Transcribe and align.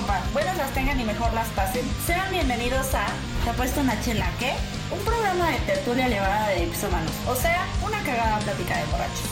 copa. 0.00 0.22
Buenas 0.32 0.56
las 0.56 0.72
tengan 0.74 1.00
y 1.00 1.04
mejor 1.04 1.32
las 1.34 1.48
pasen. 1.50 1.84
Sean 2.06 2.30
bienvenidos 2.30 2.94
a 2.94 3.06
¿Te 3.42 3.50
ha 3.50 3.52
puesto 3.54 3.80
una 3.80 4.00
chela 4.00 4.30
qué? 4.38 4.52
Un 4.94 5.04
programa 5.04 5.50
de 5.50 5.58
tertulia 5.66 6.06
elevada 6.06 6.50
de 6.50 6.66
ipsomanos. 6.66 7.12
O 7.26 7.34
sea, 7.34 7.66
una 7.84 7.98
cagada 8.04 8.38
plática 8.38 8.76
de 8.76 8.84
borrachos. 8.92 9.28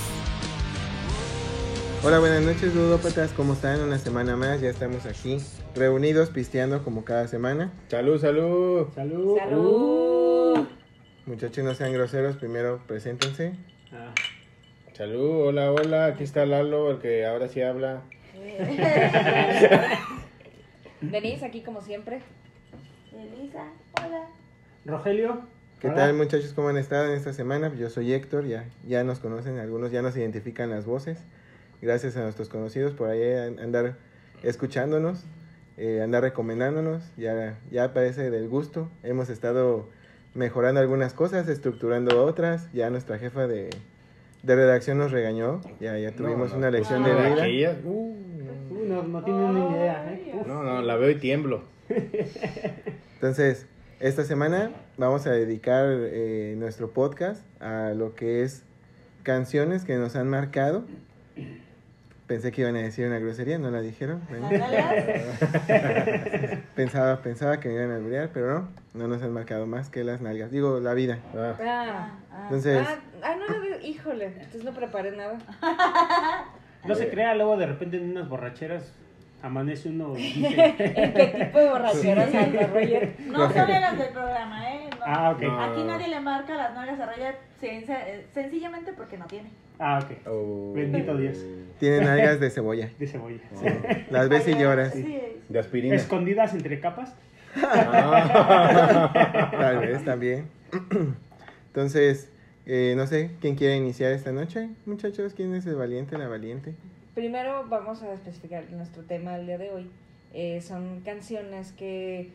Hola, 2.03 2.19
buenas 2.19 2.43
noches, 2.43 2.75
ludópatas. 2.75 3.31
¿Cómo 3.33 3.53
están? 3.53 3.81
Una 3.81 3.99
semana 3.99 4.37
más, 4.37 4.61
ya 4.61 4.71
estamos 4.71 5.07
aquí 5.07 5.39
reunidos, 5.77 6.31
pisteando 6.31 6.83
como 6.83 7.05
cada 7.05 7.29
semana. 7.29 7.73
Salud, 7.89 8.21
salud. 8.21 8.89
Salud. 8.95 9.39
¡Salud! 9.39 10.67
Muchachos, 11.27 11.65
no 11.65 11.75
sean 11.75 11.93
groseros, 11.93 12.37
primero 12.37 12.81
preséntense. 12.87 13.53
Ah, 13.93 14.13
Salud, 14.95 15.49
hola, 15.49 15.71
hola. 15.71 16.07
Aquí 16.07 16.25
está 16.25 16.45
Lalo, 16.45 16.91
el 16.91 16.99
que 16.99 17.25
ahora 17.25 17.49
sí 17.49 17.63
habla. 17.63 18.03
Venís 21.11 21.43
aquí 21.43 21.63
como 21.63 21.81
siempre. 21.81 22.21
Elisa, 23.13 23.65
hola. 24.05 24.27
Rogelio. 24.85 25.41
¿Qué 25.81 25.89
Hola. 25.89 25.97
tal, 25.97 26.15
muchachos? 26.15 26.53
¿Cómo 26.55 26.69
han 26.69 26.77
estado 26.79 27.07
en 27.11 27.13
esta 27.17 27.33
semana? 27.33 27.73
Yo 27.75 27.91
soy 27.91 28.13
Héctor, 28.13 28.47
ya, 28.47 28.65
ya 28.87 29.05
nos 29.05 29.19
conocen, 29.19 29.59
algunos 29.59 29.91
ya 29.91 30.01
nos 30.03 30.17
identifican 30.17 30.71
las 30.71 30.87
voces. 30.87 31.19
Gracias 31.83 32.17
a 32.17 32.23
nuestros 32.23 32.49
conocidos 32.49 32.95
por 32.95 33.11
ahí 33.11 33.23
an- 33.35 33.59
andar 33.59 33.97
escuchándonos, 34.43 35.25
eh, 35.77 36.01
andar 36.03 36.23
recomendándonos, 36.23 37.03
ya, 37.17 37.59
ya 37.71 37.93
parece 37.93 38.31
del 38.31 38.49
gusto. 38.49 38.89
Hemos 39.03 39.29
estado 39.29 39.89
mejorando 40.35 40.81
algunas 40.81 41.13
cosas, 41.13 41.49
estructurando 41.49 42.25
otras. 42.25 42.73
Ya 42.73 42.89
nuestra 42.91 43.19
jefa 43.19 43.47
de, 43.47 43.69
de 44.43 44.57
redacción 44.57 44.97
nos 44.99 45.13
regañó, 45.13 45.61
ya, 45.79 45.99
ya 45.99 46.13
tuvimos 46.13 46.49
No, 46.53 46.55
no, 46.55 46.59
una 46.59 46.69
pues, 46.71 46.73
lección 46.81 47.05
de 47.05 47.15
de 47.15 47.47
vida. 47.49 47.77
No, 49.03 49.09
no 49.09 49.25
tienen 49.25 49.55
ni 49.55 49.71
idea, 49.77 50.13
¿eh? 50.13 50.43
No, 50.47 50.63
no, 50.63 50.83
la 50.83 50.97
veo 50.97 51.11
y 51.11 51.17
tiemblo. 51.17 51.63
Entonces, 53.15 53.67
esta 54.01 54.25
semana 54.25 54.71
vamos 54.99 55.27
a 55.27 55.31
dedicar 55.31 55.87
eh, 55.89 56.55
nuestro 56.59 56.91
podcast 56.91 57.43
a 57.63 57.93
lo 57.95 58.15
que 58.15 58.43
es 58.43 58.65
canciones 59.23 59.85
que 59.85 59.97
nos 59.97 60.17
han 60.17 60.29
marcado. 60.29 60.85
Pensé 62.27 62.51
que 62.51 62.63
iban 62.63 62.75
a 62.75 62.81
decir 62.81 63.07
una 63.07 63.21
grosería, 63.21 63.57
no 63.59 63.71
la 63.71 63.81
dijeron. 63.81 64.21
Pensaba, 66.75 67.23
pensaba 67.23 67.61
que 67.61 67.69
me 67.69 67.75
iban 67.77 67.93
a 67.93 67.97
alburear, 67.97 68.31
pero 68.35 68.53
no, 68.53 68.69
no 68.95 69.09
nos 69.09 69.23
han 69.23 69.33
marcado 69.33 69.67
más 69.67 69.89
que 69.91 70.03
las 70.05 70.21
nalgas. 70.21 70.51
Digo, 70.51 70.81
la 70.81 70.93
vida. 70.95 71.21
Ah, 71.35 71.55
Ah, 72.31 72.41
Entonces, 72.45 72.87
ah, 72.87 72.99
ah, 73.23 73.35
no, 73.37 73.49
no, 73.59 73.81
híjole, 73.87 74.27
entonces 74.27 74.65
no 74.65 74.73
preparé 74.73 75.17
nada. 75.17 75.39
No 76.89 76.95
se 76.95 77.09
crea, 77.09 77.35
luego 77.35 77.57
de 77.57 77.67
repente 77.67 77.97
en 77.97 78.11
unas 78.11 78.29
borracheras 78.29 78.93
amanece 79.43 79.89
uno 79.91 80.15
dice... 80.15 80.47
¿En 80.79 81.13
qué 81.13 81.45
tipo 81.45 81.59
de 81.59 81.69
borracheras 81.71 82.35
anda, 82.35 82.67
Roger? 82.67 83.15
No 83.27 83.51
son 83.53 83.67
de 83.67 83.81
las 83.81 83.99
del 83.99 84.09
programa, 84.09 84.75
¿eh? 84.75 84.91
No. 84.91 84.97
Ah, 85.05 85.31
ok. 85.31 85.43
No. 85.43 85.61
Aquí 85.63 85.85
nadie 85.85 86.09
le 86.09 86.21
marca 86.21 86.55
las 86.57 86.75
nalgas 86.75 86.99
a 87.01 87.07
Roger 87.07 87.35
sen- 87.61 87.85
eh, 87.89 88.27
sencillamente 88.35 88.93
porque 88.93 89.17
no 89.19 89.27
tiene. 89.27 89.51
Ah, 89.79 90.01
ok. 90.03 90.27
oh. 90.29 90.73
Bendito 90.75 91.17
Dios. 91.17 91.39
tienen 91.79 92.05
nalgas 92.05 92.41
de 92.41 92.51
cebolla. 92.51 92.89
De 92.99 93.07
cebolla. 93.07 93.39
Las 94.11 94.29
ves 94.29 94.49
y 94.49 94.55
lloras. 94.59 94.93
Sí. 94.95 95.21
De 95.49 95.59
aspirina. 95.59 95.95
Escondidas 95.95 96.55
entre 96.55 96.81
capas. 96.81 97.15
Ah. 97.63 99.49
Tal 99.51 99.79
vez 99.81 100.05
también. 100.05 100.49
Entonces, 101.69 102.31
eh, 102.67 102.95
no 102.97 103.07
sé, 103.07 103.31
¿quién 103.41 103.55
quiere 103.55 103.77
iniciar 103.77 104.13
esta 104.13 104.33
noche? 104.33 104.71
Muchachos, 104.87 105.35
¿quién 105.35 105.55
es 105.55 105.67
el 105.67 105.77
valiente, 105.77 106.19
la 106.19 106.27
valiente? 106.27 106.75
Primero 107.15 107.65
vamos 107.69 108.03
a 108.03 108.13
especificar 108.13 108.69
nuestro 108.73 109.05
tema 109.05 109.37
del 109.37 109.47
día 109.47 109.59
de 109.59 109.71
hoy. 109.71 109.91
Eh, 110.35 110.61
son 110.61 111.01
canciones 111.01 111.71
que, 111.73 112.31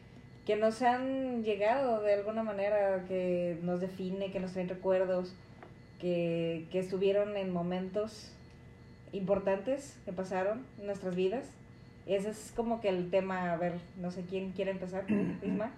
que 0.45 0.55
nos 0.55 0.81
han 0.81 1.43
llegado 1.43 2.01
de 2.01 2.13
alguna 2.13 2.43
manera, 2.43 3.03
que 3.09 3.57
nos 3.61 3.81
define, 3.81 4.31
que 4.31 4.39
nos 4.39 4.53
traen 4.53 4.69
recuerdos, 4.69 5.35
que, 5.99 6.65
que 6.71 6.79
estuvieron 6.79 7.35
en 7.35 7.51
momentos 7.51 8.31
importantes 9.11 9.97
que 10.05 10.13
pasaron 10.13 10.65
en 10.79 10.87
nuestras 10.87 11.15
vidas. 11.15 11.51
Ese 12.07 12.29
es 12.29 12.53
como 12.55 12.81
que 12.81 12.89
el 12.89 13.09
tema, 13.09 13.51
a 13.51 13.57
ver, 13.57 13.73
no 14.01 14.11
sé 14.11 14.23
quién 14.27 14.51
quiere 14.51 14.71
empezar, 14.71 15.05
¿Tú, 15.05 15.13
Isma. 15.45 15.73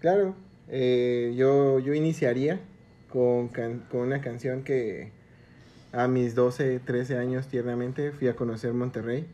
Claro, 0.00 0.34
eh, 0.68 1.32
yo, 1.36 1.78
yo 1.78 1.94
iniciaría 1.94 2.58
con, 3.12 3.48
can- 3.48 3.84
con 3.90 4.00
una 4.00 4.20
canción 4.20 4.62
que 4.64 5.10
a 5.92 6.08
mis 6.08 6.34
12, 6.34 6.80
13 6.80 7.18
años 7.18 7.48
tiernamente 7.48 8.12
fui 8.12 8.28
a 8.28 8.34
conocer 8.36 8.72
Monterrey. 8.72 9.26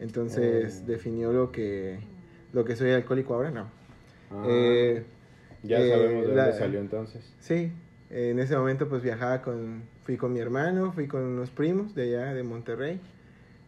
Entonces 0.00 0.80
Oh. 0.82 0.86
definió 0.86 1.32
lo 1.32 1.52
que, 1.52 1.98
lo 2.52 2.64
que 2.64 2.74
soy 2.76 2.90
alcohólico 2.90 3.34
ahora, 3.34 3.50
no. 3.50 3.70
Ah, 4.30 4.44
Eh, 4.48 5.04
ya 5.62 5.78
eh, 5.78 5.88
sabemos 5.90 6.26
de 6.28 6.34
la- 6.34 6.44
dónde 6.46 6.58
salió 6.58 6.80
entonces. 6.80 7.32
sí, 7.40 7.70
en 8.10 8.38
ese 8.40 8.56
momento 8.56 8.88
pues 8.88 9.02
viajaba 9.02 9.42
con, 9.42 9.82
fui 10.04 10.16
con 10.16 10.32
mi 10.32 10.40
hermano, 10.40 10.90
fui 10.92 11.06
con 11.06 11.22
unos 11.22 11.50
primos 11.50 11.94
de 11.94 12.02
allá 12.16 12.34
de 12.34 12.42
Monterrey. 12.42 12.98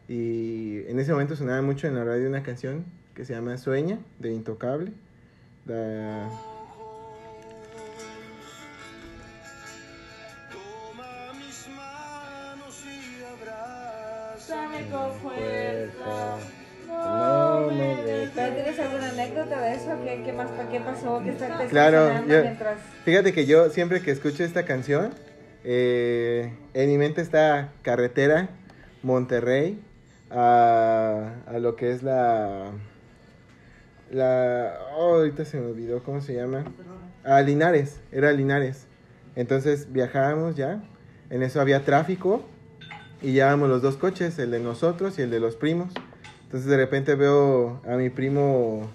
Y 0.08 0.80
en 0.88 0.98
ese 0.98 1.12
momento 1.12 1.36
sonaba 1.36 1.62
mucho 1.62 1.86
en 1.86 1.94
la 1.94 2.02
radio 2.04 2.28
una 2.28 2.42
canción 2.42 2.84
que 3.14 3.24
se 3.24 3.34
llama 3.34 3.56
Sueña, 3.58 3.98
de 4.18 4.32
Intocable. 4.32 4.92
La- 5.66 6.28
fuerza. 15.20 16.36
No 16.88 17.70
me 17.72 17.96
dejes. 18.02 18.30
¿Pero 18.34 18.54
tienes 18.54 18.78
alguna 18.78 19.08
anécdota 19.10 19.60
de 19.60 19.74
eso? 19.74 19.90
¿Qué, 20.04 20.22
qué 20.24 20.32
más, 20.32 20.50
qué 20.70 20.80
pasó? 20.80 21.20
¿Qué 21.24 21.30
está, 21.30 21.46
te 21.46 21.52
está 21.52 21.68
Claro, 21.68 22.26
yo- 22.26 22.42
mientras... 22.42 22.78
Fíjate 23.04 23.32
que 23.32 23.46
yo 23.46 23.70
siempre 23.70 24.00
que 24.02 24.10
escucho 24.10 24.44
esta 24.44 24.64
canción, 24.64 25.10
eh, 25.64 26.52
en 26.74 26.88
mi 26.90 26.98
mente 26.98 27.20
está 27.22 27.72
carretera, 27.82 28.48
Monterrey, 29.02 29.80
a, 30.30 31.34
a 31.46 31.58
lo 31.58 31.76
que 31.76 31.92
es 31.92 32.02
la... 32.02 32.70
la 34.10 34.78
oh, 34.96 35.14
ahorita 35.16 35.44
se 35.44 35.58
me 35.60 35.66
olvidó 35.66 36.02
cómo 36.02 36.20
se 36.20 36.34
llama. 36.34 36.64
A 37.24 37.40
Linares, 37.40 38.00
era 38.12 38.32
Linares. 38.32 38.86
Entonces 39.36 39.92
viajábamos 39.92 40.56
ya, 40.56 40.82
en 41.30 41.42
eso 41.42 41.60
había 41.60 41.84
tráfico 41.84 42.44
y 43.22 43.32
llevábamos 43.32 43.68
los 43.68 43.82
dos 43.82 43.96
coches, 43.96 44.38
el 44.38 44.50
de 44.50 44.60
nosotros 44.60 45.18
y 45.18 45.22
el 45.22 45.30
de 45.30 45.40
los 45.40 45.56
primos. 45.56 45.92
Entonces 46.44 46.68
de 46.68 46.76
repente 46.76 47.14
veo 47.14 47.80
a 47.88 47.96
mi 47.96 48.10
primo 48.10 48.90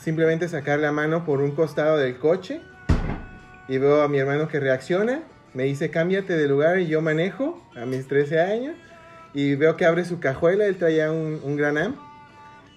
simplemente 0.00 0.48
sacar 0.48 0.78
la 0.78 0.92
mano 0.92 1.24
por 1.24 1.40
un 1.40 1.52
costado 1.52 1.96
del 1.96 2.18
coche 2.18 2.60
y 3.68 3.78
veo 3.78 4.02
a 4.02 4.08
mi 4.08 4.18
hermano 4.18 4.48
que 4.48 4.60
reacciona, 4.60 5.22
me 5.54 5.64
dice 5.64 5.90
cámbiate 5.90 6.36
de 6.36 6.46
lugar 6.46 6.78
y 6.78 6.86
yo 6.86 7.02
manejo 7.02 7.62
a 7.76 7.84
mis 7.84 8.06
13 8.06 8.40
años 8.40 8.76
y 9.34 9.54
veo 9.56 9.76
que 9.76 9.84
abre 9.84 10.04
su 10.04 10.20
cajuela, 10.20 10.66
él 10.66 10.76
traía 10.76 11.10
un, 11.10 11.40
un 11.42 11.56
Gran 11.56 11.78
Am 11.78 11.96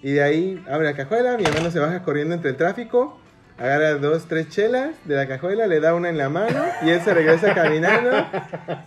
y 0.02 0.12
de 0.12 0.22
ahí 0.22 0.64
abre 0.68 0.86
la 0.86 0.96
cajuela, 0.96 1.36
mi 1.36 1.44
hermano 1.44 1.70
se 1.70 1.78
baja 1.78 2.02
corriendo 2.02 2.34
entre 2.34 2.50
el 2.50 2.56
tráfico, 2.56 3.18
agarra 3.62 3.94
dos, 3.94 4.26
tres 4.26 4.48
chelas 4.48 4.90
de 5.04 5.14
la 5.16 5.26
cajuela, 5.28 5.66
le 5.66 5.78
da 5.80 5.94
una 5.94 6.08
en 6.08 6.18
la 6.18 6.28
mano 6.28 6.62
y 6.84 6.90
él 6.90 7.00
se 7.00 7.14
regresa 7.14 7.54
caminando 7.54 8.10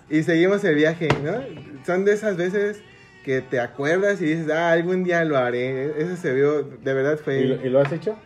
y 0.09 0.23
seguimos 0.23 0.63
el 0.63 0.75
viaje, 0.75 1.07
¿no? 1.23 1.41
Son 1.85 2.03
de 2.05 2.13
esas 2.13 2.35
veces 2.37 2.81
que 3.23 3.41
te 3.41 3.59
acuerdas 3.59 4.21
y 4.21 4.25
dices, 4.25 4.51
ah, 4.51 4.71
algún 4.71 5.03
día 5.03 5.23
lo 5.23 5.37
haré. 5.37 5.99
Eso 6.01 6.15
se 6.17 6.33
vio, 6.33 6.63
de 6.63 6.93
verdad 6.93 7.17
fue... 7.17 7.39
¿Y 7.39 7.47
lo, 7.47 7.65
y 7.65 7.69
lo 7.69 7.79
has 7.81 7.91
hecho? 7.91 8.17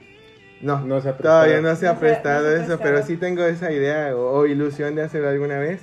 No, 0.62 0.80
No 0.82 1.00
se 1.00 1.10
ha 1.10 1.14
prestado. 1.18 1.44
todavía 1.46 1.62
no 1.62 1.76
se 1.76 1.88
ha 1.88 1.94
No 1.94 2.00
se- 2.00 2.06
no 2.06 2.12
prestado 2.12 2.44
se 2.50 2.56
eso, 2.56 2.66
prestado. 2.66 2.82
pero 2.84 3.06
sí 3.06 3.16
tengo 3.18 3.44
esa 3.46 3.72
idea 3.72 4.14
o, 4.16 4.40
o 4.40 4.46
ilusión 4.46 4.96
de 4.96 5.04
hacerlo 5.04 5.30
alguna 5.30 5.58
vez. 5.60 5.82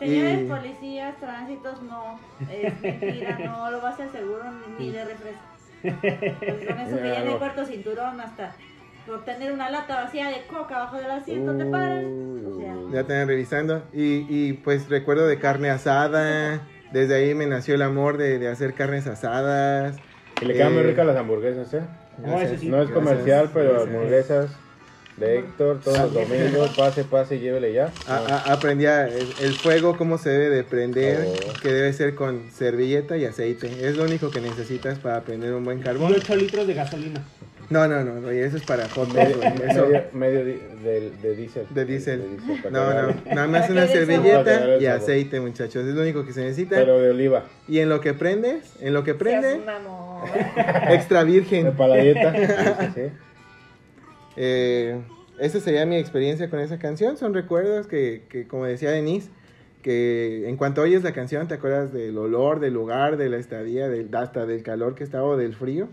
Señores 0.00 0.40
Y- 0.40 0.44
policías, 0.46 1.14
tránsitos, 1.20 1.82
no. 1.82 2.18
Es 2.50 2.80
mentira, 2.80 3.38
no 3.44 3.70
lo 3.70 3.80
vas 3.82 4.00
a 4.00 4.08
seguro 4.08 4.42
ni, 4.78 4.90
de 4.92 5.04
refresco. 5.04 5.42
Pues 5.82 6.66
con 6.66 6.78
eso 6.80 6.96
que 6.96 7.08
ya 7.08 7.22
de 7.22 7.36
cuarto 7.38 7.64
cinturón 7.64 8.20
hasta 8.20 8.52
por 9.10 9.24
tener 9.24 9.50
una 9.52 9.68
lata 9.70 10.04
vacía 10.04 10.28
de 10.28 10.46
coca 10.46 10.76
abajo 10.76 10.96
del 10.98 11.10
asiento 11.10 11.56
te 11.56 11.64
paran. 11.64 12.04
O 12.46 12.56
sea, 12.56 12.74
Ya 12.92 13.00
están 13.00 13.26
revisando. 13.26 13.82
Y, 13.92 14.24
y 14.28 14.52
pues 14.52 14.88
recuerdo 14.88 15.26
de 15.26 15.38
carne 15.38 15.68
asada. 15.70 16.60
Desde 16.92 17.16
ahí 17.16 17.34
me 17.34 17.46
nació 17.46 17.74
el 17.74 17.82
amor 17.82 18.18
de, 18.18 18.38
de 18.38 18.48
hacer 18.48 18.74
carnes 18.74 19.06
asadas. 19.08 19.96
Y 20.40 20.44
le 20.44 20.54
quedan 20.54 20.72
muy 20.74 20.82
Eh, 20.82 20.86
ricas 20.86 21.06
las 21.06 21.16
hamburguesas, 21.16 21.74
¿eh? 21.74 21.80
No, 22.24 22.40
eso 22.40 22.56
sí. 22.56 22.68
No 22.68 22.80
es 22.82 22.88
Gracias, 22.88 22.94
comercial, 22.94 23.50
pero 23.52 23.70
gracias. 23.72 23.88
hamburguesas 23.88 24.50
de 25.16 25.38
Héctor 25.38 25.80
todos 25.80 25.98
los 25.98 26.14
domingos. 26.14 26.70
Pase, 26.76 27.04
pase 27.04 27.36
y 27.36 27.40
llévele 27.40 27.72
ya. 27.72 27.90
A- 28.06 28.16
a- 28.46 28.52
aprendí 28.52 28.86
a- 28.86 29.06
el, 29.08 29.26
el 29.42 29.54
fuego, 29.54 29.96
cómo 29.96 30.18
se 30.18 30.30
debe 30.30 30.54
de 30.54 30.62
prender, 30.64 31.26
Oh. 31.26 31.60
que 31.60 31.72
debe 31.72 31.92
ser 31.92 32.14
con 32.14 32.48
servilleta 32.52 33.16
y 33.16 33.24
aceite. 33.24 33.66
Es 33.88 33.96
lo 33.96 34.04
único 34.04 34.30
que 34.30 34.40
necesitas 34.40 34.98
para 35.00 35.20
prender 35.22 35.52
un 35.52 35.64
buen 35.64 35.80
carbón. 35.80 36.12
8 36.16 36.36
litros 36.36 36.66
de 36.66 36.74
gasolina. 36.74 37.20
No, 37.70 37.86
no, 37.86 38.02
no, 38.02 38.26
oye, 38.26 38.44
eso 38.44 38.56
es 38.56 38.64
para 38.64 38.88
hot 38.88 39.08
dogs, 39.08 39.14
Medio, 39.14 39.36
güey, 39.36 39.70
eso- 39.70 39.86
medio, 39.86 40.02
medio 40.12 40.44
di- 40.44 40.60
de, 40.82 41.10
de 41.22 41.36
diésel. 41.36 41.66
De 41.70 41.84
diésel. 41.84 42.22
para 42.64 42.70
No, 42.70 43.02
no, 43.12 43.14
nada 43.32 43.46
más 43.46 43.70
una 43.70 43.86
servilleta 43.86 44.76
y 44.80 44.86
aceite, 44.86 45.40
muchachos. 45.40 45.86
Es 45.86 45.94
lo 45.94 46.02
único 46.02 46.26
que 46.26 46.32
se 46.32 46.42
necesita. 46.42 46.76
Pero 46.76 46.98
de 47.00 47.10
oliva. 47.10 47.44
Y 47.68 47.78
en 47.78 47.88
lo 47.88 48.00
que 48.00 48.12
prendes, 48.12 48.74
en 48.80 48.92
lo 48.92 49.04
que 49.04 49.14
prende, 49.14 49.58
mamón. 49.64 50.28
Extra 50.90 51.22
virgen. 51.22 51.72
Para 51.74 51.96
la 51.96 52.02
dieta. 52.02 52.32
Sí, 52.34 52.86
sí, 52.86 52.92
sí. 52.94 53.12
Eh, 54.36 55.00
esa 55.38 55.60
sería 55.60 55.86
mi 55.86 55.96
experiencia 55.96 56.50
con 56.50 56.60
esa 56.60 56.78
canción. 56.78 57.16
Son 57.16 57.34
recuerdos 57.34 57.86
que, 57.86 58.22
que, 58.28 58.46
como 58.46 58.66
decía 58.66 58.90
Denise, 58.90 59.30
que 59.82 60.48
en 60.48 60.56
cuanto 60.56 60.82
oyes 60.82 61.02
la 61.02 61.12
canción 61.12 61.48
te 61.48 61.54
acuerdas 61.54 61.92
del 61.92 62.16
olor, 62.18 62.60
del 62.60 62.74
lugar, 62.74 63.16
de 63.16 63.28
la 63.28 63.38
estadía, 63.38 63.88
del, 63.88 64.14
hasta 64.14 64.44
del 64.46 64.62
calor 64.62 64.94
que 64.94 65.04
estaba 65.04 65.24
o 65.24 65.36
del 65.36 65.54
frío. 65.54 65.88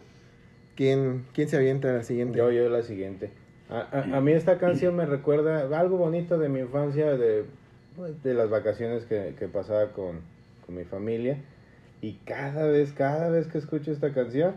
¿Quién, 0.78 1.26
quién 1.34 1.50
se 1.50 1.58
avienta 1.58 1.90
a 1.90 1.94
la 1.94 2.04
siguiente? 2.04 2.38
Yo, 2.38 2.52
yo 2.52 2.70
la 2.70 2.84
siguiente. 2.84 3.32
A, 3.70 3.80
a- 3.92 4.18
a 4.18 4.22
mí 4.22 4.32
esta 4.32 4.58
canción 4.60 4.96
me 4.96 5.06
recuerda 5.06 5.68
algo 5.78 5.98
bonito 5.98 6.38
de 6.38 6.48
mi 6.48 6.60
infancia, 6.62 7.18
de, 7.18 7.44
pues, 7.98 8.24
de 8.24 8.34
las 8.34 8.50
vacaciones 8.50 9.04
que, 9.06 9.34
que 9.38 9.48
pasaba 9.48 9.88
con, 9.92 10.22
con 10.66 10.76
mi 10.76 10.84
familia. 10.86 11.38
Y 12.00 12.14
cada 12.26 12.68
vez, 12.68 12.94
cada 12.94 13.30
vez 13.30 13.48
que 13.48 13.58
escucho 13.58 13.92
esta 13.92 14.14
canción, 14.14 14.54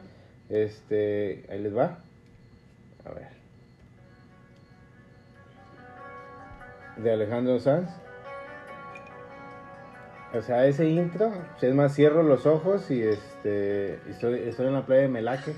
este, 0.50 1.44
ahí 1.50 1.58
les 1.62 1.74
va. 1.76 1.98
A 3.06 3.10
ver. 3.14 3.28
De 7.02 7.12
Alejandro 7.12 7.58
Sanz. 7.58 7.88
O 10.32 10.42
sea, 10.42 10.66
ese 10.66 10.86
intro, 10.88 11.32
es 11.60 11.74
más, 11.74 11.94
cierro 11.94 12.22
los 12.22 12.46
ojos 12.46 12.88
y 12.90 13.02
este, 13.02 13.94
estoy, 14.08 14.38
estoy 14.40 14.66
en 14.68 14.74
la 14.74 14.86
playa 14.86 15.02
de 15.02 15.08
Melaque. 15.08 15.54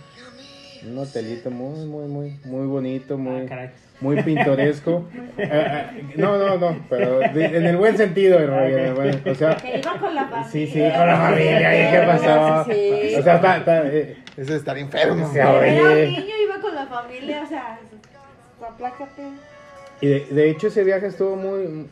Un 0.87 0.99
hotelito 0.99 1.51
muy, 1.51 1.87
muy, 1.87 2.07
muy, 2.09 2.41
muy 2.45 2.67
bonito, 2.67 3.17
muy, 3.17 3.47
Ah, 3.51 3.71
muy 4.01 4.21
pintoresco. 4.23 5.09
Ah, 5.39 5.43
ah, 5.53 5.91
no, 6.17 6.37
no, 6.39 6.59
no, 6.59 6.85
pero 6.91 7.21
de- 7.21 7.45
en 7.57 7.67
el 7.67 7.77
buen 7.77 7.97
sentido, 7.97 8.41
en 8.41 8.49
realidad, 8.49 8.81
en 8.81 8.87
el 8.87 8.95
buen- 8.95 9.29
o 9.31 9.35
sea, 9.35 9.57
Que 9.57 9.79
iba 9.79 9.99
con 9.99 10.15
la 10.15 10.25
familia. 10.27 10.51
sí, 10.51 10.67
sí, 10.67 10.81
con 10.81 11.07
la 11.07 11.17
familia, 11.17 11.89
¿y 11.89 11.93
qué 11.93 12.07
pasó? 12.07 12.65
Sí. 12.65 13.15
O 13.17 13.23
sea, 13.23 13.35
está, 13.37 13.57
está, 13.59 13.87
eh, 13.89 14.17
Eso 14.37 14.55
es 14.55 14.59
estar 14.61 14.77
enfermo. 14.79 15.31
Sí, 15.33 15.39
Era 15.39 15.51
un 15.53 15.59
oye. 15.59 16.07
niño, 16.09 16.35
iba 16.45 16.61
con 16.61 16.75
la 16.75 16.87
familia, 16.87 17.43
o 17.45 17.49
sea, 17.49 17.79
aplácate. 18.67 19.23
Y 20.01 20.07
de, 20.09 20.27
de 20.31 20.51
hecho 20.51 20.67
ese 20.67 20.83
viaje 20.83 21.07
estuvo 21.07 21.37
muy, 21.37 21.87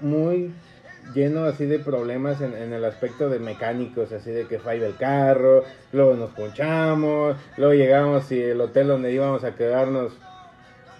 muy 0.00 0.52
lleno 1.14 1.44
así 1.44 1.66
de 1.66 1.78
problemas 1.78 2.40
en, 2.40 2.54
el 2.54 2.84
aspecto 2.84 3.28
de 3.28 3.38
mecánicos, 3.38 4.12
así 4.12 4.30
de 4.30 4.46
que 4.46 4.58
falla 4.58 4.86
el 4.86 4.96
carro, 4.96 5.64
luego 5.92 6.14
nos 6.14 6.30
ponchamos, 6.30 7.36
luego 7.56 7.74
llegamos 7.74 8.30
y 8.32 8.40
el 8.40 8.60
hotel 8.60 8.88
donde 8.88 9.12
íbamos 9.12 9.44
a 9.44 9.54
quedarnos 9.54 10.12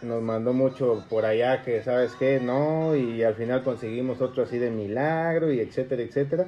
nos 0.03 0.23
mandó 0.23 0.53
mucho 0.53 1.05
por 1.09 1.25
allá 1.25 1.63
que 1.63 1.83
sabes 1.83 2.15
qué, 2.19 2.41
no, 2.41 2.95
y 2.95 3.23
al 3.25 3.35
final 3.35 3.65
conseguimos 3.65 4.21
otro 4.21 4.45
así 4.45 4.59
de 4.59 4.71
milagro 4.71 5.53
y 5.53 5.61
etcétera, 5.61 6.03
etcétera. 6.03 6.47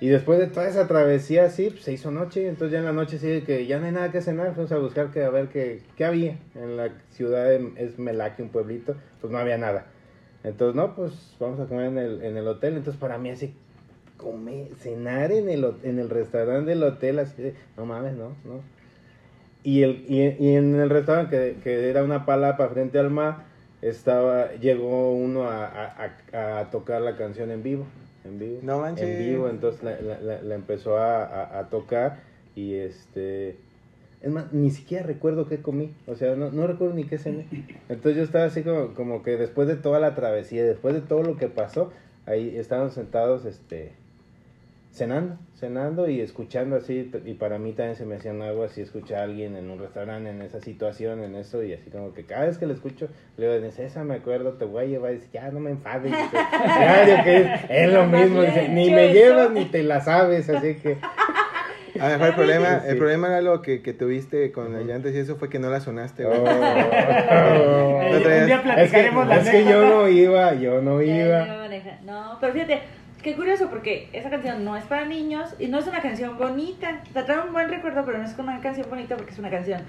Y 0.00 0.08
después 0.08 0.38
de 0.38 0.46
toda 0.46 0.68
esa 0.68 0.86
travesía 0.86 1.44
así, 1.44 1.70
pues, 1.70 1.82
se 1.82 1.92
hizo 1.92 2.10
noche, 2.10 2.46
entonces 2.46 2.72
ya 2.72 2.78
en 2.78 2.84
la 2.84 2.92
noche 2.92 3.18
sí 3.18 3.42
que 3.44 3.66
ya 3.66 3.80
no 3.80 3.86
hay 3.86 3.92
nada 3.92 4.12
que 4.12 4.20
cenar, 4.20 4.54
fuimos 4.54 4.70
a 4.70 4.78
buscar 4.78 5.10
que 5.10 5.24
a 5.24 5.30
ver 5.30 5.48
qué, 5.48 5.82
qué 5.96 6.04
había 6.04 6.38
en 6.54 6.76
la 6.76 6.90
ciudad 7.10 7.46
de 7.46 7.72
es 7.76 7.98
Melaque, 7.98 8.42
un 8.42 8.50
pueblito, 8.50 8.96
pues 9.20 9.32
no 9.32 9.38
había 9.38 9.58
nada. 9.58 9.86
Entonces, 10.44 10.76
no, 10.76 10.94
pues 10.94 11.12
vamos 11.40 11.58
a 11.60 11.66
comer 11.66 11.86
en 11.86 11.98
el, 11.98 12.22
en 12.22 12.36
el 12.36 12.46
hotel, 12.46 12.76
entonces 12.76 13.00
para 13.00 13.18
mí 13.18 13.30
así, 13.30 13.54
comer, 14.16 14.68
cenar 14.78 15.32
en 15.32 15.48
el, 15.48 15.66
en 15.82 15.98
el 15.98 16.08
restaurante 16.10 16.70
del 16.70 16.82
hotel, 16.82 17.18
así 17.18 17.52
no 17.76 17.86
mames, 17.86 18.14
no, 18.14 18.28
no. 18.44 18.60
Y, 19.64 19.82
el, 19.82 20.04
y, 20.08 20.22
y 20.38 20.54
en 20.54 20.76
el 20.76 20.88
restaurante, 20.90 21.56
que, 21.56 21.60
que 21.62 21.90
era 21.90 22.04
una 22.04 22.24
palapa 22.24 22.68
frente 22.68 22.98
al 22.98 23.10
mar, 23.10 23.44
estaba, 23.82 24.52
llegó 24.54 25.12
uno 25.12 25.44
a, 25.44 25.66
a- 25.66 26.12
a- 26.32 26.58
a 26.60 26.70
tocar 26.70 27.02
la 27.02 27.16
canción 27.16 27.50
en 27.50 27.62
vivo, 27.62 27.84
en 28.24 28.38
vivo. 28.38 28.58
No 28.62 28.80
manches. 28.80 29.08
En 29.08 29.18
vivo, 29.18 29.48
entonces 29.48 29.82
la, 29.82 30.00
la- 30.20 30.42
la- 30.42 30.54
empezó 30.54 30.96
a- 30.98 31.58
a 31.58 31.68
tocar 31.68 32.20
y 32.54 32.74
este... 32.74 33.56
Es 34.20 34.30
más, 34.30 34.52
ni 34.52 34.70
siquiera 34.70 35.06
recuerdo 35.06 35.46
qué 35.46 35.62
comí, 35.62 35.94
o 36.06 36.16
sea, 36.16 36.34
no, 36.34 36.50
no 36.50 36.66
recuerdo 36.66 36.94
ni 36.94 37.04
qué 37.04 37.18
cené. 37.18 37.46
Entonces 37.88 38.16
yo 38.16 38.22
estaba 38.24 38.46
así 38.46 38.62
como, 38.62 38.94
como 38.94 39.22
que 39.22 39.36
después 39.36 39.68
de 39.68 39.76
toda 39.76 40.00
la 40.00 40.14
travesía, 40.16 40.64
después 40.64 40.94
de 40.94 41.00
todo 41.00 41.22
lo 41.22 41.36
que 41.36 41.48
pasó, 41.48 41.92
ahí 42.26 42.56
estaban 42.56 42.90
sentados, 42.90 43.44
este, 43.44 43.92
cenando, 44.92 45.36
cenando 45.54 46.08
y 46.08 46.20
escuchando 46.20 46.74
así, 46.74 47.12
y 47.24 47.34
para 47.34 47.58
mí 47.58 47.72
también 47.72 47.94
se 47.94 48.04
me 48.04 48.16
hacía 48.16 48.32
algo 48.32 48.64
así 48.64 48.80
escuchar 48.80 49.20
a 49.20 49.22
alguien 49.22 49.54
en 49.54 49.70
un 49.70 49.78
restaurante 49.78 50.30
en 50.30 50.42
esa 50.42 50.60
situación, 50.60 51.22
en 51.22 51.36
eso, 51.36 51.62
y 51.62 51.72
así 51.72 51.88
como 51.88 52.12
que 52.12 52.24
cada 52.24 52.46
vez 52.46 52.58
que 52.58 52.66
lo 52.66 52.74
escucho, 52.74 53.08
le 53.36 53.46
digo, 53.46 53.66
dice, 53.66 53.84
esa 53.84 54.02
me 54.02 54.16
acuerdo, 54.16 54.54
te 54.54 54.64
voy 54.64 54.84
a 54.84 54.86
llevar, 54.86 55.12
y 55.12 55.16
dice, 55.16 55.28
ya 55.32 55.50
no 55.52 55.60
me 55.60 55.70
enfades, 55.70 56.10
dice, 56.10 56.28
ya, 56.52 57.06
yo 57.06 57.24
que 57.24 57.36
es, 57.36 57.48
es 57.68 57.92
lo 57.92 58.06
mismo, 58.06 58.42
dice, 58.42 58.68
ni 58.68 58.90
me 58.90 59.12
llevas 59.12 59.52
ni 59.52 59.66
te 59.66 59.84
la 59.84 60.00
sabes, 60.00 60.48
así 60.48 60.74
que... 60.74 60.98
A 62.00 62.08
mejor 62.08 62.28
el 62.28 62.34
problema, 62.34 62.80
Sí. 62.80 62.88
el 62.88 62.96
problema 62.98 63.28
era 63.28 63.40
lo 63.40 63.62
que, 63.62 63.82
que 63.82 63.92
tuviste 63.92 64.52
con 64.52 64.72
las 64.72 64.84
llantas 64.84 65.12
y 65.14 65.18
eso 65.18 65.36
fue 65.36 65.48
que 65.48 65.58
no 65.58 65.70
la 65.70 65.80
sonaste. 65.80 66.24
güey. 66.24 66.38
Oh. 67.30 68.00
Un 68.10 68.22
día 68.22 68.56
Es 68.56 68.56
que, 68.56 68.62
platicaremos 68.62 69.26
la 69.28 69.36
es 69.38 69.48
que 69.50 69.64
yo 69.64 69.88
no 69.88 70.08
iba, 70.08 70.54
yo 70.54 70.80
no 70.82 71.00
iba. 71.02 71.46
No, 72.04 72.38
pero 72.40 72.52
fíjate, 72.52 72.80
qué 73.22 73.34
curioso 73.36 73.68
porque 73.68 74.08
esa 74.12 74.30
canción 74.30 74.64
no 74.64 74.76
es 74.76 74.84
para 74.84 75.04
niños 75.04 75.54
y 75.58 75.66
no 75.68 75.78
es 75.78 75.86
una 75.86 76.00
canción 76.00 76.38
bonita. 76.38 77.02
O 77.08 77.12
sea, 77.12 77.24
trae 77.24 77.40
un 77.40 77.52
buen 77.52 77.68
recuerdo, 77.68 78.04
pero 78.04 78.18
no 78.18 78.24
es 78.24 78.36
una 78.38 78.60
canción 78.60 78.88
bonita 78.88 79.16
porque 79.16 79.32
es 79.32 79.38
una 79.38 79.50
canción 79.50 79.82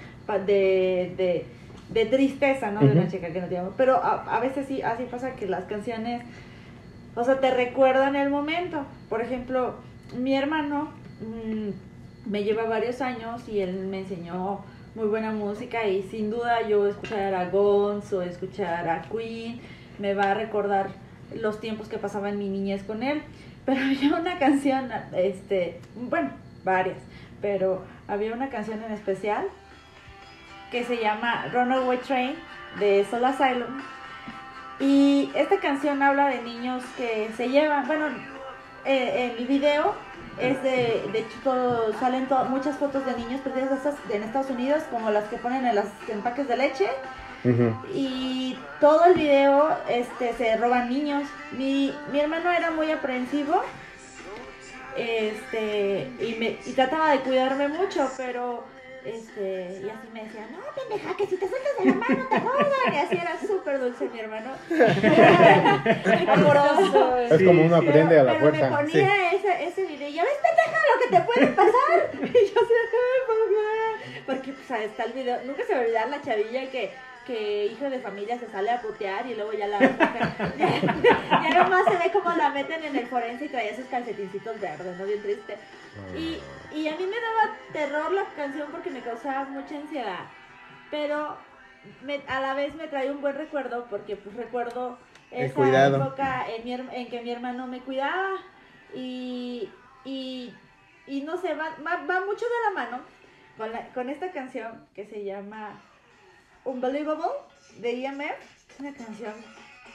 de, 0.46 1.14
de, 1.18 1.46
de 1.90 2.06
tristeza, 2.06 2.72
¿no? 2.72 2.82
De 2.82 2.92
una 2.92 3.08
chica 3.08 3.30
que 3.30 3.42
no 3.42 3.48
tiene. 3.48 3.66
Pero 3.78 3.96
a, 3.96 4.38
a 4.38 4.40
veces 4.40 4.66
sí, 4.68 4.82
así 4.82 5.04
pasa 5.10 5.32
que 5.36 5.48
las 5.48 5.64
canciones, 5.66 6.22
o 7.16 7.24
sea, 7.24 7.40
te 7.40 7.52
recuerdan 7.52 8.16
el 8.16 8.30
momento. 8.30 8.86
Por 9.10 9.22
ejemplo, 9.22 9.76
mi 10.18 10.36
hermano 10.36 10.92
mm, 11.22 11.70
me 12.30 12.44
lleva 12.44 12.64
varios 12.66 13.02
años 13.02 13.48
y 13.50 13.60
él 13.60 13.88
me 13.88 14.00
enseñó 14.00 14.64
muy 14.96 15.08
buena 15.08 15.32
música 15.32 15.86
y 15.86 16.04
sin 16.04 16.30
duda 16.30 16.68
yo 16.68 16.88
escuchar 16.88 17.34
a 17.34 17.50
Guns 17.50 18.14
o 18.14 18.22
escuchar 18.22 18.88
a 18.88 19.02
Queen 19.02 19.60
me 19.98 20.14
va 20.14 20.32
a 20.32 20.34
recordar 20.36 20.92
los 21.36 21.60
tiempos 21.60 21.90
que 21.90 21.98
pasaba 21.98 22.30
en 22.30 22.38
mi 22.38 22.48
niñez 22.48 22.84
con 22.84 23.04
él. 23.04 23.22
Pero 23.66 23.82
había 23.84 24.16
una 24.16 24.40
canción, 24.40 24.90
este, 25.14 25.80
bueno, 25.96 26.30
varias, 26.64 26.98
pero 27.42 27.84
había 28.08 28.34
una 28.34 28.50
canción 28.50 28.82
en 28.84 28.92
especial 28.92 29.48
que 30.72 30.84
se 30.84 30.98
llama 30.98 31.48
Runaway 31.52 31.98
Train 31.98 32.36
de 32.80 33.06
Soul 33.10 33.26
Asylum. 33.26 33.82
Y 34.80 35.32
esta 35.36 35.60
canción 35.60 36.02
habla 36.04 36.28
de 36.28 36.42
niños 36.42 36.84
que 36.96 37.30
se 37.36 37.50
llevan, 37.50 37.86
bueno, 37.88 38.06
eh, 38.86 39.36
el 39.40 39.46
video 39.48 39.94
es 40.40 40.62
de, 40.64 41.04
de 41.12 41.20
hecho 41.20 41.38
todo- 41.44 41.94
salen 42.00 42.28
to- 42.28 42.46
muchas 42.46 42.78
fotos 42.78 43.06
de 43.06 43.14
niños 43.18 43.42
perdidos 43.42 43.80
en 44.10 44.24
Estados 44.24 44.50
Unidos, 44.50 44.84
como 44.90 45.10
las 45.12 45.26
que 45.26 45.38
ponen 45.38 45.66
en 45.66 45.76
los 45.76 45.86
empaques 46.08 46.48
de 46.48 46.58
leche. 46.58 46.88
Y 47.94 48.58
todo 48.82 49.06
el 49.06 49.14
video 49.14 49.70
este, 49.90 50.34
se 50.34 50.58
roban 50.58 50.90
niños. 50.90 51.24
Mi, 51.52 51.94
mi 52.12 52.20
hermano 52.20 52.52
era 52.52 52.72
muy 52.72 52.92
aprensivo 52.92 53.62
este, 54.98 56.10
y, 56.20 56.36
me, 56.40 56.58
y 56.66 56.74
trataba 56.74 57.12
de 57.12 57.20
cuidarme 57.20 57.68
mucho, 57.70 58.10
pero 58.18 58.64
este, 59.06 59.80
y 59.84 59.90
así 59.90 60.08
me 60.14 60.24
decía, 60.24 60.48
no, 60.52 60.60
pendeja, 60.76 61.16
que 61.18 61.26
si 61.28 61.38
te 61.38 61.48
sueltas 61.48 61.78
de 61.80 61.86
la 61.86 61.94
mano 61.96 62.28
te 62.30 62.40
roban. 62.40 62.94
Y 62.94 62.98
así 62.98 63.16
era 63.18 63.40
súper 63.40 63.80
dulce 63.80 64.10
mi 64.14 64.20
hermano. 64.20 64.52
Amoroso. 66.28 67.18
Es 67.18 67.44
como 67.44 67.64
uno 67.66 67.76
aprende 67.78 68.20
a 68.20 68.24
la 68.24 68.34
pero 68.34 68.50
fuerza. 68.52 68.70
me 68.70 68.76
ponía 68.78 69.32
ese, 69.34 69.64
ese 69.68 69.86
video, 69.86 70.10
ya 70.10 70.24
ves, 70.24 70.34
pendeja, 70.42 70.78
lo 70.94 71.00
que 71.02 71.16
te 71.18 71.22
puede 71.22 71.48
pasar. 71.54 72.12
Y 72.30 72.46
yo 72.54 72.62
así, 72.62 72.74
"Ay, 72.74 73.22
papá". 73.28 74.24
Porque 74.26 74.52
pues 74.54 74.72
ahí 74.72 74.86
está 74.86 75.04
el 75.06 75.14
video, 75.14 75.40
nunca 75.46 75.64
se 75.66 75.74
va 75.74 75.80
a 75.80 75.82
olvidar 75.84 76.10
la 76.10 76.22
chavilla 76.22 76.70
que, 76.70 76.92
que 77.30 77.68
hijo 77.68 77.88
de 77.92 78.00
familia 78.00 78.40
se 78.40 78.50
sale 78.50 78.72
a 78.72 78.82
putear 78.82 79.28
y 79.28 79.36
luego 79.36 79.54
ya 79.54 79.68
la 79.68 79.78
sacan. 79.80 80.34
ya, 80.58 81.42
ya 81.44 81.64
nomás 81.64 81.86
se 81.86 81.96
ve 81.96 82.12
cómo 82.12 82.32
la 82.36 82.50
meten 82.50 82.84
en 82.84 82.96
el 82.96 83.06
forense 83.06 83.46
y 83.46 83.50
traía 83.50 83.76
sus 83.76 83.86
calcetincitos 83.86 84.60
verdes, 84.60 84.98
¿no? 84.98 85.06
Bien 85.06 85.22
triste. 85.22 85.56
Y, 86.18 86.40
y 86.76 86.88
a 86.88 86.96
mí 86.98 87.06
me 87.06 87.16
daba 87.20 87.56
terror 87.72 88.12
la 88.14 88.24
canción 88.36 88.70
porque 88.72 88.90
me 88.90 89.02
causaba 89.02 89.44
mucha 89.46 89.76
ansiedad. 89.76 90.22
Pero 90.90 91.38
me- 92.04 92.24
a 92.28 92.40
la 92.42 92.56
vez 92.56 92.74
me 92.74 92.88
trae 92.88 93.12
un 93.12 93.22
buen 93.22 93.36
recuerdo 93.36 93.86
porque 93.92 94.16
pues 94.16 94.36
recuerdo 94.36 94.98
esa 95.30 95.54
época 96.02 96.46
en, 96.50 96.64
mi 96.64 96.74
en 96.74 97.10
que 97.12 97.22
mi 97.22 97.30
hermano 97.30 97.68
me 97.68 97.82
cuidaba 97.82 98.38
y, 98.96 99.70
y, 100.04 100.52
y 101.06 101.22
no 101.22 101.38
sé, 101.38 101.54
va, 101.54 101.76
va, 101.86 101.98
va 102.10 102.26
mucho 102.26 102.46
de 102.46 102.62
la 102.66 102.72
mano 102.74 103.02
con, 103.56 103.72
la- 103.72 103.88
con 103.94 104.10
esta 104.10 104.32
canción 104.32 104.84
que 104.96 105.06
se 105.06 105.24
llama 105.24 105.80
Unbelievable 106.70 107.26
de 107.80 108.06
EMF. 108.06 108.24
Es 108.74 108.80
una 108.80 108.94
canción 108.94 109.34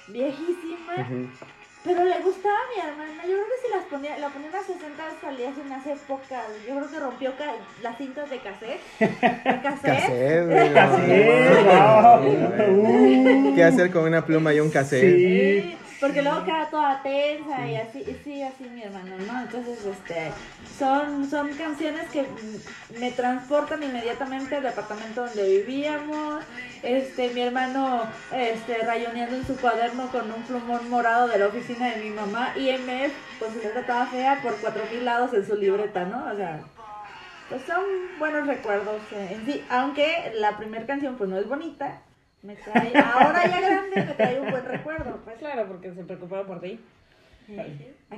viejísima. 0.08 0.94
Pero 1.84 2.02
le 2.02 2.18
gustaba 2.20 2.54
a 2.54 2.74
mi 2.74 2.80
hermana. 2.90 3.22
Yo 3.24 3.32
creo 3.34 3.44
que 3.44 3.66
si 3.66 3.70
las 3.76 3.84
ponía, 3.84 4.16
la 4.18 4.30
ponía 4.30 4.48
unas 4.48 4.64
60 4.64 5.02
salías 5.20 5.52
en 5.58 5.66
unas 5.66 5.86
épocas. 5.86 6.46
Yo 6.66 6.76
creo 6.76 6.90
que 6.90 6.98
rompió 6.98 7.36
ca- 7.36 7.56
las 7.82 7.98
cintas 7.98 8.30
de 8.30 8.38
cassette. 8.38 8.80
De. 10.46 10.72
¿Qué 13.54 13.64
hacer 13.64 13.90
con 13.90 14.04
una 14.04 14.24
pluma 14.24 14.54
y 14.54 14.60
un 14.60 14.70
cassette? 14.70 15.14
Sí. 15.16 15.76
Porque 16.04 16.20
luego 16.20 16.44
queda 16.44 16.68
toda 16.68 17.02
tensa 17.02 17.66
y 17.66 17.76
así, 17.76 18.00
y 18.00 18.20
sí, 18.22 18.42
así 18.42 18.64
mi 18.64 18.82
hermano, 18.82 19.16
¿no? 19.26 19.40
Entonces, 19.40 19.78
este, 19.86 20.32
son, 20.78 21.30
son 21.30 21.48
canciones 21.54 22.10
que 22.10 22.26
me 23.00 23.10
transportan 23.12 23.82
inmediatamente 23.82 24.56
al 24.56 24.64
departamento 24.64 25.24
donde 25.24 25.60
vivíamos, 25.60 26.44
este, 26.82 27.30
mi 27.30 27.40
hermano, 27.40 28.02
este, 28.32 28.76
rayoneando 28.84 29.36
en 29.36 29.46
su 29.46 29.56
cuaderno 29.56 30.08
con 30.08 30.30
un 30.30 30.42
plumón 30.42 30.90
morado 30.90 31.26
de 31.26 31.38
la 31.38 31.46
oficina 31.46 31.94
de 31.94 32.02
mi 32.02 32.10
mamá, 32.10 32.52
IMF, 32.54 33.14
pues 33.38 33.54
su 33.54 33.60
letra 33.60 33.80
estaba 33.80 34.06
fea 34.06 34.40
por 34.42 34.56
cuatro 34.56 34.84
mil 34.92 35.06
lados 35.06 35.32
en 35.32 35.46
su 35.46 35.56
libreta, 35.56 36.04
¿no? 36.04 36.30
O 36.30 36.36
sea, 36.36 36.60
pues 37.48 37.62
son 37.62 37.82
buenos 38.18 38.46
recuerdos 38.46 39.00
eh, 39.12 39.38
en 39.38 39.46
sí, 39.46 39.64
aunque 39.70 40.34
la 40.34 40.58
primera 40.58 40.84
canción 40.84 41.16
pues 41.16 41.30
no 41.30 41.38
es 41.38 41.48
bonita, 41.48 42.02
me 42.44 42.56
trae, 42.56 42.92
ahora 42.94 43.46
ya 43.46 43.60
grande 43.60 44.04
me 44.04 44.14
trae 44.14 44.38
un 44.38 44.50
buen 44.50 44.64
recuerdo, 44.66 45.18
pues 45.24 45.38
Claro, 45.38 45.66
porque 45.66 45.92
se 45.92 46.04
preocuparon 46.04 46.46
por 46.46 46.60
ti. 46.60 46.78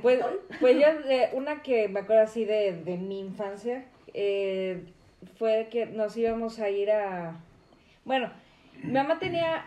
Pues, 0.01 0.19
pues 0.59 0.75
yo, 0.75 1.09
eh, 1.09 1.29
una 1.33 1.61
que 1.61 1.87
me 1.87 2.01
acuerdo 2.01 2.23
así 2.23 2.45
de, 2.45 2.73
de 2.83 2.97
mi 2.97 3.19
infancia, 3.19 3.85
eh, 4.13 4.83
fue 5.37 5.67
que 5.71 5.85
nos 5.85 6.15
íbamos 6.17 6.59
a 6.59 6.69
ir 6.69 6.91
a... 6.91 7.35
Bueno, 8.05 8.31
mi 8.83 8.91
mamá 8.91 9.17
tenía 9.17 9.65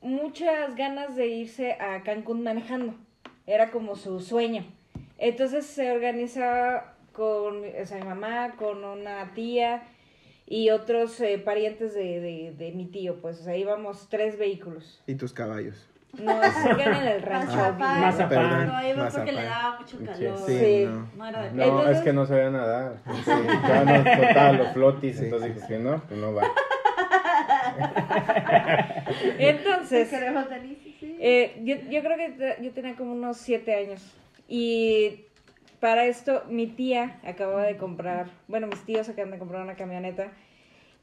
muchas 0.00 0.76
ganas 0.76 1.16
de 1.16 1.26
irse 1.28 1.72
a 1.72 2.02
Cancún 2.02 2.42
manejando, 2.42 2.94
era 3.46 3.70
como 3.70 3.96
su 3.96 4.20
sueño. 4.20 4.64
Entonces 5.18 5.66
se 5.66 5.90
organizaba 5.90 6.94
con, 7.12 7.64
o 7.64 7.86
sea, 7.86 7.98
mi 7.98 8.04
mamá, 8.04 8.56
con 8.58 8.84
una 8.84 9.32
tía 9.34 9.82
y 10.46 10.70
otros 10.70 11.20
eh, 11.20 11.38
parientes 11.38 11.94
de, 11.94 12.20
de, 12.20 12.54
de 12.56 12.72
mi 12.72 12.86
tío, 12.86 13.20
pues, 13.20 13.40
o 13.40 13.44
sea, 13.44 13.56
íbamos 13.56 14.08
tres 14.08 14.38
vehículos. 14.38 15.02
Y 15.06 15.14
tus 15.16 15.32
caballos. 15.32 15.86
No, 16.18 16.40
se 16.42 16.76
quedan 16.76 17.02
en 17.02 17.08
el 17.08 17.22
rancho. 17.22 17.56
Mazapán. 17.56 18.00
Mazapán. 18.00 18.28
Perdón, 18.28 18.66
No, 18.68 18.88
iba 18.88 19.08
porque 19.10 19.32
le 19.32 19.42
daba 19.42 19.80
mucho 19.80 19.98
calor. 19.98 20.38
Sí, 20.46 20.58
Sí. 20.58 20.84
no. 20.86 21.10
No 21.16 21.26
era 21.28 21.42
de 21.42 21.50
No, 21.52 21.62
Entonces- 21.64 21.96
es 21.98 22.02
que 22.04 22.12
no 22.14 22.26
sabía 22.26 22.50
nadar. 22.50 23.02
Sí, 23.24 23.30
ya 23.68 23.84
no 23.84 23.94
explotaba 23.96 24.52
los 24.52 24.68
flotis, 24.72 25.18
Sí, 25.18 25.24
entonces 25.24 25.54
dije 25.56 25.66
que 25.68 25.78
no, 25.78 26.02
pues 26.08 26.18
no 26.20 26.32
va. 26.32 26.44
Entonces, 29.38 30.10
eh, 31.02 31.60
yo, 31.64 31.76
yo 31.90 32.02
creo 32.02 32.16
que 32.16 32.56
yo 32.62 32.72
tenía 32.72 32.94
como 32.96 33.12
unos 33.12 33.36
siete 33.36 33.74
años. 33.74 34.02
Y 34.48 35.26
para 35.80 36.06
esto, 36.06 36.42
mi 36.48 36.66
tía 36.66 37.20
acababa 37.24 37.64
de 37.64 37.76
comprar, 37.76 38.28
bueno, 38.48 38.66
mis 38.66 38.84
tíos 38.84 39.08
acaban 39.08 39.30
de 39.30 39.38
comprar 39.38 39.62
una 39.62 39.74
camioneta, 39.76 40.32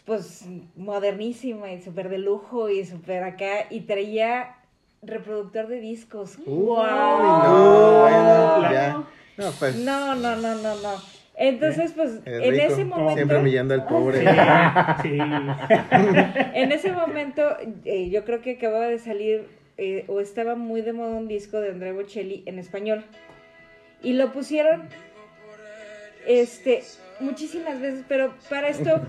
pues 0.06 0.46
modernísima 0.76 1.72
y 1.72 1.82
súper 1.82 2.10
de 2.10 2.18
lujo 2.18 2.70
y 2.70 2.86
súper 2.86 3.24
acá, 3.24 3.68
y 3.70 3.82
traía 3.82 4.56
reproductor 5.02 5.68
de 5.68 5.80
discos. 5.80 6.38
Uy, 6.46 6.46
¡Wow! 6.46 6.78
no, 7.44 8.00
bueno, 8.02 8.62
La- 8.62 8.72
ya. 8.72 9.04
No, 9.38 9.52
pues. 9.52 9.76
No, 9.76 10.16
no, 10.16 10.36
no, 10.36 10.56
no, 10.56 10.76
no. 10.76 10.94
Entonces, 11.36 11.94
pues, 11.94 12.12
es 12.26 12.28
en 12.28 12.52
rico. 12.52 12.66
ese 12.74 12.86
momento... 12.86 13.16
Siempre 13.16 13.38
humillando 13.40 13.74
al 13.74 13.86
pobre. 13.88 14.20
Sí. 15.02 15.18
En 16.54 16.72
ese 16.72 16.92
momento, 16.92 17.58
eh, 17.86 18.10
yo 18.12 18.24
creo 18.24 18.42
que 18.42 18.52
acababa 18.52 18.88
de 18.88 19.00
salir 19.00 19.48
eh, 19.78 20.06
o 20.08 20.20
estaba 20.20 20.56
muy 20.56 20.82
de 20.82 20.94
moda 20.94 21.16
un 21.16 21.28
disco 21.28 21.60
de 21.60 21.70
Andrea 21.72 21.94
Bocelli 21.94 22.44
en 22.46 22.60
español. 22.60 23.04
Y 24.04 24.14
lo 24.14 24.32
pusieron 24.32 24.90
este 26.28 26.84
muchísimas 27.20 27.80
veces, 27.80 28.04
pero 28.08 28.34
para 28.50 28.68
esto 28.70 29.02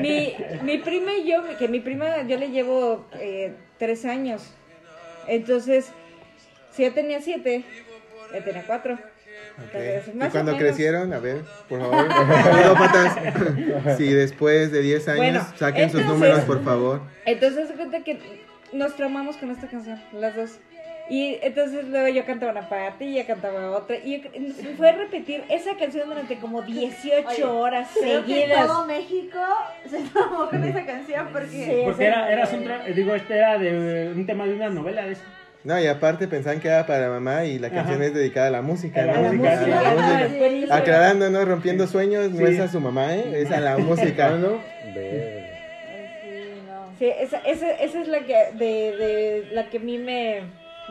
mi, 0.00 0.34
mi 0.62 0.78
prima 0.78 1.14
y 1.14 1.28
yo, 1.28 1.42
que 1.58 1.68
mi 1.68 1.80
prima 1.80 2.22
yo 2.22 2.38
le 2.38 2.50
llevo 2.50 3.06
eh, 3.18 3.54
tres 3.78 4.04
años. 4.04 4.54
Entonces, 5.26 5.90
si 6.72 6.84
yo 6.84 6.92
tenía 6.92 7.20
siete, 7.20 7.64
ella 8.32 8.44
tenía 8.44 8.64
cuatro. 8.66 8.98
Entonces, 9.58 10.14
Y 10.14 10.30
cuando 10.30 10.56
crecieron, 10.56 11.12
a 11.12 11.18
ver, 11.18 11.42
por 11.68 11.80
favor, 11.80 12.08
si 13.98 14.12
después 14.12 14.72
de 14.72 14.80
10 14.80 15.08
años, 15.08 15.18
Bueno, 15.18 15.46
saquen 15.58 15.90
sus 15.90 16.04
números, 16.06 16.40
por 16.40 16.64
favor. 16.64 17.02
Entonces 17.26 17.70
cuenta 17.72 18.02
que 18.02 18.18
nos 18.72 18.96
traumamos 18.96 19.36
con 19.36 19.50
esta 19.50 19.68
canción, 19.68 20.00
las 20.12 20.34
dos. 20.34 20.58
Y 21.14 21.38
entonces 21.42 21.84
luego 21.88 22.08
yo 22.08 22.24
cantaba 22.24 22.52
una 22.52 22.66
parte 22.70 23.04
y 23.04 23.18
ella 23.18 23.26
cantaba 23.26 23.70
otra. 23.72 23.96
Y 23.98 24.22
yo- 24.22 24.30
fue 24.78 24.88
a 24.88 24.92
repetir 24.92 25.44
esa 25.50 25.76
canción 25.76 26.08
durante 26.08 26.38
como 26.38 26.62
18 26.62 27.28
Oye, 27.28 27.44
horas 27.44 27.90
Creo 28.00 28.24
que 28.24 28.32
seguidas. 28.32 28.66
todo 28.66 28.86
México 28.86 29.38
se 29.90 29.98
tomó 30.08 30.48
con 30.48 30.64
esa 30.64 30.86
canción 30.86 31.28
porque... 31.30 31.48
Sí. 31.48 31.80
Porque 31.84 32.06
era, 32.06 32.32
era 32.32 32.48
un 32.48 32.64
tra- 32.64 32.84
digo, 32.94 33.14
este 33.14 33.36
era 33.36 33.58
de 33.58 34.10
un 34.16 34.24
tema 34.24 34.46
de 34.46 34.54
una 34.54 34.70
novela 34.70 35.04
de 35.04 35.12
esa. 35.12 35.22
No, 35.64 35.78
y 35.78 35.86
aparte 35.86 36.26
pensaban 36.28 36.60
que 36.60 36.68
era 36.68 36.86
para 36.86 37.10
mamá 37.10 37.44
y 37.44 37.58
la 37.58 37.68
canción 37.68 37.96
Ajá. 37.96 38.06
es 38.06 38.14
dedicada 38.14 38.46
a 38.46 38.50
la 38.50 38.62
música. 38.62 39.02
A 39.02 39.06
la 39.06 39.12
¿no? 39.18 39.32
música, 39.34 39.52
A 39.52 39.64
sí. 39.64 39.70
la 39.70 39.78
música. 39.90 40.24
es 40.24 40.38
buenísimo. 40.38 40.74
Aclarando, 40.74 41.28
¿no? 41.30 41.44
Rompiendo 41.44 41.86
sueños, 41.86 42.30
no 42.30 42.46
es 42.46 42.58
a 42.58 42.68
su 42.68 42.80
mamá, 42.80 43.14
¿eh? 43.14 43.42
Es 43.42 43.50
a 43.52 43.60
la 43.60 43.76
música. 43.90 44.30
¿no? 44.30 44.60
Sí, 44.82 46.62
no. 46.66 46.86
Sí, 46.98 47.06
esa, 47.20 47.38
esa, 47.40 47.70
esa 47.70 48.00
es 48.00 48.08
la 48.08 48.20
que, 48.20 48.34
de, 48.54 48.64
de, 48.96 49.48
la 49.52 49.68
que 49.68 49.76
a 49.76 49.80
mí 49.80 49.98
me, 49.98 50.40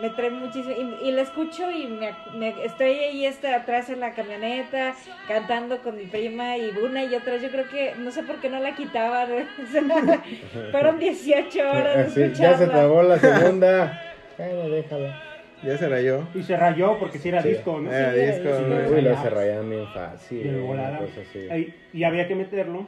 me 0.01 0.09
trae 0.09 0.29
muchísimo. 0.31 0.75
Y, 1.01 1.07
y 1.09 1.11
la 1.11 1.21
escucho 1.21 1.69
y 1.71 1.87
me, 1.87 2.13
me- 2.35 2.65
estoy 2.65 2.89
ahí 2.89 3.25
este, 3.25 3.47
atrás 3.53 3.89
en 3.89 3.99
la 3.99 4.13
camioneta, 4.13 4.93
cantando 5.27 5.77
con 5.79 5.95
mi 5.97 6.05
prima 6.05 6.57
y 6.57 6.69
una 6.71 7.03
y 7.03 7.13
otra. 7.15 7.37
Yo 7.37 7.49
creo 7.49 7.67
que, 7.69 7.93
no 7.99 8.11
sé 8.11 8.23
por 8.23 8.37
qué 8.37 8.49
no 8.49 8.59
la 8.59 8.75
quitaban. 8.75 9.29
Fueron 10.71 10.99
18 10.99 11.59
horas 11.71 12.15
de 12.15 12.33
ya 12.33 12.57
se 12.57 12.67
trabó 12.67 13.03
la 13.03 13.19
segunda. 13.19 14.01
Bueno, 14.37 14.69
déjala. 14.69 15.21
Ya 15.63 15.77
se 15.77 15.87
rayó. 15.87 16.27
Y 16.33 16.41
se 16.41 16.57
rayó 16.57 16.97
porque 16.97 17.19
si 17.19 17.29
era 17.29 17.41
Sí. 17.43 17.49
disco, 17.49 17.79
¿no? 17.79 17.93
Era 17.93 18.13
Sí, 18.13 18.19
disco. 18.19 18.57
sí. 18.57 18.63
¿no? 18.67 18.95
Uy, 18.95 19.01
lo 19.01 19.21
se 19.21 19.29
rayan 19.29 19.69
bien 19.69 19.87
fácil. 19.93 20.59
Volada. 20.61 20.99
así. 20.99 21.47
Ay, 21.51 21.75
Y 21.93 22.03
había 22.03 22.27
que 22.27 22.33
meterlo 22.33 22.87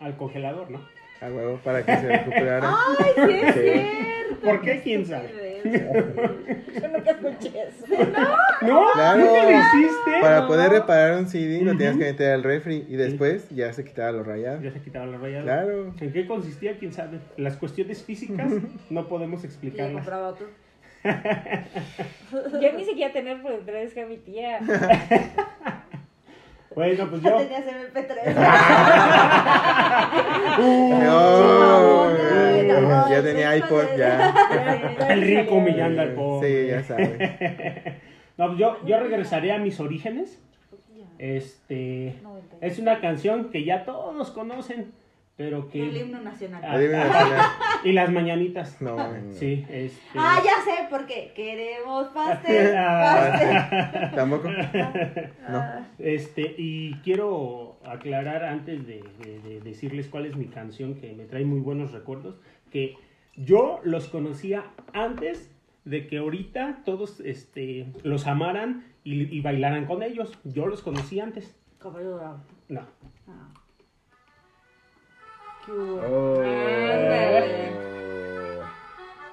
al 0.00 0.16
congelador, 0.16 0.70
¿no? 0.70 0.80
A 1.20 1.26
huevo, 1.26 1.58
para 1.62 1.84
que 1.84 1.94
se 1.96 2.08
recuperara. 2.08 2.74
Ay, 2.98 3.12
sí 3.14 3.32
es 3.46 3.54
Sí. 3.54 3.60
cierto. 3.60 4.46
¿Por 4.46 4.60
qué? 4.62 4.80
¿Quién 4.82 5.04
sabe? 5.06 5.28
Yo 5.64 6.88
nunca 6.88 7.10
escuché 7.10 7.52
eso. 7.68 7.86
¿No? 8.62 8.84
Claro. 8.94 9.18
¿Nunca 9.24 9.42
lo 9.44 9.50
hiciste? 9.50 10.20
Para 10.20 10.40
No. 10.42 10.46
poder 10.48 10.70
reparar 10.70 11.18
un 11.18 11.26
CD 11.28 11.62
lo 11.62 11.72
tenías 11.76 11.96
que 11.96 12.04
meter 12.04 12.32
al 12.32 12.42
refri 12.42 12.86
y 12.88 12.96
después 12.96 13.48
ya 13.50 13.72
se 13.72 13.84
quitaba 13.84 14.12
los 14.12 14.26
rayados. 14.26 14.62
Ya 14.62 14.70
se 14.72 14.80
quitaba 14.80 15.06
la 15.06 15.18
rayada. 15.18 15.42
Claro. 15.44 15.94
¿En 16.00 16.12
qué 16.12 16.26
consistía? 16.26 16.76
¿Quién 16.78 16.92
sabe? 16.92 17.18
Las 17.36 17.56
cuestiones 17.56 18.02
físicas 18.02 18.52
no 18.90 19.08
podemos 19.08 19.44
explicarlas. 19.44 19.94
compraba 19.94 20.28
otro. 20.28 20.46
Yo 22.60 22.72
ni 22.76 22.84
siquiera 22.84 23.12
tener 23.12 23.40
por 23.40 23.52
detrás 23.52 23.92
que 23.94 24.02
a 24.02 24.06
mi 24.06 24.16
tía. 24.16 24.58
Bueno, 26.76 27.08
pues 27.08 27.22
Ya 27.22 27.30
yo... 27.30 27.36
tenías 27.38 27.64
MP3. 27.66 28.34
No, 31.04 32.04
Ay, 32.04 32.68
no, 32.68 33.10
ya 33.10 33.22
tenía 33.22 33.56
iPod, 33.56 33.96
ya. 33.96 34.34
El 35.08 35.22
rico 35.22 35.54
humillando 35.54 36.02
al 36.02 36.12
pobre. 36.12 36.48
Sí, 36.48 36.68
ya 36.68 36.82
sabes. 36.84 37.18
No, 38.38 38.48
pues 38.48 38.58
yo, 38.58 38.76
yo 38.84 39.00
regresaría 39.00 39.54
a 39.54 39.58
mis 39.58 39.80
orígenes. 39.80 40.38
Este... 41.18 42.20
Es 42.60 42.78
una 42.78 43.00
canción 43.00 43.48
que 43.48 43.64
ya 43.64 43.86
todos 43.86 44.30
conocen, 44.30 44.92
pero 45.36 45.68
que... 45.68 45.82
El 45.88 45.96
himno 45.96 46.20
nacional. 46.20 46.62
Ah. 46.64 46.76
El 46.76 46.84
himno 46.84 46.98
nacional. 46.98 47.46
Y 47.84 47.92
las 47.92 48.10
mañanitas. 48.10 48.80
No, 48.80 48.96
Sí, 49.32 49.64
este... 49.68 50.00
Ah, 50.18 50.40
ya 50.44 50.64
sé, 50.64 50.86
porque 50.90 51.32
queremos 51.36 52.08
pastel, 52.08 52.72
pastel. 52.74 54.10
tampoco. 54.14 54.48
No. 55.48 55.64
Este, 55.98 56.54
y 56.58 56.94
quiero 57.04 57.78
aclarar 57.84 58.44
antes 58.44 58.86
de, 58.86 59.04
de- 59.22 59.38
de 59.40 59.60
decirles 59.60 60.08
cuál 60.08 60.26
es 60.26 60.36
mi 60.36 60.46
canción 60.46 60.94
que 60.96 61.12
me 61.12 61.24
trae 61.26 61.44
muy 61.44 61.60
buenos 61.60 61.92
recuerdos, 61.92 62.40
que 62.72 62.96
yo 63.36 63.80
los 63.84 64.08
conocía 64.08 64.64
antes 64.92 65.52
de 65.84 66.06
que 66.08 66.18
ahorita 66.18 66.78
todos 66.84 67.20
este, 67.20 67.86
los 68.02 68.26
amaran 68.26 68.84
y, 69.04 69.32
y 69.36 69.40
bailaran 69.42 69.84
con 69.86 70.02
ellos. 70.02 70.36
Yo 70.44 70.66
los 70.66 70.82
conocí 70.82 71.20
antes. 71.20 71.54
Caballo 71.78 72.10
dorado. 72.12 72.40
No. 72.68 72.80
Ah. 73.28 73.45
Qué 75.66 75.72
hubo. 75.72 75.96
Oh. 76.00 76.40
Ándale. 76.40 77.66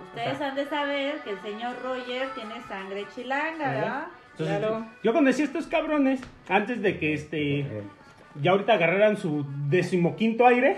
Ustedes 0.09 0.41
han 0.41 0.55
de 0.55 0.65
saber 0.65 1.15
que 1.23 1.29
el 1.31 1.41
señor 1.41 1.75
Roger 1.83 2.27
tiene 2.35 2.55
sangre 2.67 3.05
chilanga, 3.15 3.69
¿verdad? 3.71 4.03
Entonces, 4.31 4.57
Claro. 4.59 4.85
yo 5.03 5.13
conocí 5.13 5.41
a 5.43 5.45
estos 5.45 5.67
cabrones 5.67 6.19
antes 6.49 6.81
de 6.81 6.97
que 6.99 7.13
este 7.13 7.65
ya 8.41 8.51
ahorita 8.51 8.73
agarraran 8.73 9.15
su 9.17 9.45
decimoquinto 9.69 10.45
aire 10.47 10.77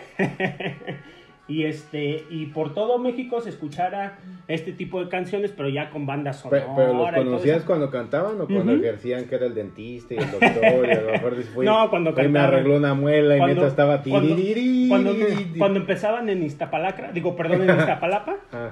y 1.47 1.65
este 1.65 2.23
y 2.31 2.47
por 2.47 2.73
todo 2.73 2.97
México 2.97 3.39
se 3.39 3.49
escuchara 3.49 4.17
este 4.47 4.71
tipo 4.71 4.99
de 5.03 5.09
canciones 5.09 5.51
pero 5.55 5.69
ya 5.69 5.91
con 5.91 6.05
bandas 6.07 6.39
sonoras 6.39 6.65
Pero, 6.75 6.93
los 6.93 7.07
y 7.09 7.13
todo 7.13 7.23
conocías 7.25 7.63
cuando 7.63 7.91
cantaban 7.91 8.41
o 8.41 8.47
cuando 8.47 8.73
Ujú. 8.73 8.81
ejercían 8.81 9.25
que 9.25 9.35
era 9.35 9.45
el 9.45 9.53
dentista 9.53 10.15
y 10.15 10.17
el 10.17 10.31
doctor 10.31 10.87
y 10.87 10.91
a 10.91 11.01
lo 11.01 11.11
mejor 11.11 11.35
No, 11.63 11.89
cuando 11.91 12.09
y 12.09 12.13
me 12.13 12.21
cantaban. 12.23 12.47
arregló 12.53 12.77
una 12.77 12.93
muela 12.95 13.35
y 13.35 13.39
Cuando- 13.39 13.55
neta 13.55 13.67
estaba 13.67 14.01
cuando, 14.01 14.35
tiririri. 14.35 14.87
cuando, 14.89 15.15
cuando 15.59 15.79
empezaban 15.79 16.29
en 16.29 16.41
Iztapalacra 16.43 17.11
digo 17.11 17.35
perdón 17.35 17.61
en 17.69 17.69
Iztapalapa 17.79 18.35
Ah, 18.51 18.71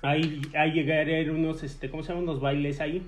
ahí, 0.00 0.40
ahí 0.56 0.72
llegaron 0.72 1.36
unos, 1.36 1.62
este, 1.62 1.90
¿cómo 1.90 2.02
se 2.02 2.10
llaman? 2.10 2.24
Unos 2.24 2.40
bailes 2.40 2.80
ahí. 2.80 3.02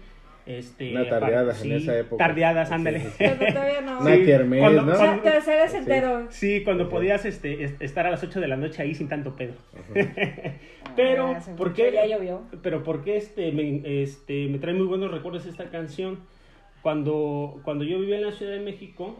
Este, 0.58 0.90
Una 0.92 1.08
tardeada 1.08 1.52
para- 1.52 1.64
en 1.64 1.72
esa 1.72 1.98
época. 1.98 2.24
Tardeadas, 2.26 2.72
ándale. 2.72 3.00
sí, 3.00 3.06
sí. 3.18 3.24
Cuando 3.24 3.46
todavía 3.46 3.80
no. 3.82 4.00
Una 4.00 4.16
kermés, 4.24 4.60
cuando- 4.60 4.82
¿no? 4.82 4.92
O 4.92 4.96
sea, 4.96 5.22
te 5.22 5.40
sabes 5.42 5.74
entero. 5.74 6.26
Sí, 6.30 6.62
cuando 6.64 6.88
podías 6.88 7.24
este, 7.24 7.62
es- 7.64 7.74
estar 7.80 8.06
a 8.06 8.10
las 8.10 8.22
8 8.22 8.40
de 8.40 8.48
la 8.48 8.56
noche 8.56 8.82
ahí 8.82 8.94
sin 8.94 9.08
tanto 9.08 9.34
pedo. 9.36 9.52
Pero, 10.96 11.28
Ah, 11.36 11.40
¿por 11.56 11.72
qué? 11.72 11.92
Ya 11.92 12.06
llovió. 12.06 12.42
Pero 12.62 12.82
¿por 12.82 13.04
qué 13.04 13.16
este, 13.16 13.52
me, 13.52 14.02
este, 14.02 14.48
me 14.48 14.58
trae 14.58 14.74
muy 14.74 14.86
buenos 14.86 15.10
recuerdos 15.10 15.46
esta 15.46 15.64
canción? 15.70 16.18
Cuando, 16.82 17.60
cuando 17.64 17.84
yo 17.84 17.98
vivía 18.00 18.16
en 18.16 18.24
la 18.26 18.32
Ciudad 18.32 18.52
de 18.52 18.60
México, 18.60 19.16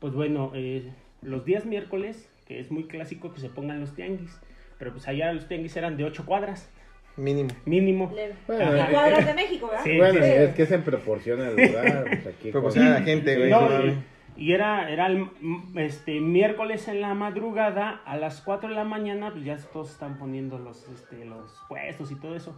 pues 0.00 0.14
bueno, 0.14 0.50
eh, 0.54 0.90
los 1.22 1.44
días 1.44 1.64
miércoles, 1.66 2.28
que 2.48 2.58
es 2.58 2.70
muy 2.70 2.84
clásico 2.84 3.32
que 3.32 3.40
se 3.40 3.48
pongan 3.50 3.80
los 3.80 3.94
tianguis, 3.94 4.36
pero 4.78 4.92
pues 4.92 5.06
allá 5.06 5.32
los 5.32 5.46
tianguis 5.46 5.76
eran 5.76 5.96
de 5.96 6.04
8 6.04 6.24
cuadras, 6.26 6.70
Mínimo. 7.16 7.50
mínimo. 7.64 8.12
Bueno, 8.46 8.76
Y 8.76 8.80
eh, 8.80 8.86
cuadras 8.90 9.26
de 9.26 9.34
México, 9.34 9.68
¿verdad? 9.68 9.84
Sí. 9.84 9.96
Bueno, 9.96 10.20
es 10.20 10.54
que 10.54 10.62
es 10.64 10.70
en 10.70 10.82
proporción 10.82 11.40
al 11.40 11.56
lugar. 11.56 12.04
Pues 12.52 12.76
aquí 12.76 12.78
a 12.78 12.90
la 12.90 13.02
gente, 13.02 13.36
güey. 13.36 13.50
No, 13.50 13.86
y, 13.86 14.04
y 14.36 14.52
era, 14.52 14.90
era 14.90 15.06
el, 15.06 15.30
este, 15.76 16.20
miércoles 16.20 16.88
en 16.88 17.00
la 17.00 17.14
madrugada, 17.14 18.02
a 18.04 18.16
las 18.16 18.42
4 18.42 18.68
de 18.68 18.74
la 18.74 18.84
mañana, 18.84 19.30
pues 19.32 19.44
ya 19.44 19.56
todos 19.56 19.90
están 19.90 20.18
poniendo 20.18 20.58
los, 20.58 20.86
este, 20.88 21.24
los 21.24 21.58
puestos 21.68 22.10
y 22.10 22.16
todo 22.16 22.36
eso. 22.36 22.54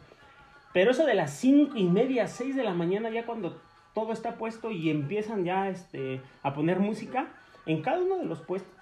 Pero 0.72 0.90
eso 0.90 1.06
de 1.06 1.14
las 1.14 1.32
5 1.34 1.76
y 1.76 1.84
media, 1.84 2.26
6 2.26 2.56
de 2.56 2.64
la 2.64 2.74
mañana, 2.74 3.10
ya 3.10 3.24
cuando 3.26 3.60
todo 3.94 4.12
está 4.12 4.36
puesto 4.36 4.70
y 4.70 4.90
empiezan 4.90 5.44
ya 5.44 5.68
este, 5.68 6.20
a 6.42 6.52
poner 6.52 6.80
música, 6.80 7.28
en 7.64 7.80
cada 7.82 8.00
uno 8.00 8.18
de 8.18 8.24
los 8.24 8.40
puestos 8.40 8.72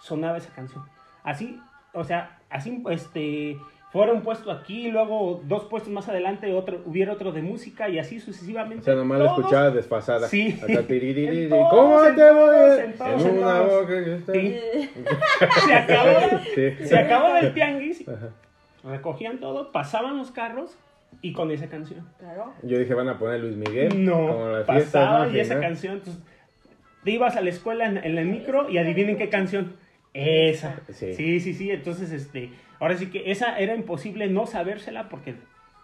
sonaba 0.00 0.38
esa 0.38 0.52
canción. 0.52 0.84
Así, 1.22 1.60
o 1.92 2.04
sea, 2.04 2.38
así, 2.50 2.82
este, 2.90 3.56
fuera 3.94 4.12
un 4.12 4.22
puesto 4.22 4.50
aquí, 4.50 4.90
luego 4.90 5.40
dos 5.44 5.66
puestos 5.66 5.92
más 5.92 6.08
adelante, 6.08 6.52
otro, 6.52 6.82
hubiera 6.84 7.12
otro 7.12 7.30
de 7.30 7.42
música 7.42 7.88
y 7.88 8.00
así 8.00 8.18
sucesivamente. 8.18 8.80
O 8.80 8.84
sea, 8.84 8.94
nomás 8.96 9.20
la 9.20 9.26
escuchaba 9.26 9.70
desfasada. 9.70 10.26
Sí. 10.26 10.58
Acá, 10.60 10.82
todos, 11.48 11.70
¿Cómo 11.70 12.00
te 12.02 12.30
voy 12.32 12.50
todos, 12.50 12.78
a- 12.78 12.84
en 12.84 12.92
todos, 12.94 13.22
En 13.24 13.28
en 13.30 13.38
una 13.38 13.58
todos. 13.58 13.80
boca 13.82 14.04
que 14.04 14.14
está. 14.16 14.32
Sí. 14.32 14.56
se 15.66 15.74
acabó, 15.74 16.38
Sí. 16.54 16.86
se 16.86 16.98
acabó 16.98 17.36
el 17.36 17.54
tianguis, 17.54 18.08
Ajá. 18.08 18.30
recogían 18.82 19.38
todo, 19.38 19.70
pasaban 19.70 20.18
los 20.18 20.32
carros 20.32 20.76
y 21.22 21.32
con 21.32 21.52
esa 21.52 21.68
canción. 21.68 22.04
Claro. 22.18 22.52
Yo 22.64 22.78
dije, 22.80 22.94
van 22.94 23.08
a 23.08 23.16
poner 23.16 23.38
Luis 23.40 23.56
Miguel. 23.56 23.90
Como 23.90 24.48
No, 24.48 24.64
pasaba 24.66 25.26
¿no? 25.26 25.32
y 25.36 25.38
esa 25.38 25.54
¿no? 25.54 25.60
canción. 25.60 25.94
entonces, 25.98 26.20
te 27.04 27.12
ibas 27.12 27.36
a 27.36 27.42
la 27.42 27.50
escuela 27.50 27.86
en, 27.86 27.98
en 27.98 28.18
el 28.18 28.26
micro 28.26 28.68
y 28.68 28.78
adivinen 28.78 29.16
qué 29.16 29.28
canción. 29.28 29.76
Esa. 30.14 30.80
Sí. 30.92 31.14
Sí, 31.14 31.40
sí, 31.40 31.52
sí. 31.54 31.70
Entonces, 31.70 32.10
este, 32.12 32.50
ahora 32.80 32.96
sí 32.96 33.06
que 33.10 33.30
esa 33.30 33.58
era 33.58 33.74
imposible 33.74 34.28
no 34.28 34.46
sabérsela 34.46 35.08
porque 35.08 35.34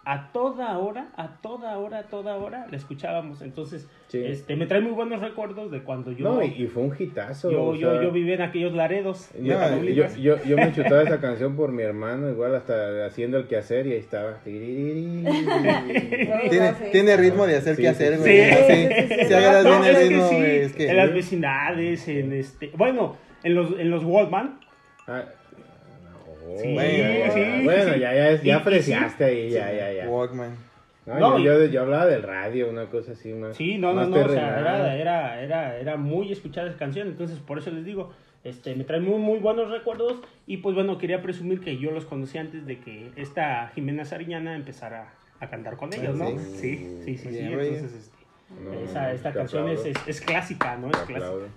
a 0.03 0.31
toda 0.31 0.75
hora, 0.79 1.09
a 1.15 1.39
toda 1.41 1.77
hora, 1.77 1.99
a 1.99 2.03
toda 2.07 2.35
hora 2.37 2.65
la 2.71 2.75
escuchábamos. 2.77 3.43
Entonces, 3.43 3.87
Sí. 4.07 4.23
este, 4.25 4.55
me 4.55 4.65
trae 4.65 4.81
muy 4.81 4.93
buenos 4.93 5.21
recuerdos 5.21 5.69
de 5.69 5.83
cuando 5.83 6.11
yo, 6.11 6.25
No, 6.33 6.41
y, 6.43 6.47
y 6.63 6.65
fue 6.67 6.81
un 6.83 6.95
hitazo. 6.97 7.51
yo, 7.51 7.75
yo, 7.75 7.91
sea, 7.93 8.01
yo 8.03 8.11
vivía 8.11 8.33
en 8.35 8.41
aquellos 8.41 8.73
laredos. 8.73 9.29
Yo, 9.39 9.59
No, 9.59 9.83
yo, 9.83 10.07
yo, 10.17 10.43
yo 10.43 10.57
me 10.57 10.73
chutaba 10.73 11.03
esa 11.03 11.21
canción 11.21 11.55
por 11.55 11.71
mi 11.71 11.83
hermano, 11.83 12.29
igual 12.31 12.55
hasta 12.55 13.05
haciendo 13.05 13.37
el 13.37 13.47
quehacer 13.47 13.85
y 13.85 13.91
ahí 13.91 13.99
estaba. 13.99 14.39
Tiene, 16.49 16.73
tiene 16.91 17.17
ritmo 17.17 17.45
de 17.47 17.57
hacer 17.57 17.75
Sí, 17.75 17.81
qué 17.83 17.87
sí, 17.93 17.93
hacer, 17.93 18.13
sí. 18.15 18.19
güey. 18.19 18.47
Sí. 18.51 19.25
Sí, 19.27 19.33
No, 19.63 19.85
es 19.85 20.73
que 20.73 20.89
en 20.89 20.97
las 20.97 21.13
vecindades, 21.13 22.07
en 22.07 22.33
este, 22.33 22.71
bueno, 22.75 23.15
en 23.43 23.55
los, 23.55 23.79
en 23.79 23.89
los 23.89 24.03
Walkman, 24.03 24.59
Ah, 25.07 25.23
no, 26.03 26.57
Sí, 26.61 26.75
ya, 26.75 27.11
sí, 27.11 27.19
ya. 27.19 27.31
sí, 27.31 27.63
bueno, 27.63 27.93
sí. 27.93 27.99
ya, 27.99 28.13
ya, 28.13 28.41
ya 28.41 28.55
apreciaste 28.57 29.23
ahí, 29.25 29.49
ya, 29.49 29.71
ya, 29.73 29.91
ya. 29.93 30.07
Walkman. 30.09 30.55
No, 31.05 31.19
No, 31.19 31.39
yo, 31.39 31.39
y- 31.39 31.43
yo, 31.43 31.65
yo 31.73 31.81
hablaba 31.81 32.05
del 32.05 32.21
radio, 32.23 32.69
una 32.69 32.85
cosa 32.85 33.13
así, 33.13 33.33
más. 33.33 33.55
sí, 33.57 33.77
no, 33.79 33.89
no, 33.89 34.01
más 34.01 34.09
no, 34.09 34.21
o 34.23 34.29
sea, 34.29 34.59
era, 34.59 34.95
era, 34.95 35.41
era, 35.41 35.77
era 35.79 35.97
muy 35.97 36.31
escuchada 36.31 36.67
esa 36.69 36.77
canción, 36.77 37.07
entonces 37.07 37.39
por 37.39 37.57
eso 37.57 37.71
les 37.71 37.83
digo, 37.83 38.13
este, 38.43 38.75
me 38.75 38.83
trae 38.83 38.99
muy, 38.99 39.17
muy 39.17 39.39
buenos 39.39 39.71
recuerdos 39.71 40.19
y 40.45 40.57
pues 40.57 40.75
bueno, 40.75 40.97
quería 40.99 41.21
presumir 41.23 41.59
que 41.61 41.77
yo 41.77 41.89
los 41.91 42.05
conocí 42.05 42.37
antes 42.37 42.65
de 42.67 42.79
que 42.79 43.11
esta 43.15 43.71
Jimena 43.73 44.05
Sariñana 44.05 44.55
empezara 44.55 45.13
a 45.39 45.49
cantar 45.49 45.75
con 45.77 45.91
ellos, 45.93 46.15
¿no? 46.15 46.29
sí. 46.53 46.77
Sí, 47.03 47.17
sí, 47.17 47.17
sí, 47.17 47.39
entonces 47.39 47.93
este, 47.93 48.17
No, 48.63 48.73
esa, 48.83 49.11
esta 49.11 49.33
canción 49.33 49.69
es, 49.69 49.85
es, 49.85 49.97
es 50.07 50.21
clásica, 50.21 50.77
¿no? 50.77 50.91
Es 50.91 50.97
clásica. 50.97 51.47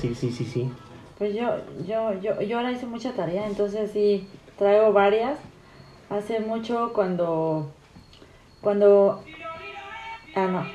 Sí, 0.00 0.14
sí. 0.14 0.30
Sí, 0.32 0.44
sí. 0.44 0.70
Pues 1.18 1.34
yo, 1.34 1.56
yo, 1.86 2.12
yo, 2.20 2.40
yo 2.40 2.56
ahora 2.58 2.72
hice 2.72 2.86
mucha 2.86 3.12
tarea, 3.12 3.46
entonces 3.46 3.90
sí, 3.92 4.26
traigo 4.58 4.92
varias. 4.92 5.38
Hace 6.08 6.40
mucho 6.40 6.92
cuando, 6.94 7.72
cuando, 8.62 9.22
ah 10.34 10.46
no. 10.46 10.66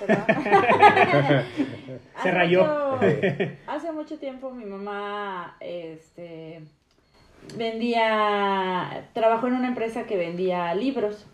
Hace 2.16 2.30
rayó. 2.30 2.60
mucho- 2.64 3.00
hace 3.66 3.92
mucho 3.92 4.18
tiempo 4.18 4.50
mi 4.50 4.64
mamá, 4.64 5.56
este, 5.60 6.62
vendía, 7.56 9.08
trabajó 9.12 9.46
en 9.48 9.54
una 9.54 9.68
empresa 9.68 10.04
que 10.04 10.16
vendía 10.16 10.74
libros. 10.74 11.26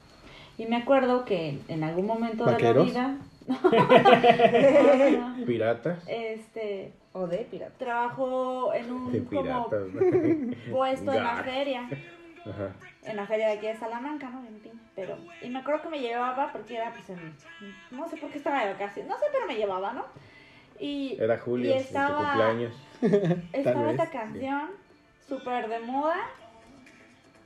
Y 0.59 0.67
me 0.67 0.77
acuerdo 0.77 1.25
que 1.25 1.59
en 1.69 1.85
algún 1.85 2.07
momento 2.07 2.45
de 2.45 2.53
la 2.53 2.73
vida. 2.85 3.17
¿Piratas? 5.47 6.05
este, 6.07 6.93
O 7.13 7.27
de 7.27 7.39
pirata. 7.51 7.73
trabajó 7.79 8.73
en 8.75 8.93
un 8.93 9.13
De 9.13 9.25
como 9.25 9.43
piratas. 9.43 9.83
puesto 10.71 11.13
en 11.13 11.25
la 11.25 11.37
feria, 11.43 11.89
Ajá. 12.47 12.73
en 13.05 13.17
la 13.17 13.27
feria 13.27 13.49
de 13.49 13.53
aquí 13.55 13.67
de 13.67 13.77
Salamanca, 13.77 14.31
¿no? 14.31 14.47
En 14.47 14.61
fin, 14.61 14.81
pero, 14.95 15.17
y 15.43 15.49
me 15.51 15.59
acuerdo 15.61 15.83
que 15.83 15.89
me 15.91 16.01
llevaba 16.01 16.51
porque 16.53 16.77
era 16.77 16.93
pues 16.93 17.11
en, 17.11 17.35
no 17.91 18.09
sé 18.09 18.17
por 18.17 18.31
qué 18.31 18.39
estaba 18.39 18.65
de 18.65 18.73
vacaciones, 18.73 19.11
no 19.11 19.19
sé, 19.19 19.25
pero 19.33 19.47
me 19.47 19.57
llevaba, 19.57 19.93
¿no? 19.93 20.05
Y, 20.79 21.17
Era 21.21 21.39
Julio, 21.39 21.71
y 21.71 21.73
en 21.75 21.81
su 21.81 21.87
estaba, 21.89 22.17
cumpleaños. 22.17 22.75
estaba 23.53 23.91
esta 23.91 24.11
canción 24.11 24.71
súper 25.29 25.69
de 25.69 25.81
moda 25.81 26.17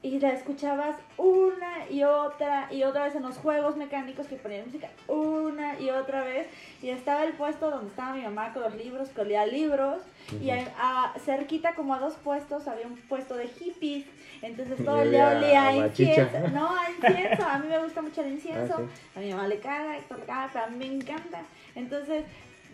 y 0.04 0.20
la 0.20 0.30
escuchabas 0.32 0.96
una 1.16 1.88
y 1.90 2.02
otra 2.04 2.68
y 2.70 2.82
otra 2.84 3.04
vez 3.04 3.14
en 3.14 3.22
los 3.22 3.38
juegos 3.38 3.76
mecánicos 3.76 4.26
que 4.26 4.36
ponían 4.36 4.66
música 4.66 4.90
una 5.08 5.80
y 5.80 5.88
otra 5.88 6.22
vez. 6.22 6.46
Y 6.82 6.90
estaba 6.90 7.24
el 7.24 7.32
puesto 7.32 7.70
donde 7.70 7.88
estaba 7.88 8.12
mi 8.14 8.22
mamá 8.22 8.52
con 8.52 8.62
los 8.64 8.74
libros 8.76 9.08
que 9.08 9.22
olía 9.22 9.46
libros. 9.46 10.02
Y 10.42 10.50
a, 10.50 10.68
a- 10.78 11.18
cerquita 11.18 11.74
como 11.74 11.94
a 11.94 11.98
dos 11.98 12.14
puestos 12.22 12.68
había 12.68 12.86
un 12.86 12.96
puesto 12.96 13.34
de 13.34 13.48
hippies. 13.48 14.04
Entonces 14.42 14.84
todo 14.84 15.00
el 15.00 15.10
día 15.10 15.38
Olía 15.38 15.68
a 15.68 15.72
incienso. 15.76 16.48
No 16.52 16.68
a 16.68 16.90
incienso. 16.90 17.46
A 17.46 17.58
mí 17.58 17.68
me 17.68 17.78
gusta 17.78 18.02
mucho 18.02 18.20
el 18.20 18.32
incienso. 18.32 18.74
Ah, 18.78 19.18
a 19.18 19.20
mi 19.20 19.30
mamá 19.32 19.48
le 19.48 19.58
caga, 19.58 19.96
Héctor 19.96 20.18
le 20.18 20.24
caga, 20.26 20.50
pero 20.52 20.64
a 20.66 20.68
mí 20.68 20.76
me 20.86 20.94
encanta. 20.96 21.40
Entonces, 21.74 22.24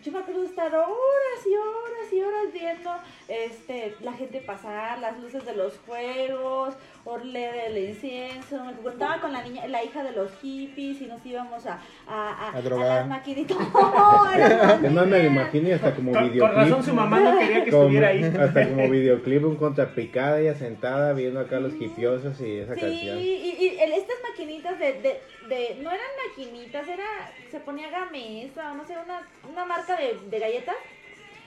yo 0.03 0.11
me 0.11 0.19
acuerdo 0.19 0.41
de 0.41 0.47
estar 0.47 0.73
horas 0.73 1.45
y 1.45 1.55
horas 1.55 2.13
y 2.13 2.21
horas 2.21 2.53
viendo 2.53 2.89
este, 3.27 3.95
la 4.01 4.13
gente 4.13 4.41
pasar, 4.41 4.99
las 4.99 5.19
luces 5.19 5.45
de 5.45 5.55
los 5.55 5.77
juegos, 5.85 6.75
orle 7.05 7.51
del 7.51 7.77
incienso. 7.89 8.63
Me 8.65 8.73
contaba 8.73 9.19
con 9.21 9.31
la 9.33 9.43
niña, 9.43 9.67
la 9.67 9.83
hija 9.83 10.03
de 10.03 10.11
los 10.11 10.31
hippies 10.41 11.01
y 11.01 11.05
nos 11.05 11.25
íbamos 11.25 11.65
a, 11.65 11.79
a, 12.07 12.49
a, 12.49 12.57
A 12.57 12.61
drogar. 12.61 12.87
las 13.01 13.07
maquinitas. 13.07 13.57
No, 13.71 14.31
era 14.31 14.75
Es 14.83 14.91
más, 14.91 15.07
me 15.07 15.25
imaginé 15.25 15.73
hasta 15.73 15.93
como 15.95 16.11
Con, 16.11 16.23
videoclip. 16.29 16.41
con 16.41 16.55
razón 16.55 16.83
su 16.83 16.93
mamá 16.93 17.19
no 17.19 17.37
quería 17.39 17.63
que 17.63 17.71
Como- 17.71 17.83
estuviera 17.83 18.07
ahí. 18.09 18.23
Hasta 18.23 18.69
como 18.69 18.89
videoclip, 18.89 19.45
un 19.45 19.55
contrapicada, 19.55 20.39
ella 20.39 20.55
sentada 20.55 21.13
viendo 21.13 21.39
acá 21.39 21.59
los 21.59 21.73
hipiosos 21.79 22.39
y 22.41 22.57
esa 22.59 22.75
Sí, 22.75 22.81
canción. 22.81 23.19
y, 23.19 23.23
y 23.23 23.77
el- 23.79 23.93
estas 23.93 24.17
maquinitas 24.41 24.79
de, 24.79 24.93
de, 24.93 25.21
de, 25.49 25.75
no 25.81 25.91
eran 25.91 26.05
maquinitas, 26.27 26.87
era, 26.87 27.31
se 27.49 27.59
ponía 27.59 27.89
gamesa 27.89 28.71
o 28.71 28.75
no 28.75 28.85
sé, 28.85 28.93
una, 28.93 29.27
una 29.51 29.65
marca 29.65 29.95
de, 29.97 30.17
de 30.29 30.39
galletas. 30.39 30.75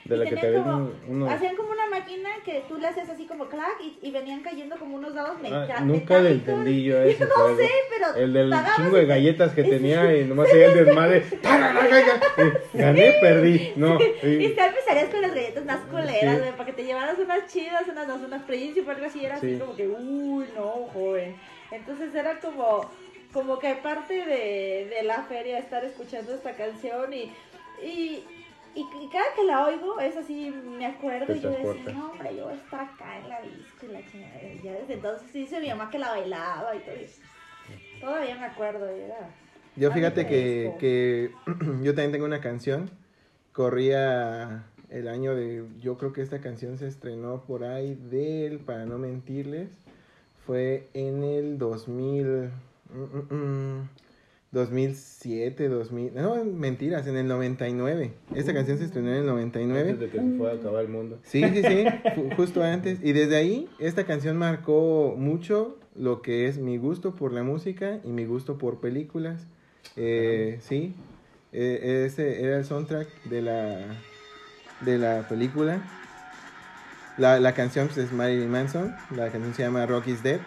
De 0.05 0.15
Y 0.15 0.19
la 0.19 0.25
que 0.29 0.35
te 0.35 0.53
como- 0.53 0.91
unos... 1.07 1.31
Hacían 1.31 1.55
como 1.55 1.71
una 1.71 1.87
máquina 1.89 2.29
que 2.45 2.63
tú 2.69 2.77
le 2.77 2.87
hacías 2.89 3.09
así 3.09 3.25
como 3.25 3.47
clac 3.49 3.75
y, 3.81 3.97
y 4.07 4.11
venían 4.11 4.43
cayendo 4.43 4.77
como 4.77 4.97
unos 4.97 5.15
dados 5.15 5.37
Ah, 5.37 5.41
meta- 5.41 5.79
nunca 5.79 6.19
le 6.19 6.29
metálicos. 6.35 6.47
entendí 6.47 6.83
yo 6.83 7.01
ese 7.01 7.25
No 7.25 7.31
juego. 7.31 7.57
sé, 7.57 7.69
pero 7.89 8.15
El 8.23 8.33
del 8.33 8.53
chingo 8.75 8.97
de 8.97 9.05
galletas 9.07 9.53
que 9.53 9.63
tenía 9.75 10.15
y 10.15 10.25
nomás 10.25 10.47
hacía 10.47 10.67
el 10.67 10.85
desmadre. 10.85 11.25
Gané, 12.75 13.13
perdí. 13.19 13.73
No. 13.77 13.97
Y 13.99 14.27
y- 14.45 14.49
te 14.49 14.63
empezarías 14.65 15.09
con 15.09 15.21
las 15.23 15.33
galletas 15.33 15.65
más 15.65 15.79
culeras, 15.89 16.37
Sí. 16.37 16.49
para 16.51 16.65
que 16.65 16.73
te 16.73 16.83
llevaras 16.85 17.17
unas 17.17 17.51
chidas, 17.51 17.87
unas, 17.91 18.07
unas 18.21 18.43
príncipe, 18.43 18.91
algo 18.91 19.05
así, 19.07 19.25
era 19.25 19.39
Sí. 19.39 19.47
así 19.53 19.59
como 19.59 19.75
que, 19.75 19.87
uy, 19.87 20.45
no, 20.55 20.69
joven. 20.93 21.35
Entonces 21.75 22.13
era 22.15 22.39
como, 22.39 22.89
como 23.33 23.59
que 23.59 23.75
parte 23.75 24.25
de, 24.25 24.87
de 24.89 25.03
la 25.03 25.23
feria 25.23 25.59
estar 25.59 25.83
escuchando 25.83 26.33
esta 26.33 26.53
canción 26.53 27.13
y, 27.13 27.31
y, 27.83 28.23
y, 28.75 28.81
y 28.81 29.09
cada 29.11 29.33
que 29.35 29.43
la 29.43 29.65
oigo 29.65 29.99
es 29.99 30.15
así, 30.17 30.51
me 30.51 30.85
acuerdo 30.85 31.35
y 31.35 31.39
yo 31.39 31.49
decía, 31.51 31.93
no, 31.93 32.11
hombre, 32.11 32.35
yo 32.35 32.45
voy 32.45 32.53
a 32.53 32.57
estar 32.57 32.81
acá 32.81 33.19
en 33.19 33.29
la 33.29 33.41
disco 33.41 33.85
y 33.85 33.87
la 33.87 34.05
chingada. 34.05 34.43
Y 34.43 34.61
Ya 34.63 34.73
desde 34.73 34.93
entonces 34.93 35.33
dice 35.33 35.59
mi 35.59 35.69
mamá 35.69 35.89
que 35.89 35.99
la 35.99 36.09
bailaba 36.09 36.75
y 36.75 36.79
todo. 36.79 36.95
y 36.95 37.99
Todavía 37.99 38.35
me 38.35 38.45
acuerdo, 38.45 38.87
era... 38.87 39.29
Yo 39.75 39.91
fíjate 39.91 40.25
que, 40.25 40.73
que 40.79 41.31
yo 41.83 41.93
también 41.93 42.11
tengo 42.13 42.25
una 42.25 42.39
canción. 42.39 42.89
Corría 43.51 44.63
el 44.89 45.07
año 45.07 45.35
de. 45.35 45.65
Yo 45.79 45.97
creo 45.97 46.13
que 46.13 46.21
esta 46.21 46.39
canción 46.39 46.77
se 46.77 46.87
estrenó 46.87 47.43
por 47.45 47.63
ahí 47.63 47.95
del, 47.95 48.59
para 48.59 48.85
no 48.85 48.97
mentirles. 48.97 49.69
Fue 50.45 50.87
en 50.93 51.23
el 51.23 51.57
2000. 51.57 52.25
mm, 52.93 53.33
mm, 53.33 53.35
mm, 53.35 53.89
2007, 54.51 55.67
2000. 55.67 56.13
No, 56.15 56.43
mentiras, 56.45 57.05
en 57.07 57.17
el 57.17 57.27
99. 57.27 58.13
Esta 58.33 58.53
canción 58.53 58.77
se 58.77 58.85
estrenó 58.85 59.09
en 59.09 59.15
el 59.17 59.25
99. 59.25 59.91
Antes 59.91 59.99
de 59.99 60.09
que 60.09 60.17
se 60.25 60.37
fuera 60.37 60.53
a 60.53 60.55
acabar 60.57 60.81
el 60.85 60.89
mundo. 60.89 61.19
Sí, 61.23 61.41
sí, 61.53 61.61
sí, 61.61 61.83
ju- 62.15 62.33
justo 62.37 62.63
antes. 62.63 62.99
Y 63.03 63.11
desde 63.11 63.35
ahí, 63.35 63.67
esta 63.79 64.05
canción 64.05 64.37
marcó 64.37 65.15
mucho 65.17 65.77
lo 65.95 66.21
que 66.21 66.47
es 66.47 66.57
mi 66.57 66.77
gusto 66.77 67.15
por 67.15 67.33
la 67.33 67.43
música 67.43 67.99
y 68.05 68.09
mi 68.09 68.23
gusto 68.25 68.57
por 68.57 68.79
películas. 68.79 69.45
Eh, 69.97 70.59
sí, 70.61 70.93
eh, 71.51 72.05
ese 72.07 72.41
era 72.45 72.57
el 72.57 72.63
soundtrack 72.65 73.07
de 73.25 73.41
la, 73.41 73.79
de 74.85 74.97
la 74.97 75.27
película. 75.27 75.81
La, 77.17 77.39
la 77.39 77.53
canción 77.53 77.87
pues, 77.87 77.97
es 77.99 78.11
Marilyn 78.11 78.49
Manson, 78.51 78.95
la 79.11 79.29
canción 79.29 79.53
se 79.53 79.63
llama 79.63 79.85
Rock 79.85 80.07
is 80.07 80.21
Dead. 80.23 80.39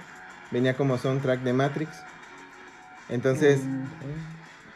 Venía 0.50 0.74
como 0.74 0.98
soundtrack 0.98 1.40
de 1.42 1.52
Matrix. 1.52 1.90
Entonces, 3.08 3.60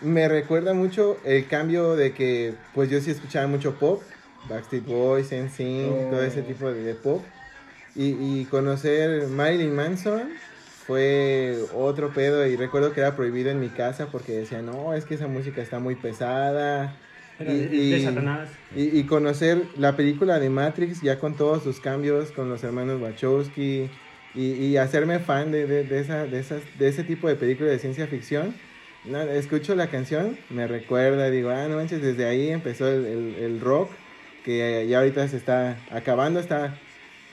me 0.01 0.29
recuerda 0.29 0.75
mucho 0.75 1.19
el 1.25 1.47
cambio 1.47 1.97
de 1.97 2.13
que, 2.13 2.55
pues 2.75 2.91
yo 2.91 3.01
sí 3.01 3.11
escuchaba 3.11 3.47
mucho 3.47 3.75
pop, 3.75 4.03
Backstreet 4.49 4.85
Boys, 4.87 5.33
NSYNC, 5.33 5.91
Oh. 5.93 6.11
todo 6.11 6.23
ese 6.23 6.43
tipo 6.43 6.67
de, 6.73 6.83
de 6.83 6.95
pop. 6.95 7.23
Y, 7.95 8.17
y 8.41 8.47
conocer 8.47 9.29
Marilyn 9.29 9.75
Manson 9.75 10.31
fue 10.87 11.59
otro 11.75 12.11
pedo 12.13 12.47
y 12.47 12.57
recuerdo 12.57 12.93
que 12.93 13.01
era 13.01 13.15
prohibido 13.15 13.51
en 13.51 13.61
mi 13.61 13.69
casa 13.69 14.07
porque 14.11 14.33
decían, 14.33 14.67
no, 14.67 14.95
es 14.95 15.05
que 15.05 15.15
esa 15.15 15.29
música 15.29 15.61
está 15.63 15.79
muy 15.79 15.95
pesada. 15.95 16.95
Y- 17.51 17.91
de, 17.91 18.01
Satanás. 18.05 18.51
Y, 18.75 18.99
y 18.99 19.05
conocer 19.05 19.63
la 19.77 19.97
película 19.97 20.39
de 20.39 20.49
Matrix 20.49 21.03
ya 21.03 21.19
con 21.19 21.35
todos 21.35 21.63
sus 21.63 21.79
cambios 21.81 22.31
con 22.33 22.49
los 22.49 22.65
hermanos 22.65 23.01
Wachowski 23.03 23.91
y, 24.35 24.41
y 24.53 24.77
hacerme 24.79 25.19
fan 25.19 25.53
de, 25.53 25.67
de, 25.67 25.85
de 25.85 26.01
esa, 26.01 26.27
de, 26.27 26.39
esas, 26.39 26.63
de 26.79 26.89
ese 26.89 27.05
tipo 27.05 27.29
de 27.29 27.37
películas 27.37 27.73
de 27.73 27.79
ciencia 27.79 28.07
ficción. 28.07 28.55
Escucho 29.33 29.75
la 29.75 29.89
canción, 29.89 30.39
me 30.49 30.67
recuerda, 30.69 31.29
digo, 31.29 31.51
ah, 31.51 31.67
no 31.69 31.77
manches, 31.77 32.01
desde 32.01 32.25
ahí 32.25 32.49
empezó 32.51 32.89
el, 32.89 33.05
el- 33.05 33.35
el 33.41 33.61
rock 33.61 33.91
que 34.45 34.87
ya 34.89 34.99
ahorita 34.99 35.27
se 35.29 35.37
está 35.37 35.77
acabando, 35.91 36.41
está, 36.41 36.79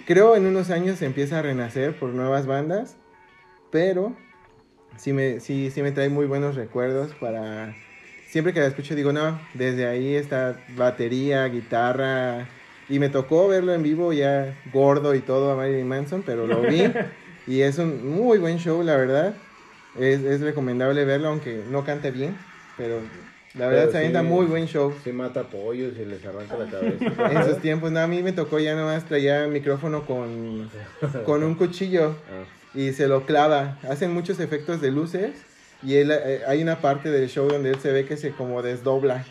creo 0.05 0.35
en 0.35 0.45
unos 0.45 0.69
años 0.71 0.97
se 0.99 1.05
empieza 1.05 1.39
a 1.39 1.41
renacer 1.41 1.93
por 1.93 2.09
nuevas 2.09 2.45
bandas, 2.47 2.97
pero 3.71 4.15
sí 4.97 5.13
me, 5.13 5.39
sí, 5.39 5.71
sí 5.71 5.81
me 5.81 5.91
trae 5.91 6.09
muy 6.09 6.25
buenos 6.25 6.55
recuerdos 6.55 7.13
para... 7.19 7.75
Siempre 8.29 8.53
que 8.53 8.59
la 8.59 8.67
escucho 8.67 8.95
digo, 8.95 9.11
no, 9.11 9.39
desde 9.55 9.87
ahí 9.87 10.15
está 10.15 10.59
batería, 10.75 11.45
guitarra, 11.45 12.47
y 12.87 12.99
me 12.99 13.09
tocó 13.09 13.47
verlo 13.47 13.73
en 13.73 13.81
vivo 13.83 14.13
ya 14.13 14.55
gordo 14.71 15.15
y 15.15 15.19
todo 15.19 15.51
a 15.51 15.55
Marilyn 15.55 15.87
Manson, 15.87 16.21
pero 16.23 16.45
lo 16.45 16.61
vi 16.61 16.83
y 17.47 17.61
es 17.61 17.77
un 17.79 18.07
muy 18.07 18.37
buen 18.37 18.57
show, 18.59 18.83
la 18.83 18.95
verdad. 18.97 19.33
Es, 19.99 20.21
es 20.21 20.41
recomendable 20.41 21.03
verlo, 21.05 21.29
aunque 21.29 21.63
no 21.71 21.83
cante 21.83 22.11
bien, 22.11 22.37
pero 22.77 22.99
la 23.55 23.65
verdad 23.65 23.81
Pero 23.85 23.91
se 23.91 23.97
avienta 23.97 24.21
sí. 24.21 24.27
muy 24.27 24.45
buen 24.45 24.67
show. 24.67 24.93
Se 25.03 25.11
mata 25.11 25.43
pollos 25.43 25.93
y 25.99 26.05
les 26.05 26.23
arranca 26.23 26.55
la 26.57 26.65
cabeza. 26.69 27.31
En 27.31 27.37
esos 27.37 27.57
tiempos, 27.59 27.91
no, 27.91 27.99
a 27.99 28.07
mí 28.07 28.21
me 28.21 28.31
tocó 28.31 28.59
ya 28.59 28.75
nomás 28.75 29.05
traía 29.05 29.47
micrófono 29.47 30.05
con, 30.05 30.69
con 31.25 31.43
un 31.43 31.55
cuchillo 31.55 32.15
Ah, 32.29 32.45
y 32.75 32.93
se 32.93 33.07
lo 33.07 33.25
clava. 33.25 33.79
Hacen 33.89 34.13
muchos 34.13 34.39
efectos 34.39 34.79
de 34.81 34.91
luces 34.91 35.31
y 35.83 35.95
él, 35.95 36.11
eh, 36.11 36.41
hay 36.47 36.61
una 36.61 36.79
parte 36.81 37.09
del 37.09 37.29
show 37.29 37.47
donde 37.47 37.69
él 37.71 37.79
se 37.79 37.91
ve 37.91 38.05
que 38.05 38.17
se 38.17 38.31
como 38.31 38.61
desdobla. 38.61 39.23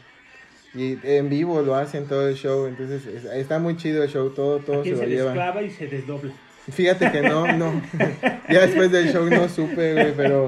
Y 0.74 0.98
en 1.02 1.28
vivo 1.30 1.62
lo 1.62 1.74
hacen 1.74 2.06
todo 2.06 2.28
el 2.28 2.34
show, 2.34 2.66
entonces 2.66 3.06
es- 3.06 3.24
está 3.24 3.58
muy 3.58 3.76
chido 3.76 4.02
el 4.02 4.08
show, 4.10 4.30
todo, 4.30 4.58
todo 4.58 4.80
Aquí 4.80 4.90
se 4.90 4.96
lo 4.96 5.02
se 5.02 5.06
desclava 5.08 5.62
y 5.62 5.70
se 5.70 5.86
desdobla. 5.86 6.32
Fíjate 6.70 7.10
que 7.10 7.22
no, 7.22 7.50
no. 7.56 7.80
ya 8.50 8.60
después 8.66 8.92
del 8.92 9.10
show 9.12 9.28
no 9.30 9.48
supe, 9.48 9.94
güey, 9.94 10.12
pero 10.16 10.46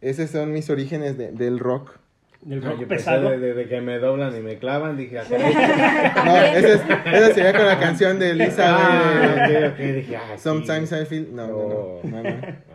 esos 0.00 0.30
son 0.30 0.52
mis 0.52 0.70
orígenes 0.70 1.18
de- 1.18 1.32
del 1.32 1.58
rock. 1.58 1.92
Del 2.40 2.62
rock 2.62 2.78
pensé 2.78 2.86
pesado. 2.86 3.28
de, 3.28 3.38
de- 3.38 3.52
de 3.52 3.68
que 3.68 3.82
me 3.82 3.98
doblan 3.98 4.34
y 4.34 4.40
me 4.40 4.56
clavan, 4.58 4.96
dije, 4.96 5.18
"Ah, 5.18 5.24
acá. 5.26 5.36
No, 6.24 6.36
esa, 6.36 7.28
es, 7.28 7.34
sería 7.34 7.52
con 7.52 7.66
la 7.66 7.78
canción 7.78 8.18
de 8.18 8.32
Lisa, 8.32 8.64
Ah, 8.66 9.44
güey. 9.46 9.64
ok, 9.66 9.72
ok, 9.74 9.78
dije, 9.78 10.16
ah, 10.16 10.22
sí. 10.36 10.42
Sometimes 10.42 10.90
I 10.92 11.04
feel. 11.04 11.28
No, 11.34 11.46
no, 11.46 11.52
Oh. 11.54 12.00
no. 12.02 12.10
no, 12.10 12.22
no. 12.22 12.30
Oh. 12.30 12.69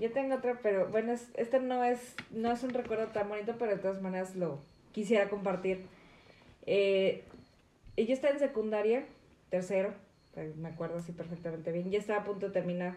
Yo 0.00 0.10
tengo 0.12 0.36
otra, 0.36 0.58
pero 0.62 0.88
bueno, 0.88 1.12
es- 1.12 1.28
este 1.34 1.60
no 1.60 1.82
es, 1.84 2.14
no 2.30 2.52
es 2.52 2.62
un 2.62 2.70
recuerdo 2.70 3.06
tan 3.08 3.28
bonito, 3.28 3.54
pero 3.58 3.72
de 3.72 3.78
todas 3.82 4.00
maneras 4.00 4.36
lo 4.36 4.58
quisiera 4.92 5.28
compartir. 5.28 5.86
Eh, 6.66 7.24
yo 7.96 8.12
estaba 8.14 8.32
en 8.32 8.38
secundaria, 8.38 9.04
tercero, 9.50 9.92
me 10.56 10.68
acuerdo 10.68 10.98
así 10.98 11.10
perfectamente 11.12 11.72
bien, 11.72 11.90
ya 11.90 11.98
estaba 11.98 12.20
a 12.20 12.24
punto 12.24 12.46
de 12.46 12.52
terminar, 12.52 12.94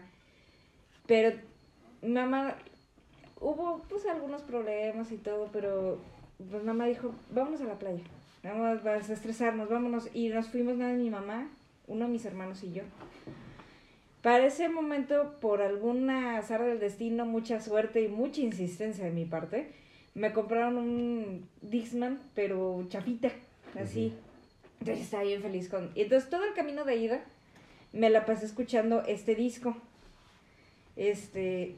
pero 1.06 1.36
mamá, 2.02 2.54
hubo 3.40 3.82
pues 3.88 4.06
algunos 4.06 4.42
problemas 4.42 5.10
y 5.10 5.16
todo, 5.16 5.48
pero 5.52 5.98
pues 6.50 6.62
mamá 6.62 6.86
dijo, 6.86 7.12
vámonos 7.30 7.60
a 7.62 7.64
la 7.64 7.78
playa, 7.78 8.02
vamos 8.44 8.86
a 8.86 8.92
desestresarnos, 8.92 9.68
vámonos, 9.68 10.08
y 10.14 10.28
nos 10.28 10.48
fuimos 10.48 10.76
nada 10.76 10.92
mi 10.92 11.10
mamá, 11.10 11.48
uno 11.88 12.04
de 12.06 12.12
mis 12.12 12.24
hermanos 12.24 12.62
y 12.62 12.72
yo. 12.72 12.82
Para 14.22 14.46
ese 14.46 14.68
momento, 14.68 15.34
por 15.40 15.62
alguna 15.62 16.38
azar 16.38 16.64
del 16.64 16.78
destino, 16.78 17.26
mucha 17.26 17.60
suerte 17.60 18.02
y 18.02 18.08
mucha 18.08 18.40
insistencia 18.40 19.04
de 19.04 19.10
mi 19.10 19.24
parte, 19.24 19.72
me 20.14 20.32
compraron 20.32 20.76
un 20.76 21.48
Dixman, 21.60 22.20
pero 22.34 22.86
chafita, 22.88 23.30
así. 23.74 24.14
Entonces 24.78 25.04
estaba 25.04 25.24
bien 25.24 25.42
feliz 25.42 25.68
con... 25.68 25.90
Y 25.96 26.02
entonces 26.02 26.30
todo 26.30 26.44
el 26.44 26.54
camino 26.54 26.84
de 26.84 26.96
ida 26.96 27.24
me 27.92 28.10
la 28.10 28.24
pasé 28.24 28.46
escuchando 28.46 29.02
este 29.06 29.34
disco. 29.34 29.76
Este... 30.94 31.74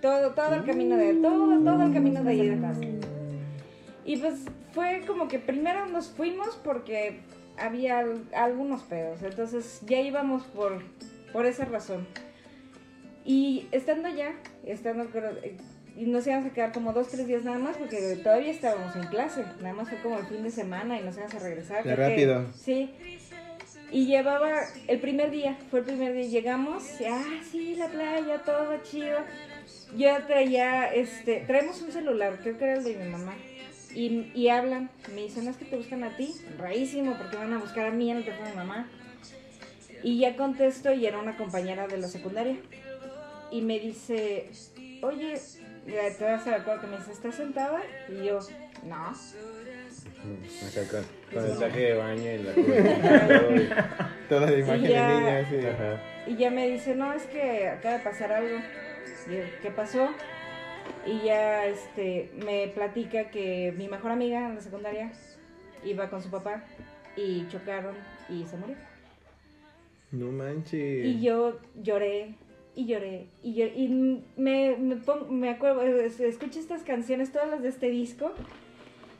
Todo, 0.00 0.32
todo 0.32 0.54
el 0.54 0.64
camino 0.64 0.96
de... 0.96 1.14
Todo, 1.14 1.58
todo 1.64 1.82
el 1.82 1.92
camino 1.92 2.22
de 2.22 2.34
ida. 2.34 2.74
Y 4.04 4.16
pues 4.18 4.44
fue 4.72 5.02
como 5.06 5.26
que 5.26 5.40
primero 5.40 5.86
nos 5.86 6.10
fuimos 6.10 6.54
porque 6.62 7.20
había 7.58 7.98
al- 8.00 8.24
algunos 8.34 8.82
pedos, 8.82 9.22
entonces 9.22 9.80
ya 9.86 10.00
íbamos 10.00 10.44
por, 10.44 10.82
por 11.32 11.46
esa 11.46 11.64
razón. 11.64 12.06
Y 13.24 13.66
estando 13.72 14.08
allá, 14.08 14.32
estando 14.64 15.08
y 15.96 16.04
nos 16.06 16.26
íbamos 16.26 16.46
a 16.50 16.52
quedar 16.54 16.72
como 16.72 16.92
dos, 16.92 17.08
tres 17.08 17.26
días 17.26 17.42
nada 17.42 17.58
más 17.58 17.76
porque 17.76 18.16
todavía 18.22 18.50
estábamos 18.52 18.94
en 18.96 19.04
clase, 19.08 19.44
nada 19.60 19.74
más 19.74 19.88
fue 19.88 19.98
como 20.02 20.18
el 20.18 20.26
fin 20.26 20.42
de 20.42 20.50
semana 20.50 21.00
y 21.00 21.02
nos 21.02 21.16
íbamos 21.16 21.34
a 21.34 21.38
regresar. 21.40 21.78
De 21.78 21.94
creo 21.94 21.96
que- 21.96 22.02
rápido. 22.10 22.46
sí. 22.54 22.94
Y 23.92 24.06
llevaba 24.06 24.52
el 24.88 24.98
primer 25.00 25.30
día, 25.30 25.56
fue 25.70 25.78
el 25.78 25.84
primer 25.86 26.12
día, 26.12 26.24
llegamos, 26.26 27.00
y, 27.00 27.04
ah, 27.04 27.22
sí, 27.50 27.76
la 27.76 27.86
playa, 27.88 28.42
todo 28.44 28.76
chido. 28.82 29.18
Yo 29.96 30.08
traía, 30.26 30.92
este, 30.92 31.44
traemos 31.46 31.80
un 31.82 31.92
celular, 31.92 32.38
creo 32.42 32.58
que 32.58 32.64
era 32.64 32.74
el 32.74 32.84
de 32.84 32.96
mi 32.96 33.08
mamá. 33.08 33.34
Y, 33.96 34.30
y 34.34 34.48
hablan, 34.50 34.90
me 35.14 35.22
dicen, 35.22 35.44
"No, 35.46 35.50
es 35.50 35.56
que 35.56 35.64
te 35.64 35.74
buscan 35.76 36.04
a 36.04 36.14
ti, 36.16 36.34
rarísimo, 36.58 37.16
porque 37.16 37.36
van 37.36 37.52
a 37.54 37.58
buscar 37.58 37.86
a 37.86 37.90
mí 37.90 38.10
en 38.10 38.18
el 38.18 38.24
teléfono 38.24 38.50
de 38.50 38.54
mamá. 38.54 38.88
Y 40.02 40.18
ya 40.18 40.36
contesto 40.36 40.92
y 40.92 41.06
era 41.06 41.18
una 41.18 41.36
compañera 41.38 41.86
de 41.88 41.96
la 41.96 42.06
secundaria. 42.08 42.56
Y 43.50 43.62
me 43.62 43.80
dice, 43.80 44.50
oye, 45.02 45.40
te 45.86 46.24
vas 46.24 46.46
a 46.46 46.56
acuerdo 46.56 46.82
que 46.82 46.86
me 46.88 46.98
dice, 46.98 47.12
¿estás 47.12 47.36
sentada? 47.36 47.80
Y 48.08 48.26
yo, 48.26 48.38
no. 48.84 49.06
Acá 50.66 50.82
con, 50.90 51.04
con 51.32 51.50
el 51.50 51.56
traje 51.58 51.80
de 51.80 51.94
baño 51.94 52.30
y 52.32 52.38
la 52.38 52.52
cubierta. 52.54 54.10
Toda 54.28 54.50
la 54.50 54.58
imagen 54.58 54.84
Y 54.84 54.88
ya- 54.88 55.08
de 55.08 55.14
niña, 55.20 55.48
sí. 55.48 56.32
Y 56.32 56.36
ya 56.36 56.50
me 56.50 56.68
dice, 56.68 56.94
no, 56.94 57.12
es 57.14 57.22
que 57.24 57.68
acaba 57.68 57.96
de 57.98 58.04
pasar 58.04 58.32
algo. 58.32 58.58
Y 59.28 59.36
yo, 59.36 59.42
¿qué 59.62 59.70
pasó? 59.70 60.10
Y 61.06 61.24
ya 61.24 61.66
este, 61.66 62.30
me 62.44 62.68
platica 62.68 63.30
que 63.30 63.72
mi 63.76 63.88
mejor 63.88 64.10
amiga 64.10 64.48
en 64.48 64.56
la 64.56 64.60
secundaria 64.60 65.12
iba 65.84 66.10
con 66.10 66.22
su 66.22 66.30
papá 66.30 66.64
y 67.16 67.46
chocaron 67.48 67.94
y 68.28 68.44
se 68.44 68.56
murió. 68.56 68.76
No 70.12 70.32
manches. 70.32 71.04
Y 71.06 71.20
yo 71.20 71.58
lloré 71.82 72.34
y 72.74 72.86
lloré 72.86 73.26
y 73.42 73.54
lloré. 73.54 73.72
Y 73.76 73.88
me, 74.36 74.76
me, 74.76 74.96
pon- 74.96 75.38
me 75.38 75.50
acuerdo, 75.50 75.82
es- 75.82 76.20
escucho 76.20 76.58
estas 76.58 76.82
canciones, 76.82 77.32
todas 77.32 77.48
las 77.50 77.62
de 77.62 77.68
este 77.68 77.88
disco. 77.90 78.32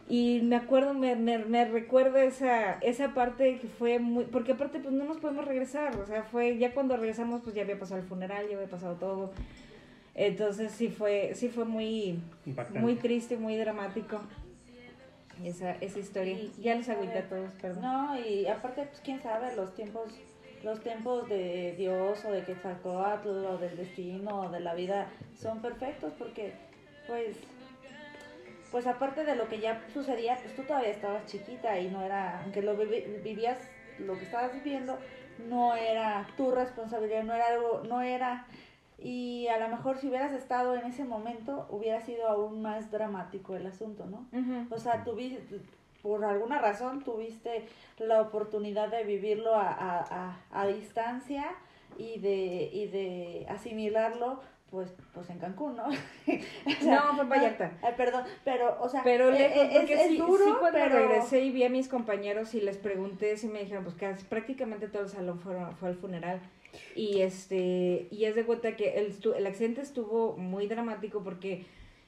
Y 0.09 0.41
me 0.45 0.55
acuerdo, 0.55 0.95
me, 0.95 1.17
me, 1.17 1.39
me 1.39 1.65
recuerdo 1.65 2.19
esa, 2.19 2.75
esa 2.75 3.13
parte 3.13 3.59
que 3.59 3.67
fue 3.67 3.99
muy... 3.99 4.25
Porque 4.27 4.53
aparte 4.53 4.79
pues 4.79 4.95
no 4.95 5.05
nos 5.05 5.17
podemos 5.19 5.45
regresar. 5.45 5.97
O 5.97 6.07
sea, 6.07 6.23
fue 6.23 6.59
ya 6.59 6.73
cuando 6.75 6.97
regresamos 6.97 7.41
pues 7.43 7.57
ya 7.57 7.63
había 7.63 7.79
pasado 7.79 8.01
el 8.01 8.07
funeral, 8.07 8.47
ya 8.49 8.55
había 8.57 8.69
pasado 8.69 8.95
todo. 8.95 9.33
Entonces 10.19 10.73
sí 10.73 10.89
fue, 10.89 11.33
sí 11.35 11.49
fue 11.51 11.67
muy, 11.67 12.19
Impactante. 12.47 12.81
muy 12.81 12.95
triste, 12.97 13.37
muy 13.37 13.57
dramático. 13.57 14.23
Esa, 15.45 15.73
esa 15.73 15.99
historia. 15.99 16.33
Y- 16.33 16.53
ya 16.59 16.75
les 16.75 16.89
agüité 16.89 17.19
a 17.19 17.29
todos, 17.29 17.53
perdón. 17.61 17.83
No, 17.83 18.19
y 18.19 18.47
aparte, 18.47 18.85
pues 18.87 19.01
quién 19.03 19.21
sabe, 19.21 19.55
los 19.55 19.75
tiempos, 19.75 20.15
los 20.65 20.81
tiempos 20.81 21.29
de 21.29 21.75
Dios 21.77 22.25
o 22.25 22.33
de 22.33 22.43
Quetzalcóatl 22.45 23.29
o 23.29 23.59
del 23.59 23.77
destino 23.77 24.41
o 24.41 24.49
de 24.51 24.61
la 24.61 24.75
vida 24.75 25.09
son 25.39 25.61
perfectos 25.61 26.15
porque, 26.19 26.55
pues, 27.07 27.37
pues 28.73 28.87
aparte 28.87 29.25
de 29.25 29.37
lo 29.37 29.49
que 29.49 29.61
ya 29.61 29.85
sucedía, 29.93 30.39
pues 30.43 30.55
tú 30.57 30.63
todavía 30.63 30.91
estabas 30.91 31.27
chiquita 31.27 31.79
y 31.79 31.91
no 31.91 32.03
era, 32.03 32.43
aunque 32.43 32.63
lo 32.63 32.75
vivías, 32.75 33.59
lo 33.99 34.17
que 34.19 34.25
estabas 34.25 34.55
viviendo, 34.55 34.99
no 35.51 35.77
era 35.77 36.27
tu 36.39 36.51
responsabilidad, 36.53 37.23
no 37.25 37.35
era 37.35 37.49
algo, 37.49 37.83
no 37.87 38.01
era 38.01 38.47
y 38.99 39.47
a 39.49 39.59
lo 39.59 39.69
mejor 39.69 39.99
si 39.99 40.09
hubieras 40.09 40.33
estado 40.33 40.75
en 40.75 40.87
ese 40.87 41.05
momento 41.05 41.67
hubiera 41.71 42.01
sido 42.01 42.27
aún 42.29 42.63
más 42.63 42.91
dramático 42.91 43.55
el 43.57 43.67
asunto, 43.67 44.07
¿no? 44.07 44.27
O 44.71 44.79
sea, 44.79 45.05
tuviste, 45.05 45.61
por 46.03 46.25
alguna 46.25 46.59
razón 46.61 47.03
tuviste 47.03 47.67
la 47.99 48.21
oportunidad 48.23 48.89
de 48.89 49.05
vivirlo 49.05 49.55
a, 49.55 49.69
a, 49.71 49.99
a, 50.51 50.61
a 50.63 50.67
distancia 50.67 51.47
y 51.99 52.19
de, 52.21 52.71
y 52.73 52.87
de 52.87 53.47
asimilarlo, 53.49 54.41
pues, 54.71 54.93
pues 55.15 55.31
en 55.31 55.39
Cancún, 55.39 55.77
¿no? 55.77 55.85
O 55.89 56.85
No, 56.85 57.15
fue 57.15 57.23
en 57.23 57.29
Vallarta. 57.29 57.73
ah, 57.83 57.91
perdón, 57.97 58.25
pero, 58.45 58.77
o 58.81 58.89
sea, 58.89 59.03
Pero 59.05 59.29
eh, 59.29 59.39
lejos, 59.39 59.57
eh, 59.57 59.69
es, 59.73 59.79
porque 59.79 59.95
es 59.95 60.09
sí, 60.09 60.17
duro, 60.19 60.45
sí 60.45 60.53
cuando 60.59 60.79
pero... 60.79 60.95
regresé 60.99 61.41
y 61.41 61.53
vi 61.53 61.65
a 61.65 61.71
mis 61.71 61.89
compañeros 61.89 62.55
y 62.55 62.61
les 62.61 62.77
pregunté, 62.77 63.37
sí 63.37 63.47
me 63.49 63.61
dijeron, 63.61 63.85
pues 63.85 63.97
casi, 63.97 64.25
prácticamente 64.25 64.89
todo 64.89 65.03
el 65.03 65.09
salón 65.09 65.39
fue, 65.41 65.55
fue 65.79 65.91
al 65.91 65.97
funeral. 65.97 66.41
Y 66.95 67.21
este, 67.21 68.09
y 68.11 68.25
es 68.25 68.35
de 68.35 68.45
cuenta 68.45 68.77
que 68.77 68.99
el, 68.99 69.15
el 69.37 69.47
accidente 69.47 69.81
estuvo 69.81 70.37
muy 70.37 70.67
dramático 70.67 71.23
porque 71.23 71.65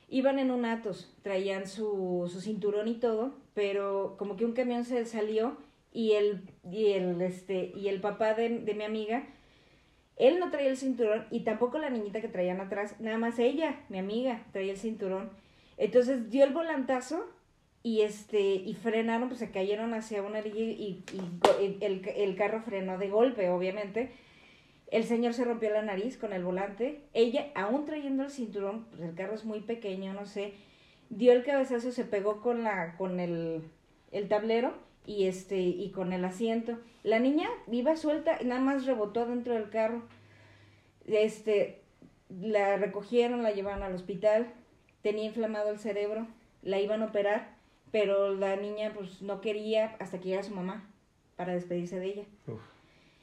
iban 0.09 0.39
en 0.39 0.51
un 0.51 0.65
Atos, 0.65 1.15
traían 1.23 1.67
su, 1.67 2.29
su 2.33 2.41
cinturón 2.41 2.89
y 2.89 2.95
todo, 2.95 3.35
pero 3.55 4.17
como 4.19 4.37
que 4.37 4.45
un 4.45 4.53
camión 4.53 4.85
se 4.85 5.05
salió 5.05 5.57
y 5.93 6.13
el, 6.13 6.43
y 6.71 6.93
el, 6.93 7.21
este, 7.21 7.73
y 7.77 7.89
el 7.89 8.01
papá 8.01 8.35
de, 8.35 8.61
de 8.61 8.75
mi 8.75 8.85
amiga, 8.85 9.27
él 10.17 10.39
no 10.39 10.51
traía 10.51 10.71
el 10.71 10.77
cinturón 10.77 11.27
y 11.31 11.41
tampoco 11.41 11.79
la 11.79 11.91
niñita 11.91 12.21
que 12.21 12.29
traían 12.29 12.61
atrás, 12.61 12.97
nada 13.01 13.19
más 13.19 13.39
ella, 13.39 13.85
mi 13.89 13.99
amiga, 13.99 14.47
traía 14.53 14.73
el 14.73 14.79
cinturón. 14.79 15.31
Entonces 15.77 16.31
dio 16.31 16.45
el 16.45 16.53
volantazo 16.53 17.25
y 17.83 18.01
este 18.01 18.41
y 18.41 18.75
frenaron, 18.75 19.29
pues 19.29 19.39
se 19.39 19.51
cayeron 19.51 19.95
hacia 19.95 20.23
una 20.23 20.41
orilla 20.41 20.59
y, 20.59 21.05
y 21.13 21.21
y 21.61 21.85
el, 21.85 22.03
el 22.05 22.37
carro 22.37 22.63
frenó 22.63 22.99
de 22.99 23.09
golpe, 23.09 23.49
obviamente. 23.49 24.11
El 24.91 25.05
señor 25.05 25.35
se 25.35 25.45
rompió 25.45 25.71
la 25.71 25.83
nariz 25.83 26.17
con 26.17 26.33
el 26.33 26.45
volante. 26.45 27.03
Ella, 27.13 27.49
aún 27.55 27.85
trayendo 27.85 28.23
el 28.23 28.31
cinturón, 28.31 28.87
pues 28.87 29.03
el 29.03 29.15
carro 29.15 29.35
es 29.35 29.45
muy 29.45 29.61
pequeño, 29.61 30.15
no 30.15 30.25
sé, 30.25 30.55
dio 31.11 31.33
el 31.33 31.45
cabezazo, 31.45 31.93
se 31.93 32.05
pegó 32.05 32.41
con 32.41 32.65
la 32.65 32.97
con 32.97 33.21
el, 33.21 33.63
el 34.13 34.29
tablero 34.29 34.75
y 35.07 35.27
este 35.27 35.61
y 35.61 35.91
con 35.91 36.13
el 36.13 36.25
asiento. 36.25 36.79
La 37.03 37.19
niña 37.19 37.49
iba 37.71 37.97
suelta, 37.97 38.39
nada 38.45 38.61
más 38.61 38.87
rebotó 38.87 39.27
dentro 39.27 39.55
del 39.55 39.71
carro. 39.71 40.03
Este 41.07 41.83
la 42.29 42.77
recogieron, 42.77 43.43
la 43.43 43.53
llevaron 43.53 43.83
al 43.83 43.95
hospital. 43.95 44.53
Tenía 45.03 45.25
inflamado 45.25 45.71
el 45.71 45.79
cerebro, 45.79 46.27
la 46.63 46.81
iban 46.81 47.03
a 47.03 47.07
operar, 47.07 47.57
pero 47.93 48.35
la 48.35 48.57
niña 48.57 48.93
pues 48.95 49.23
no 49.23 49.41
quería 49.41 49.97
hasta 49.99 50.19
que 50.19 50.29
llegara 50.29 50.43
su 50.43 50.55
mamá 50.55 50.91
para 51.37 51.55
despedirse 51.55 52.01
de 52.01 52.07
ella. 52.07 52.25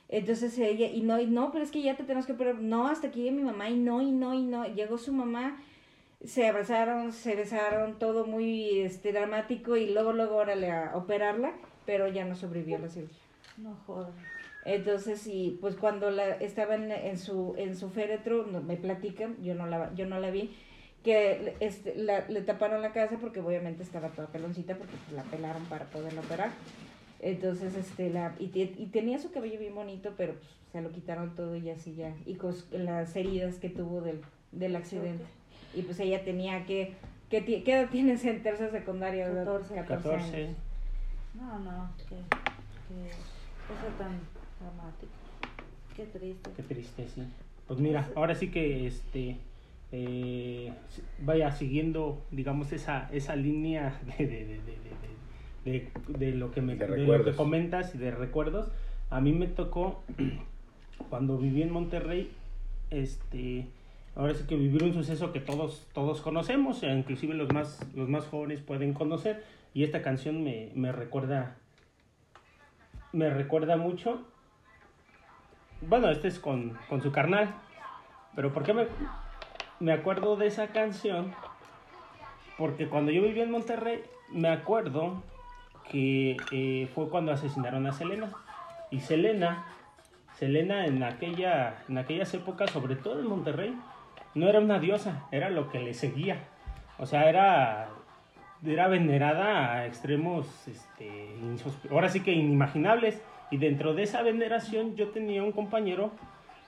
Entonces 0.10 0.58
ella, 0.60 0.88
y 0.88 1.02
no, 1.02 1.20
y 1.20 1.26
no, 1.28 1.52
pero 1.52 1.64
es 1.64 1.72
que 1.72 1.82
ya 1.82 1.96
te 1.96 2.04
tenemos 2.04 2.26
que 2.26 2.34
operar. 2.34 2.56
No, 2.56 2.88
hasta 2.88 3.12
que 3.12 3.20
llegue 3.20 3.32
mi 3.32 3.44
mamá, 3.44 3.70
y 3.70 3.76
no, 3.78 4.02
y 4.02 4.12
no, 4.12 4.34
y 4.34 4.44
no. 4.44 4.66
Llegó 4.68 4.98
su 4.98 5.12
mamá, 5.14 5.58
se 6.24 6.48
abrazaron, 6.48 7.12
se 7.12 7.36
besaron, 7.36 7.98
todo 8.00 8.26
muy 8.26 8.80
este, 8.82 9.12
dramático, 9.12 9.76
y 9.78 9.92
luego, 9.92 10.14
luego, 10.14 10.36
órale 10.36 10.72
a 10.72 10.92
operarla, 10.96 11.54
pero 11.86 12.08
ya 12.08 12.24
no 12.26 12.36
sobrevivió 12.36 12.78
la 12.80 12.90
cirugía. 12.90 13.18
No 13.58 13.76
jodas. 13.88 14.14
Entonces, 14.64 15.26
y 15.28 15.58
pues 15.62 15.76
cuando 15.76 16.10
la, 16.10 16.30
estaba 16.38 16.76
en, 16.76 16.92
en 16.92 17.18
su, 17.18 17.54
en 17.58 17.76
su 17.76 17.90
féretro, 17.90 18.46
no- 18.48 18.62
me 18.62 18.78
platican, 18.78 19.38
yo 19.44 19.54
no 19.56 19.68
la, 19.68 19.94
yo 19.96 20.06
no 20.08 20.20
la 20.20 20.32
vi, 20.32 20.56
que 21.04 21.56
este, 21.60 21.96
la, 21.96 22.28
le 22.30 22.42
taparon 22.42 22.82
la 22.82 22.92
casa 22.92 23.18
porque 23.22 23.40
obviamente 23.40 23.84
estaba 23.84 24.10
toda 24.10 24.28
peloncita 24.30 24.76
porque 24.76 24.96
la 25.16 25.22
pelaron 25.24 25.64
para 25.66 25.86
poderla 25.86 26.22
operar. 26.22 26.50
Entonces, 27.20 27.76
este, 27.76 28.10
la, 28.10 28.36
y, 28.40 28.48
te- 28.48 28.74
y 28.78 28.88
tenía 28.88 29.18
su 29.20 29.32
cabello 29.32 29.60
bien 29.60 29.74
bonito, 29.76 30.14
pero 30.18 30.34
pues, 30.34 30.50
se 30.72 30.82
lo 30.82 30.92
quitaron 30.92 31.36
todo 31.36 31.56
y 31.56 31.70
así 31.70 31.96
ya, 31.96 32.14
y 32.26 32.36
con 32.36 32.54
las 32.72 33.16
heridas 33.16 33.56
que 33.56 33.70
tuvo 33.70 34.02
del, 34.02 34.22
del 34.52 34.76
accidente. 34.76 35.24
Y 35.74 35.82
pues 35.84 36.00
ella 36.00 36.24
tenía 36.24 36.66
que, 36.66 36.94
que 37.30 37.42
ti- 37.42 37.62
¿qué 37.64 37.74
edad 37.74 37.90
tienes 37.90 38.24
en 38.26 38.44
tercera 38.44 38.72
secundaria? 38.72 39.28
verdad? 39.30 39.46
14. 39.46 39.76
14. 39.86 40.16
años. 40.46 40.58
No, 41.34 41.60
no, 41.60 41.90
qué, 42.10 42.16
qué 42.16 43.12
cosa 43.68 43.98
tan 43.98 44.20
dramática. 44.60 45.12
Qué 45.96 46.06
triste. 46.06 46.50
Qué 46.56 46.64
triste, 46.64 47.08
sí. 47.14 47.24
Pues 47.68 47.80
mira, 47.80 48.10
ahora 48.16 48.36
sí 48.36 48.52
que 48.52 48.88
este 48.88 49.38
eh, 49.92 50.72
vaya 51.20 51.52
siguiendo, 51.52 52.22
digamos, 52.32 52.72
esa, 52.74 53.10
esa 53.12 53.36
línea 53.36 54.00
de, 54.18 54.28
de, 54.28 54.46
de, 54.46 54.58
de, 54.58 54.60
de- 55.66 56.32
lo 56.32 56.52
que 56.52 56.62
me 56.62 56.76
De 56.76 56.88
de 56.88 57.06
lo 57.06 57.24
que 57.26 57.34
comentas 57.34 57.94
y 57.96 57.98
de 57.98 58.12
recuerdos. 58.12 58.70
A 59.10 59.20
mí 59.20 59.32
me 59.34 59.48
tocó 59.48 60.04
cuando 61.10 61.38
viví 61.38 61.62
en 61.62 61.72
Monterrey, 61.72 62.32
este 62.92 63.68
ahora 64.16 64.34
sí 64.34 64.46
que 64.48 64.56
vivir 64.56 64.84
un 64.84 64.94
suceso 64.94 65.34
que 65.34 65.42
todos 65.42 65.88
todos 65.94 66.22
conocemos, 66.22 66.82
e 66.84 66.88
inclusive 66.92 67.34
los 67.34 67.52
más 67.52 67.86
los 67.96 68.08
más 68.08 68.26
jóvenes 68.28 68.62
pueden 68.62 68.94
conocer 68.94 69.44
y 69.74 69.84
esta 69.84 70.02
canción 70.02 70.44
me, 70.44 70.72
me 70.76 70.92
recuerda 70.94 71.58
me 73.12 73.30
recuerda 73.30 73.76
mucho 73.78 74.22
bueno, 75.82 76.10
este 76.10 76.30
es 76.30 76.40
con, 76.40 76.78
con 76.90 77.02
su 77.02 77.12
carnal. 77.12 77.54
Pero 78.36 78.52
¿por 78.54 78.64
qué 78.64 78.74
me, 78.74 78.88
me 79.80 79.92
acuerdo 79.92 80.36
de 80.36 80.48
esa 80.48 80.68
canción? 80.70 81.34
Porque 82.58 82.88
cuando 82.88 83.12
yo 83.12 83.22
vivía 83.22 83.44
en 83.44 83.52
Monterrey, 83.52 84.02
me 84.32 84.50
acuerdo 84.50 85.22
que 85.92 86.38
eh, 86.52 86.90
fue 86.94 87.10
cuando 87.10 87.32
asesinaron 87.32 87.86
a 87.88 87.94
Selena. 87.94 88.30
Y 88.92 89.00
Selena, 89.00 89.66
Selena 90.34 90.86
en, 90.86 91.04
aquella, 91.04 91.84
en 91.88 91.98
aquellas 91.98 92.34
épocas, 92.34 92.72
sobre 92.72 92.96
todo 92.96 93.20
en 93.20 93.28
Monterrey, 93.28 93.76
no 94.34 94.48
era 94.48 94.60
una 94.60 94.80
diosa, 94.80 95.28
era 95.32 95.50
lo 95.50 95.70
que 95.70 95.80
le 95.80 95.94
seguía. 95.94 96.40
O 96.98 97.06
sea, 97.06 97.30
era, 97.30 97.90
era 98.66 98.88
venerada 98.88 99.74
a 99.74 99.86
extremos, 99.86 100.68
este, 100.68 101.30
ahora 101.90 102.10
sí 102.10 102.22
que 102.22 102.34
inimaginables. 102.34 103.22
Y 103.52 103.58
dentro 103.58 103.94
de 103.94 104.04
esa 104.04 104.24
veneración 104.24 104.96
yo 104.96 105.10
tenía 105.10 105.44
un 105.44 105.52
compañero 105.52 106.12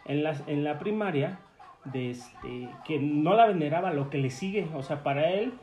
en 0.05 0.23
la, 0.23 0.35
en 0.47 0.63
la 0.63 0.79
primaria 0.79 1.39
de 1.85 2.11
este, 2.11 2.69
que 2.85 2.99
no 2.99 3.33
la 3.33 3.47
veneraba, 3.47 3.91
lo 3.91 4.09
que 4.09 4.17
le 4.17 4.29
sigue. 4.29 4.67
O 4.75 4.83
sea, 4.83 5.03
para 5.03 5.31
él, 5.31 5.53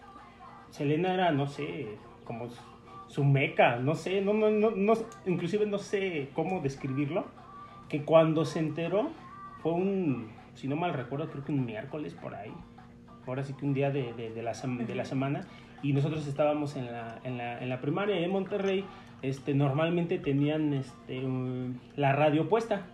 Selena 0.70 1.14
era, 1.14 1.30
no 1.30 1.46
sé, 1.46 1.98
como 2.24 2.48
su 3.14 3.22
meca, 3.22 3.76
no 3.76 3.94
sé, 3.94 4.20
no, 4.22 4.32
no, 4.32 4.50
no, 4.50 4.72
no, 4.72 4.94
inclusive 5.24 5.66
no 5.66 5.78
sé 5.78 6.30
cómo 6.34 6.60
describirlo. 6.60 7.26
Que 7.88 8.02
cuando 8.02 8.44
se 8.44 8.58
enteró, 8.58 9.10
fue 9.62 9.70
un, 9.70 10.32
si 10.54 10.66
no 10.66 10.74
mal 10.74 10.92
recuerdo, 10.94 11.30
creo 11.30 11.44
que 11.44 11.52
un 11.52 11.64
miércoles 11.64 12.12
por 12.12 12.34
ahí. 12.34 12.52
Ahora 13.24 13.44
sí 13.44 13.54
que 13.54 13.64
un 13.66 13.72
día 13.72 13.92
de, 13.92 14.12
de, 14.14 14.30
de 14.30 14.42
la, 14.42 14.52
de 14.52 14.94
la 14.96 15.04
semana. 15.04 15.42
Y 15.80 15.92
nosotros 15.92 16.26
estábamos 16.26 16.74
en 16.74 16.86
la, 16.86 17.20
en 17.22 17.38
la, 17.38 17.62
en 17.62 17.68
la 17.68 17.80
primaria 17.80 18.16
en 18.18 18.32
Monterrey. 18.32 18.84
Este, 19.22 19.54
normalmente 19.54 20.18
tenían 20.18 20.74
este, 20.74 21.22
la 21.94 22.12
radio 22.14 22.48
puesta. 22.48 22.86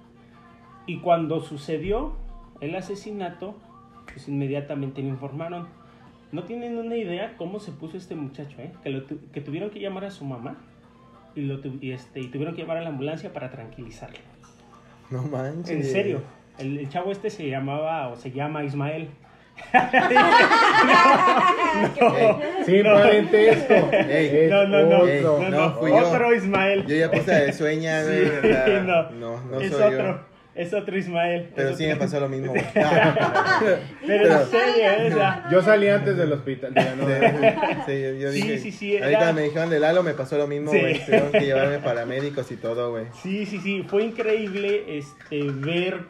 Y 0.87 0.99
cuando 0.99 1.41
sucedió 1.41 2.13
el 2.61 2.77
asesinato, 2.77 3.57
pues 4.13 4.29
inmediatamente 4.29 5.01
le 5.01 5.09
informaron. 5.09 5.69
No 6.33 6.45
tienen 6.45 6.79
una 6.79 6.97
idea 6.97 7.35
cómo 7.37 7.59
se 7.59 7.73
puso 7.73 7.97
este 7.97 8.15
muchacho, 8.15 8.57
¿eh? 8.61 8.71
que, 8.83 8.91
lo 8.91 9.03
tu- 9.03 9.19
que 9.33 9.41
tuvieron 9.41 9.71
que 9.71 9.81
llamar 9.81 10.05
a 10.05 10.11
su 10.11 10.25
mamá 10.25 10.57
y, 11.35 11.41
lo 11.43 11.61
tu- 11.61 11.79
y, 11.81 11.91
este, 11.93 12.21
y 12.21 12.29
tuvieron 12.29 12.55
que 12.55 12.63
llamar 12.63 12.77
a 12.77 12.83
la 12.83 12.89
ambulancia 12.91 13.33
para 13.33 13.51
tranquilizarlo. 13.51 14.19
No 15.11 15.23
manches. 15.25 15.71
En 15.71 15.83
serio, 15.85 16.23
el, 16.59 16.79
el 16.79 16.89
chavo 16.89 17.11
este 17.11 17.31
se 17.31 17.49
llamaba 17.49 18.09
o 18.09 18.17
se 18.17 18.31
llama 18.31 18.63
Ismael. 18.65 19.09
Sin 22.65 22.83
No. 22.85 22.95
parentesco. 22.95 23.75
Ey, 23.93 24.49
no, 24.51 24.67
no, 24.67 24.83
no, 24.87 24.99
otro. 25.01 25.39
no, 25.41 25.51
no, 25.51 25.69
no, 25.69 25.73
fui 25.75 25.91
yo. 25.91 25.97
otro 26.09 26.35
Ismael. 26.35 26.87
Yo 26.87 26.97
ya 26.97 27.11
puse 27.11 27.33
de 27.33 27.53
sueña, 27.53 28.03
Sí, 28.05 28.23
no, 28.87 29.11
no, 29.13 29.41
no 29.45 29.61
es 29.61 29.71
soy 29.73 29.83
otro, 29.95 30.07
yo. 30.07 30.30
Es 30.55 30.73
otro 30.75 30.97
Ismael. 30.99 31.49
Pero 31.55 31.77
sí 31.77 31.87
me 31.87 31.97
pasó 31.97 32.19
lo 32.21 32.29
mismo, 32.29 32.49
güey. 32.53 32.65
Pero 34.07 34.41
en 34.41 34.47
serio, 34.49 34.91
¿eh? 34.91 35.09
o 35.13 35.15
sea, 35.17 35.49
Yo 35.51 35.63
salí 35.63 35.89
antes 35.89 36.17
del 36.17 36.33
hospital. 36.33 36.75
diga, 36.75 36.95
no, 36.97 37.07
Sí, 37.87 38.03
yo, 38.03 38.13
yo 38.15 38.33
Sí, 38.33 38.43
dije. 38.43 38.59
sí, 38.59 38.73
sí, 38.73 38.97
Ahorita 38.99 39.23
era- 39.23 39.33
me 39.33 39.43
dijeron 39.43 39.71
de 39.71 39.81
Lalo, 39.81 40.03
me 40.03 40.15
pasó 40.15 40.37
lo 40.39 40.47
mismo, 40.47 40.71
Sí. 40.73 40.81
güey. 40.81 41.05
Tuvieron 41.05 41.33
que 41.33 41.41
llevarme 41.41 41.79
paramédicos 41.79 42.51
y 42.51 42.57
todo, 42.57 42.91
güey. 42.93 43.05
Sí, 43.23 43.47
sí, 43.47 43.59
sí, 43.59 43.85
fue 43.87 44.05
increíble 44.05 44.99
este, 44.99 45.43
ver 45.45 46.01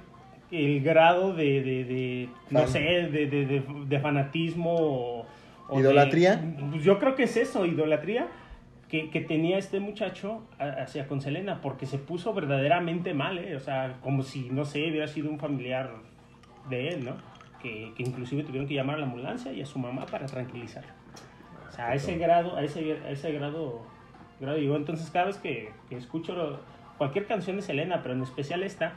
el 0.51 0.81
grado 0.83 1.33
de, 1.35 1.45
de, 1.63 1.85
de, 1.85 2.29
no 2.51 2.61
Fan. 2.61 2.69
sé, 2.69 2.79
de, 2.81 3.27
de, 3.27 3.47
de, 3.47 3.63
de 3.87 4.01
fanatismo 4.01 4.75
o, 4.75 5.27
o 5.69 5.75
de- 5.77 5.81
¿Idolatría? 5.83 6.41
pues 6.71 6.83
yo 6.83 6.99
creo 6.99 7.15
que 7.15 7.23
es 7.25 7.37
eso, 7.37 7.65
idolatría, 7.67 8.27
que, 8.91 9.09
que 9.11 9.21
tenía 9.21 9.57
este 9.57 9.79
muchacho 9.79 10.43
hacia 10.59 11.07
con 11.07 11.21
Selena, 11.21 11.61
porque 11.61 11.87
se 11.87 11.99
puso 11.99 12.35
verdaderamente 12.35 13.15
mal, 13.15 13.39
¿eh? 13.39 13.55
O 13.55 13.61
sea, 13.61 13.99
como 14.03 14.23
si, 14.23 14.51
no 14.51 14.65
sé, 14.65 14.91
hubiera 14.91 15.07
sido 15.07 15.31
un 15.31 15.39
familiar 15.39 15.91
de 16.69 16.89
él, 16.89 17.05
¿no? 17.05 17.17
Que, 17.63 17.93
que 17.97 18.03
inclusive 18.03 18.43
tuvieron 18.43 18.67
que 18.67 18.75
llamar 18.75 18.97
a 18.97 18.99
la 19.01 19.07
ambulancia 19.07 19.53
y 19.53 19.63
a 19.63 19.67
su 19.67 19.79
mamá 19.79 20.07
para 20.07 20.27
tranquilizarlo. 20.27 20.91
O 21.69 21.73
sea, 21.73 21.89
a 21.89 21.95
ese 21.95 22.19
grado, 22.19 22.57
a 22.57 22.65
ese, 22.65 22.99
a 23.05 23.11
ese 23.11 23.31
grado, 23.33 23.83
grado 24.41 24.59
llegó. 24.59 24.77
Entonces, 24.77 25.09
cada 25.11 25.27
vez 25.27 25.37
que, 25.37 25.71
que 25.89 25.97
escucho 25.97 26.61
cualquier 26.99 27.27
canción 27.27 27.57
de 27.57 27.63
Selena, 27.63 28.03
pero 28.03 28.15
en 28.15 28.23
especial 28.23 28.65
esta, 28.65 28.95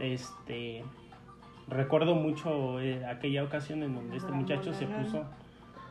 este, 0.00 0.84
recuerdo 1.68 2.14
mucho 2.14 2.80
eh, 2.80 3.04
aquella 3.04 3.44
ocasión 3.44 3.82
en 3.82 3.94
donde 3.94 4.16
este 4.16 4.32
muchacho 4.32 4.72
se 4.72 4.86
puso, 4.86 5.24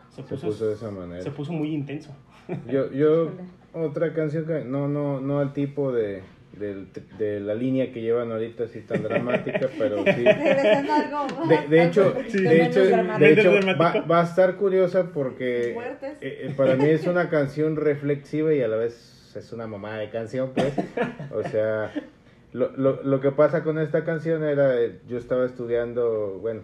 se 0.10 0.16
Se 0.16 0.24
puso, 0.24 0.48
puso 0.48 0.66
de 0.66 0.74
esa 0.74 0.90
manera. 0.90 1.22
se 1.22 1.30
puso 1.30 1.54
muy 1.54 1.74
intenso. 1.74 2.16
Yo, 2.72 2.92
yo, 2.92 3.32
otra 3.74 4.14
canción 4.14 4.46
que 4.46 4.62
no, 4.64 4.88
no, 4.88 5.20
no 5.22 5.40
al 5.40 5.54
tipo 5.54 5.92
de, 5.92 6.22
del- 6.58 6.88
de 7.18 7.40
la 7.40 7.54
línea 7.54 7.92
que 7.92 8.02
llevan 8.02 8.32
ahorita 8.32 8.64
así 8.66 8.80
tan 8.82 9.04
dramática, 9.04 9.68
pero 9.78 10.04
sí. 10.16 10.24
De, 11.48 11.68
de 11.68 11.84
hecho, 11.84 12.14
de 12.50 12.64
hecho, 12.66 12.80
de 13.20 13.34
hecho 13.34 13.52
va, 13.82 14.02
va 14.10 14.22
a 14.22 14.24
estar 14.24 14.56
curiosa 14.56 15.12
porque 15.14 15.74
eh, 16.22 16.46
eh, 16.46 16.54
para 16.56 16.76
mí 16.76 16.86
es 16.90 17.06
una 17.08 17.30
canción 17.30 17.76
reflexiva 17.76 18.54
y 18.54 18.62
a 18.62 18.68
la 18.68 18.78
vez 18.78 19.34
es 19.36 19.52
una 19.54 19.68
mamada 19.68 19.98
de 20.00 20.10
canción, 20.10 20.52
pues. 20.56 20.74
O 21.32 21.44
sea, 21.44 21.92
lo, 22.54 22.72
lo, 22.76 23.04
lo 23.04 23.20
que 23.22 23.32
pasa 23.32 23.64
con 23.64 23.78
esta 23.78 24.04
canción 24.04 24.44
era, 24.44 24.82
eh, 24.82 25.00
yo 25.08 25.18
estaba 25.18 25.46
estudiando, 25.46 26.40
bueno, 26.42 26.62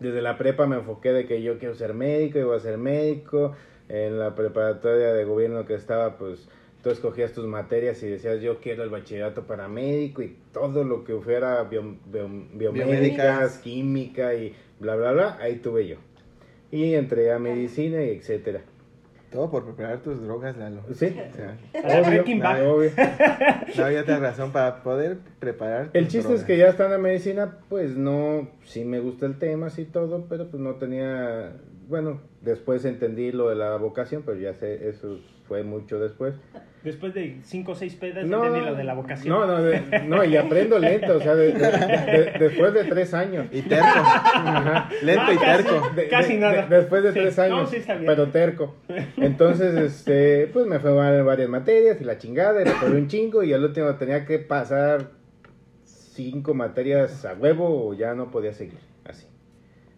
desde 0.00 0.22
la 0.22 0.38
prepa 0.38 0.66
me 0.66 0.76
enfoqué 0.76 1.12
de 1.12 1.26
que 1.26 1.42
yo 1.42 1.58
quiero 1.58 1.74
ser 1.74 1.92
médico, 1.94 2.38
iba 2.38 2.56
a 2.56 2.60
ser 2.60 2.78
médico. 2.78 3.54
En 3.88 4.18
la 4.18 4.34
preparatoria 4.34 5.12
de 5.12 5.24
gobierno 5.24 5.66
que 5.66 5.74
estaba, 5.74 6.16
pues 6.16 6.48
tú 6.82 6.90
escogías 6.90 7.32
tus 7.32 7.46
materias 7.46 8.02
y 8.02 8.08
decías 8.08 8.40
yo 8.40 8.58
quiero 8.60 8.82
el 8.82 8.90
bachillerato 8.90 9.42
para 9.46 9.68
médico 9.68 10.22
y 10.22 10.36
todo 10.52 10.84
lo 10.84 11.04
que 11.04 11.14
fuera 11.16 11.62
bio- 11.64 11.96
bio- 12.06 12.28
biomédicas, 12.52 12.62
Biomédicas. 12.62 13.58
química 13.58 14.34
y 14.34 14.54
bla, 14.80 14.96
bla, 14.96 15.12
bla, 15.12 15.38
ahí 15.40 15.56
tuve 15.56 15.86
yo. 15.86 15.96
Y 16.70 16.94
entré 16.94 17.30
a 17.32 17.38
medicina 17.38 18.02
y 18.02 18.10
etcétera. 18.10 18.62
Todo 19.30 19.50
por 19.50 19.64
preparar 19.64 19.98
tus 19.98 20.22
drogas, 20.22 20.56
Lalo. 20.56 20.80
¿Sí? 20.94 21.06
O 21.06 21.34
sea, 21.34 21.56
Para 21.82 22.68
Obvio, 22.70 22.90
no 23.76 23.84
había 23.84 24.00
otra 24.02 24.18
razón 24.20 24.52
para 24.52 24.82
poder 24.82 25.18
preparar. 25.40 25.90
El 25.92 26.04
tus 26.04 26.12
chiste 26.12 26.18
es 26.18 26.24
drogas. 26.40 26.44
que 26.44 26.56
ya 26.56 26.68
estando 26.68 26.96
en 26.96 27.02
medicina, 27.02 27.58
pues 27.68 27.96
no, 27.96 28.48
sí 28.64 28.84
me 28.84 29.00
gusta 29.00 29.26
el 29.26 29.38
tema, 29.38 29.70
sí 29.70 29.84
todo, 29.86 30.26
pero 30.28 30.48
pues 30.48 30.62
no 30.62 30.74
tenía, 30.76 31.52
bueno, 31.88 32.20
después 32.40 32.84
entendí 32.84 33.32
lo 33.32 33.48
de 33.48 33.54
la 33.56 33.76
vocación, 33.76 34.22
pero 34.24 34.38
ya 34.38 34.54
sé, 34.54 34.88
eso 34.88 35.18
fue 35.46 35.62
mucho 35.62 35.98
después. 36.00 36.34
Después 36.82 37.14
de 37.14 37.38
cinco 37.42 37.72
o 37.72 37.74
seis 37.74 37.94
pedas, 37.94 38.26
No, 38.26 38.44
entendí 38.44 38.66
lo 38.66 38.74
de 38.74 38.84
la 38.84 38.94
vocación. 38.94 39.28
No, 39.34 39.46
no, 39.46 39.62
de- 39.62 40.02
no, 40.06 40.22
y 40.24 40.36
aprendo 40.36 40.78
lento, 40.78 41.16
o 41.16 41.20
sea, 41.20 41.34
de- 41.34 41.52
de- 41.52 41.70
de- 41.70 42.32
después 42.38 42.74
de 42.74 42.84
tres 42.84 43.14
años. 43.14 43.46
Y 43.52 43.62
terco. 43.62 43.86
Ajá. 43.86 44.90
Lento 45.02 45.32
y 45.32 45.36
Ah, 45.36 45.40
casi. 45.40 45.62
terco. 45.64 45.90
De- 45.94 46.08
Casi 46.08 46.36
nada. 46.36 46.66
de- 46.66 46.76
después 46.76 47.02
de 47.02 47.12
Sí, 47.12 47.18
tres 47.20 47.36
no, 47.38 47.42
años, 47.44 47.70
sí 47.70 47.76
está 47.76 47.94
bien. 47.94 48.06
pero 48.06 48.28
terco. 48.28 48.74
Entonces, 49.16 49.74
este, 49.76 50.46
pues 50.52 50.66
me 50.66 50.78
fue 50.78 50.92
mal 50.94 51.14
en 51.14 51.24
varias 51.24 51.48
materias 51.48 51.98
y 52.00 52.04
la 52.04 52.18
chingada, 52.18 52.60
y 52.60 52.64
reprobé 52.64 52.98
un 52.98 53.08
chingo 53.08 53.42
y 53.42 53.52
al 53.54 53.64
último 53.64 53.94
tenía 53.96 54.26
que 54.26 54.38
pasar 54.38 55.10
cinco 55.84 56.54
materias 56.54 57.24
a 57.24 57.32
huevo 57.34 57.88
o 57.88 57.94
ya 57.94 58.14
no 58.14 58.30
podía 58.30 58.52
seguir, 58.52 58.78
así. 59.04 59.26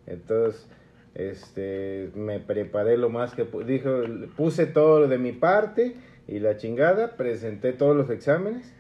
Entonces, 0.07 0.69
este, 1.17 2.11
me 2.15 2.41
preparé 2.41 2.99
lo 2.99 3.09
más 3.09 3.35
que 3.35 3.47
dijo, 3.67 4.03
puse 4.37 4.67
todo 4.67 5.01
lo 5.01 5.09
de 5.09 5.17
mi 5.19 5.33
parte 5.33 5.97
y 6.29 6.41
la 6.41 6.59
chingada, 6.59 7.17
presenté 7.17 7.73
todos 7.73 7.97
los 7.97 8.11
exámenes 8.11 8.73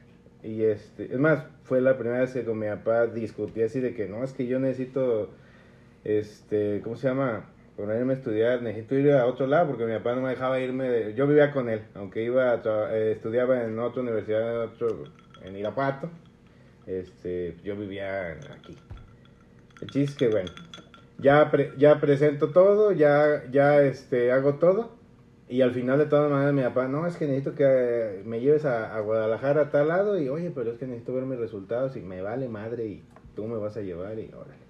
y 0.42 0.62
este, 0.62 1.04
es 1.04 1.18
más, 1.18 1.44
fue 1.64 1.80
la 1.80 1.96
primera 1.96 2.20
vez 2.20 2.32
que 2.32 2.44
con 2.44 2.58
mi 2.58 2.66
papá 2.66 3.06
discutí 3.06 3.62
así 3.62 3.80
de 3.80 3.94
que 3.94 4.06
no, 4.06 4.22
es 4.22 4.32
que 4.32 4.46
yo 4.46 4.58
necesito 4.58 5.30
este, 6.04 6.82
¿cómo 6.84 6.96
se 6.96 7.08
llama? 7.08 7.46
Ponerme 7.74 8.12
a 8.12 8.16
estudiar, 8.16 8.62
necesito 8.62 8.94
ir 8.96 9.12
a 9.12 9.26
otro 9.26 9.46
lado 9.46 9.68
porque 9.68 9.86
mi 9.86 9.94
papá 9.94 10.14
no 10.14 10.22
me 10.22 10.30
dejaba 10.30 10.60
irme, 10.60 11.14
yo 11.14 11.26
vivía 11.26 11.50
con 11.50 11.70
él, 11.70 11.82
aunque 11.94 12.22
iba 12.22 12.52
a 12.52 12.94
eh, 12.94 13.12
estudiaba 13.12 13.64
en 13.64 13.78
otra 13.78 14.02
universidad, 14.02 14.62
en, 14.62 14.68
otro, 14.68 15.04
en 15.42 15.56
Irapuato, 15.56 16.10
este, 16.86 17.56
yo 17.64 17.76
vivía 17.76 18.32
aquí. 18.56 18.76
El 19.80 19.90
chiste 19.90 20.00
es 20.00 20.14
que 20.14 20.28
bueno, 20.28 20.50
ya, 21.18 21.50
pre- 21.50 21.72
ya 21.78 22.00
presento 22.00 22.50
todo, 22.50 22.92
ya, 22.92 23.44
ya 23.50 23.82
este, 23.82 24.32
hago 24.32 24.54
todo 24.54 24.96
y 25.48 25.60
al 25.62 25.72
final 25.72 25.98
de 25.98 26.06
todas 26.06 26.30
maneras 26.30 26.54
mi 26.54 26.62
papá, 26.62 26.88
no, 26.88 27.06
es 27.06 27.16
que 27.16 27.26
necesito 27.26 27.54
que 27.54 27.64
eh, 27.64 28.22
me 28.24 28.40
lleves 28.40 28.64
a, 28.64 28.98
Guadalajara 29.00 29.62
a 29.62 29.70
tal 29.70 29.88
lado 29.88 30.18
y 30.20 30.28
oye, 30.28 30.50
pero 30.52 30.72
es 30.72 30.78
que 30.78 30.86
necesito 30.86 31.14
ver 31.14 31.24
mis 31.24 31.38
resultados 31.38 31.96
y 31.96 32.00
me 32.00 32.20
vale 32.20 32.48
madre 32.48 32.86
y 32.86 33.04
tú 33.36 33.46
me 33.46 33.56
vas 33.56 33.76
a 33.76 33.82
llevar 33.82 34.18
y 34.18 34.28
órale. 34.34 34.66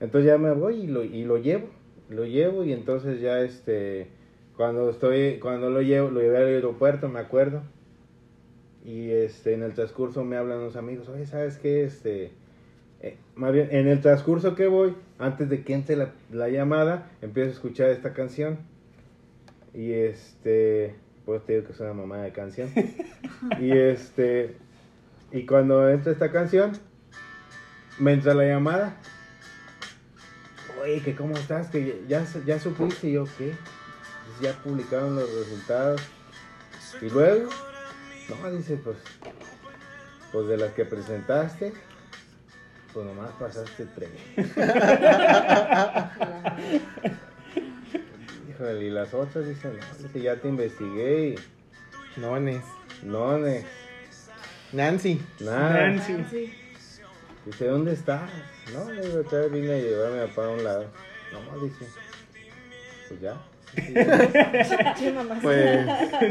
Entonces 0.00 0.26
ya 0.26 0.38
me 0.38 0.52
voy 0.52 0.82
y 0.82 0.86
lo, 0.88 1.04
y 1.04 1.24
lo 1.24 1.36
llevo, 1.38 1.68
lo 2.08 2.24
llevo 2.24 2.64
y 2.64 2.72
entonces 2.72 3.20
ya 3.20 3.40
este, 3.42 4.08
cuando 4.56 4.90
estoy, 4.90 5.38
cuando 5.38 5.70
lo 5.70 5.82
llevo, 5.82 6.10
lo 6.10 6.20
llevé 6.20 6.38
al 6.38 6.46
aeropuerto, 6.46 7.08
me 7.08 7.20
acuerdo. 7.20 7.62
Y 8.84 9.10
este, 9.10 9.52
en 9.54 9.62
el 9.62 9.74
transcurso 9.74 10.24
me 10.24 10.36
hablan 10.36 10.58
unos 10.58 10.74
amigos, 10.74 11.08
oye, 11.10 11.26
¿sabes 11.26 11.58
qué? 11.58 11.84
Este, 11.84 12.32
eh, 13.02 13.16
más 13.36 13.52
bien, 13.52 13.68
en 13.70 13.86
el 13.86 14.00
transcurso 14.00 14.54
que 14.54 14.66
voy, 14.66 14.94
antes 15.20 15.48
de 15.48 15.62
que 15.62 15.74
entre 15.74 15.96
la, 15.96 16.12
la 16.32 16.48
llamada, 16.48 17.10
empiezo 17.20 17.50
a 17.50 17.52
escuchar 17.52 17.90
esta 17.90 18.12
canción. 18.14 18.58
Y 19.74 19.92
este, 19.92 20.96
pues 21.24 21.44
te 21.44 21.52
digo 21.52 21.66
que 21.66 21.72
es 21.72 21.80
una 21.80 21.92
mamá 21.92 22.18
de 22.18 22.32
canción. 22.32 22.70
y 23.60 23.70
este, 23.70 24.56
y 25.30 25.46
cuando 25.46 25.88
entra 25.88 26.10
esta 26.10 26.32
canción, 26.32 26.72
me 27.98 28.14
entra 28.14 28.34
la 28.34 28.44
llamada. 28.44 28.96
Oye, 30.82 31.02
que 31.02 31.14
cómo 31.14 31.34
estás, 31.34 31.68
que 31.68 32.02
ya, 32.08 32.24
ya 32.46 32.58
supiste 32.58 33.08
y 33.08 33.12
yo, 33.12 33.24
¿qué? 33.36 33.52
Pues 34.24 34.40
ya 34.40 34.58
publicaron 34.62 35.16
los 35.16 35.30
resultados. 35.32 36.00
Y 37.02 37.10
luego, 37.10 37.50
no, 38.28 38.50
dice, 38.50 38.76
pues, 38.78 38.96
pues 40.32 40.48
de 40.48 40.56
las 40.56 40.72
que 40.72 40.86
presentaste, 40.86 41.74
pues 42.92 43.06
nomás 43.06 43.30
pasaste 43.38 43.86
tres. 43.94 44.10
Híjole, 48.48 48.84
y 48.84 48.90
las 48.90 49.14
otras 49.14 49.46
dicen, 49.46 49.78
no, 49.78 50.06
dice, 50.06 50.20
ya 50.20 50.36
te 50.36 50.48
investigué 50.48 51.28
y 51.28 51.36
Nones. 52.20 52.64
no, 53.02 53.38
ne, 53.38 53.64
Nancy. 54.72 55.20
Nancy. 55.40 56.24
Sí. 56.30 56.54
Dice, 57.46 57.66
¿dónde 57.66 57.92
estás? 57.92 58.30
No, 58.72 58.90
le 58.90 59.06
digo, 59.06 59.20
acá 59.20 59.38
vine 59.50 59.72
a 59.72 59.78
llevar 59.78 60.12
a 60.12 60.14
mi 60.22 60.28
papá 60.28 60.44
a 60.44 60.48
un 60.50 60.62
lado. 60.64 60.86
No, 61.32 61.58
dice, 61.60 61.86
pues 63.08 63.20
ya. 63.20 63.40
Sí, 64.96 65.12
mamá. 65.14 65.38
Pues, 65.42 65.86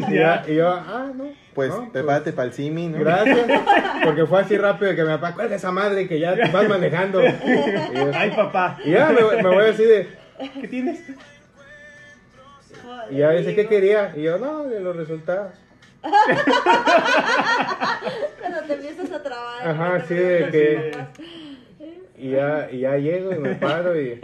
Y 0.09 0.13
ya, 0.15 0.43
y 0.47 0.55
yo, 0.55 0.69
ah, 0.69 1.11
no. 1.15 1.25
pues 1.53 1.69
no, 1.69 1.91
prepárate 1.91 2.33
para 2.33 2.47
el 2.47 2.53
simi, 2.53 2.87
¿no? 2.87 2.99
Gracias, 2.99 3.39
porque 4.03 4.25
fue 4.25 4.41
así 4.41 4.57
rápido 4.57 4.95
que 4.95 5.03
mi 5.03 5.09
papá, 5.09 5.33
cuelga 5.33 5.55
esa 5.55 5.71
madre 5.71 6.07
que 6.07 6.19
ya 6.19 6.35
vas 6.51 6.67
manejando. 6.67 7.21
Y, 7.23 7.27
yo, 7.27 8.11
Ay, 8.13 8.31
papá. 8.31 8.77
y 8.83 8.91
ya 8.91 9.09
me, 9.09 9.21
me 9.41 9.49
voy 9.49 9.65
así 9.65 9.83
de, 9.83 10.09
¿Qué 10.61 10.67
tienes? 10.67 11.01
y 13.09 13.17
ya 13.17 13.31
dice, 13.31 13.55
¿qué 13.55 13.67
quería? 13.67 14.13
Y 14.15 14.21
yo, 14.23 14.37
no, 14.37 14.63
de 14.65 14.79
los 14.81 14.95
resultados. 14.95 15.53
Cuando 16.01 16.17
te 18.67 18.73
empiezas 18.73 19.11
a 19.11 19.23
trabar. 19.23 19.67
Ajá, 19.67 20.01
sí, 20.07 20.13
de 20.15 20.49
que, 20.51 20.91
y 22.17 22.31
ya, 22.31 22.69
y 22.71 22.79
ya 22.79 22.97
llego 22.97 23.31
y 23.33 23.39
me 23.39 23.55
paro 23.55 23.99
y, 23.99 24.19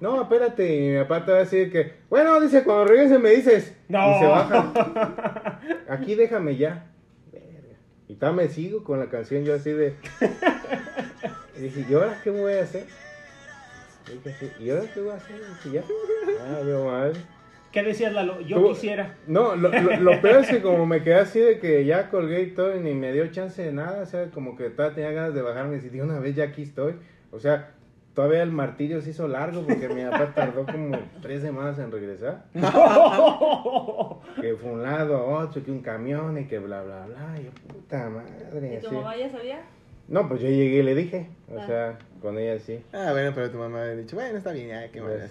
no, 0.00 0.22
espérate, 0.22 0.74
y 0.76 0.90
mi 0.90 0.98
papá 1.02 1.24
te 1.24 1.32
va 1.32 1.38
a 1.38 1.40
decir 1.40 1.70
que, 1.72 1.92
bueno, 2.10 2.38
dice, 2.40 2.62
cuando 2.64 2.84
regrese 2.86 3.18
me 3.18 3.30
dices, 3.30 3.74
No. 3.88 4.16
y 4.16 4.18
se 4.20 4.26
baja, 4.26 5.60
aquí 5.88 6.14
déjame 6.14 6.56
ya. 6.56 6.86
Y 8.08 8.14
tal 8.14 8.34
me 8.34 8.48
sigo 8.48 8.84
con 8.84 9.00
la 9.00 9.06
canción 9.08 9.44
yo 9.44 9.54
así 9.54 9.70
de, 9.72 9.94
y 11.58 11.60
dije, 11.62 11.84
¿y 11.88 11.94
ahora 11.94 12.20
qué 12.22 12.30
voy 12.30 12.52
a 12.52 12.62
hacer? 12.62 12.84
Y 14.08 14.12
dije 14.12 14.30
así, 14.30 14.50
¿y 14.64 14.70
ahora 14.70 14.84
qué 14.94 15.00
voy 15.00 15.10
a 15.10 15.14
hacer? 15.14 15.36
Y 15.36 15.68
dije, 15.70 15.78
ya, 15.78 15.84
ah, 16.44 16.60
yo 16.64 16.84
madre. 16.84 17.14
¿Qué 17.72 17.82
decías, 17.82 18.12
Lalo? 18.12 18.40
Yo 18.40 18.58
Tú- 18.60 18.68
quisiera. 18.68 19.16
No, 19.26 19.56
lo, 19.56 19.68
lo, 19.68 19.96
lo 20.00 20.20
peor 20.22 20.42
es 20.42 20.48
que 20.48 20.62
como 20.62 20.86
me 20.86 21.02
quedé 21.02 21.16
así 21.16 21.40
de 21.40 21.58
que 21.58 21.84
ya 21.84 22.08
colgué 22.08 22.42
y 22.42 22.50
todo 22.52 22.76
y 22.76 22.80
ni 22.80 22.94
me 22.94 23.12
dio 23.12 23.26
chance 23.32 23.60
de 23.62 23.72
nada, 23.72 24.02
o 24.02 24.06
sea, 24.06 24.30
como 24.30 24.56
que 24.56 24.70
todavía 24.70 24.94
tenía 24.94 25.10
ganas 25.10 25.34
de 25.34 25.42
bajarme 25.42 25.72
y 25.72 25.76
decir, 25.76 25.92
de 25.92 26.02
una 26.02 26.20
vez 26.20 26.36
ya 26.36 26.44
aquí 26.44 26.62
estoy. 26.62 26.94
O 27.32 27.40
sea, 27.40 27.74
todavía 28.16 28.42
el 28.42 28.50
martirio 28.50 29.00
se 29.00 29.10
hizo 29.10 29.28
largo 29.28 29.62
porque 29.62 29.88
mi 29.88 30.02
papá 30.04 30.32
tardó 30.34 30.66
como 30.66 30.98
tres 31.22 31.42
semanas 31.42 31.78
en 31.78 31.92
regresar. 31.92 32.44
Que 34.40 34.54
fue 34.56 34.70
un 34.72 34.82
lado 34.82 35.16
a 35.16 35.44
otro, 35.44 35.62
que 35.64 35.70
un 35.70 35.80
camión 35.80 36.36
y 36.38 36.44
que 36.46 36.58
bla, 36.58 36.82
bla, 36.82 37.06
bla. 37.06 37.40
Y 37.40 37.44
yo, 37.44 37.50
puta 37.72 38.08
madre. 38.10 38.76
¿Y 38.76 38.80
tu 38.80 38.86
así. 38.88 38.96
mamá 38.96 39.16
ya 39.16 39.30
sabía? 39.30 39.60
No, 40.08 40.28
pues 40.28 40.40
yo 40.40 40.48
llegué 40.48 40.78
y 40.78 40.82
le 40.82 40.94
dije, 40.94 41.28
o 41.52 41.58
Ah. 41.58 41.66
sea, 41.66 41.98
con 42.20 42.38
ella 42.38 42.58
sí. 42.58 42.82
Ah, 42.92 43.10
bueno, 43.12 43.32
pero 43.34 43.50
tu 43.50 43.58
mamá 43.58 43.82
había 43.82 43.96
dicho, 43.96 44.14
bueno, 44.16 44.36
está 44.38 44.52
bien, 44.52 44.68
ya, 44.68 44.90
qué 44.90 45.00
bueno. 45.00 45.24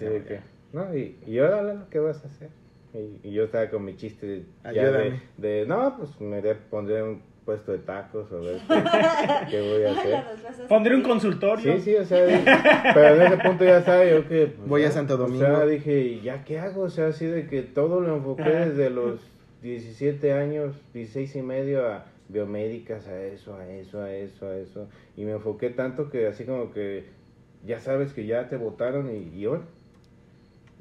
No, 0.72 0.94
y, 0.94 1.16
y 1.26 1.38
ahora, 1.38 1.62
Lalo, 1.62 1.86
¿qué 1.90 1.98
vas 1.98 2.22
a 2.24 2.28
hacer? 2.28 2.48
Y, 2.94 3.28
y 3.28 3.32
yo 3.32 3.44
estaba 3.44 3.68
con 3.70 3.84
mi 3.84 3.96
chiste 3.96 4.26
de, 4.26 4.42
ya 4.64 4.70
de, 4.72 4.80
Ayúdame. 4.80 5.22
de, 5.36 5.64
no, 5.66 5.96
pues 5.96 6.20
me 6.20 6.42
pondré 6.54 7.02
un 7.02 7.22
puesto 7.46 7.72
de 7.72 7.78
tacos 7.78 8.30
o 8.32 8.42
ver 8.42 8.60
qué, 8.68 9.50
qué 9.50 9.60
voy 9.62 9.84
a 9.84 9.92
hacer. 9.92 10.66
Pondré 10.68 10.96
un 10.96 11.02
consultorio. 11.02 11.76
Sí, 11.76 11.80
sí, 11.80 11.96
o 11.96 12.04
sea, 12.04 12.92
pero 12.92 13.14
en 13.14 13.22
ese 13.22 13.36
punto 13.38 13.64
ya 13.64 13.78
estaba 13.78 14.04
yo 14.04 14.28
que... 14.28 14.48
pues, 14.48 14.68
Voy 14.68 14.82
a 14.84 14.90
Santo 14.90 15.14
O 15.14 15.16
Domingo. 15.16 15.46
sea, 15.46 15.64
dije, 15.64 16.00
¿y 16.00 16.20
ya 16.20 16.44
qué 16.44 16.58
hago? 16.58 16.82
O 16.82 16.90
sea, 16.90 17.06
así 17.06 17.24
de 17.24 17.46
que 17.46 17.62
todo 17.62 18.00
lo 18.00 18.16
enfoqué 18.16 18.50
desde 18.50 18.90
los 18.90 19.20
17 19.62 20.32
años, 20.32 20.74
16 20.92 21.36
y 21.36 21.42
medio 21.42 21.86
a, 21.86 22.04
biomédicas 22.28 23.06
a 23.06 23.22
eso, 23.22 23.56
a 23.56 23.66
eso, 23.68 24.02
a 24.02 24.12
eso, 24.12 24.48
a 24.48 24.56
eso. 24.56 24.88
Y 25.16 25.24
me 25.24 25.32
enfoqué 25.32 25.70
tanto 25.70 26.10
que 26.10 26.26
así 26.26 26.44
como 26.44 26.72
que 26.72 27.04
ya 27.64 27.80
sabes 27.80 28.12
que 28.12 28.26
ya 28.26 28.48
te 28.48 28.56
votaron 28.56 29.08
y, 29.14 29.38
y 29.38 29.44
ahora. 29.46 29.62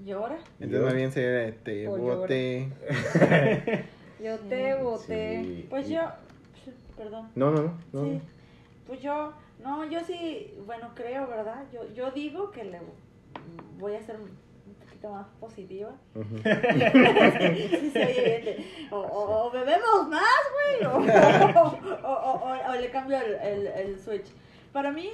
¿Llora? 0.04 0.38
Entonces 0.60 0.84
más 0.84 0.94
bien 0.94 1.12
sería 1.12 1.56
te 1.64 1.88
O 1.88 1.98
bote. 1.98 2.68
Yo 4.24 4.38
te 4.50 4.76
voté. 4.76 5.44
Sí. 5.44 5.68
Pues 5.70 5.88
yo, 5.88 6.02
perdón. 6.98 7.30
No, 7.36 7.52
no, 7.52 7.74
no. 7.94 8.04
Sí. 8.04 8.22
Pues 8.88 9.02
yo, 9.02 9.34
no, 9.64 9.86
yo 9.86 10.00
sí, 10.04 10.54
bueno, 10.66 10.92
creo, 10.96 11.28
¿verdad? 11.28 11.64
Yo, 11.74 11.92
yo 11.94 12.12
digo 12.12 12.52
que 12.52 12.64
le 12.64 12.80
voy 13.80 13.96
a 13.96 14.02
ser 14.04 14.18
un 14.18 14.30
poquito 14.86 15.10
más 15.12 15.28
positiva. 15.40 15.92
Sí, 16.16 18.00
de, 18.00 18.66
o, 18.92 18.98
o- 18.98 19.48
o 19.48 19.52
bebemos 19.52 20.08
más, 20.10 20.24
güey, 20.54 20.86
o, 20.86 20.98
o- 21.60 22.02
o- 22.04 22.42
o- 22.52 22.72
o 22.72 22.76
le 22.76 22.90
cambio 22.92 23.18
el, 23.18 23.36
el- 23.36 23.68
el 23.68 24.00
switch. 24.00 24.28
Para 24.74 24.92
mí, 24.92 25.10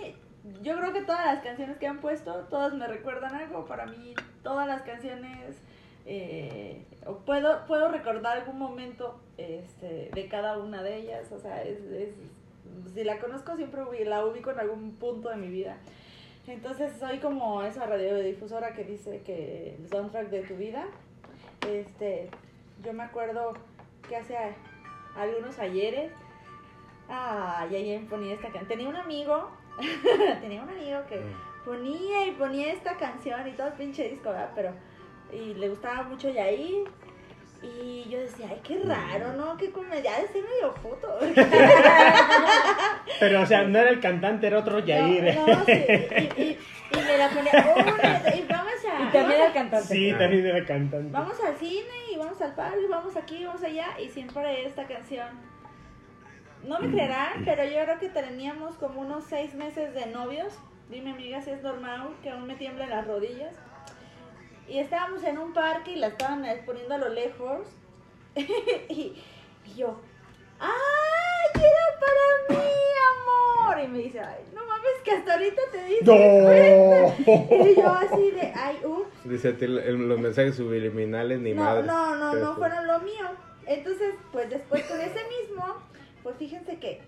yo 0.62 0.76
creo 0.78 0.92
que 0.94 1.02
todas 1.02 1.26
las 1.26 1.44
canciones 1.44 1.78
que 1.78 1.88
han 1.88 2.00
puesto, 2.00 2.34
todas 2.50 2.74
me 2.74 2.88
recuerdan 2.88 3.36
algo. 3.36 3.66
Para 3.66 3.86
mí, 3.86 4.14
todas 4.44 4.68
las 4.68 4.82
canciones, 4.82 5.62
eh, 6.06 6.84
o 7.06 7.16
puedo, 7.20 7.66
puedo 7.68 7.90
recordar 7.90 8.38
algún 8.40 8.58
momento 8.60 9.20
este, 9.38 10.10
de 10.14 10.28
cada 10.28 10.58
una 10.58 10.84
de 10.84 10.98
ellas. 10.98 11.32
O 11.32 11.40
sea, 11.40 11.64
es, 11.64 11.80
es- 11.92 12.14
si 12.94 13.04
la 13.04 13.20
conozco, 13.20 13.56
siempre 13.56 13.82
la 14.06 14.26
ubico 14.26 14.52
en 14.52 14.60
algún 14.60 14.92
punto 14.96 15.30
de 15.30 15.36
mi 15.38 15.48
vida. 15.50 15.78
Entonces, 16.48 16.92
soy 17.00 17.20
como 17.20 17.62
esa 17.64 17.86
radiodifusora 17.86 18.74
que 18.74 18.84
dice 18.84 19.22
que 19.26 19.76
el 19.80 19.90
soundtrack 19.90 20.30
de 20.30 20.42
tu 20.44 20.56
vida. 20.56 20.86
Este, 21.68 22.30
yo 22.84 22.94
me 22.94 23.04
acuerdo 23.04 23.54
que 24.08 24.16
hace 24.16 24.36
algunos 25.16 25.60
ayeres, 25.60 26.12
ah, 27.10 27.68
ya 27.72 27.80
ya 27.80 28.00
ponía 28.10 28.34
esta 28.34 28.48
canción. 28.50 28.68
Tenía 28.68 28.90
un 28.90 28.96
amigo, 28.96 29.50
tenía 30.42 30.64
un 30.64 30.70
amigo 30.70 31.00
que 31.08 31.22
ponía 31.66 32.26
y 32.28 32.32
ponía 32.32 32.74
esta 32.74 32.98
canción 32.98 33.48
y 33.48 33.52
todo 33.52 33.68
el 33.68 33.74
pinche 33.74 34.10
disco, 34.10 34.30
¿verdad? 34.30 34.52
Pero, 34.56 34.72
y 35.34 35.54
le 35.56 35.70
gustaba 35.70 36.04
mucho 36.04 36.30
Yair. 36.30 36.84
Y 37.64 38.10
yo 38.10 38.20
decía, 38.20 38.48
ay, 38.50 38.60
qué 38.64 38.80
raro, 38.84 39.34
¿no? 39.34 39.56
Qué 39.56 39.70
comedia, 39.72 40.14
de 40.20 40.28
ser 40.30 40.44
medio 40.44 40.74
puto. 40.74 41.08
Pero, 43.20 43.42
o 43.42 43.46
sea, 43.46 43.64
no 43.64 43.78
era 43.78 43.90
el 43.92 44.00
cantante, 44.00 44.48
era 44.48 44.60
otro 44.60 44.80
Yair. 44.80 45.36
No, 45.36 45.46
no, 45.48 45.66
sí, 45.66 45.72
y, 45.72 46.42
y, 46.42 46.58
y 46.92 46.98
me 47.06 47.18
la 47.18 47.30
ponía, 47.30 47.52
y 48.36 48.42
vamos 48.52 48.74
a... 48.84 49.04
Y 49.06 49.12
también 49.12 49.14
vamos 49.14 49.40
a- 49.42 49.46
el 49.46 49.54
cantante. 49.54 49.88
Sí, 49.88 50.12
también 50.18 50.46
era 50.48 50.66
cantante. 50.66 51.12
Vamos 51.12 51.38
al 51.46 51.56
cine 51.58 51.86
y 52.12 52.18
vamos 52.18 52.42
al 52.42 52.56
parque, 52.56 52.88
vamos 52.90 53.16
aquí, 53.16 53.46
vamos 53.46 53.62
allá 53.64 53.88
y 54.04 54.10
siempre 54.10 54.66
esta 54.66 54.86
canción. 54.88 55.28
No 56.64 56.80
me 56.80 56.90
creerán, 56.92 57.44
pero 57.46 57.64
yo 57.64 57.84
creo 57.84 58.00
que 58.00 58.10
teníamos 58.10 58.76
como 58.78 59.02
unos 59.02 59.24
seis 59.26 59.54
meses 59.54 59.94
de 59.94 60.08
novios. 60.08 60.58
Dime 60.90 61.12
amiga 61.12 61.42
si 61.42 61.52
es 61.52 61.62
normal 61.64 62.10
que 62.24 62.32
aún 62.32 62.46
me 62.48 62.56
tiemblen 62.56 62.90
las 62.90 63.06
rodillas. 63.08 63.56
Y 64.68 64.80
estábamos 64.80 65.24
en 65.24 65.38
un 65.38 65.54
parque 65.54 65.92
y 65.92 65.96
la 65.98 66.08
estaban 66.08 66.46
eh, 66.46 66.62
poniendo 66.66 66.96
a 66.96 66.98
lo 66.98 67.10
lejos. 67.10 67.68
y, 68.36 69.22
y 69.66 69.74
yo, 69.76 70.00
¡ay, 70.60 70.70
era 71.56 72.00
para 72.00 72.60
mí, 72.62 72.70
amor! 73.12 73.84
Y 73.84 73.88
me 73.90 74.00
dice, 74.00 74.20
ay, 74.22 74.44
no 74.54 74.66
mames, 74.66 74.92
que 75.04 75.12
hasta 75.12 75.34
ahorita 75.34 75.62
te 75.72 75.86
diste 75.86 76.06
cuenta". 76.06 77.16
¡No! 77.60 77.66
Y 77.70 77.76
yo 77.76 77.90
así 77.90 78.32
de, 78.32 78.54
ay, 78.56 78.80
uff. 78.86 79.08
Dice 79.26 79.52
los 79.68 80.20
mensajes 80.20 80.56
subliminales 80.56 81.40
ni 81.40 81.54
No, 81.54 81.64
madre. 81.64 81.84
no, 81.84 82.16
no, 82.16 82.34
no 82.34 82.54
sí. 82.54 82.60
fueron 82.60 82.88
lo 82.88 83.00
mío. 83.00 83.28
Entonces, 83.66 84.16
pues 84.32 84.50
después 84.50 84.84
con 84.86 85.00
ese 85.02 85.20
mismo, 85.28 85.66
pues 86.24 86.36
fíjense 86.38 86.78
que 86.80 87.02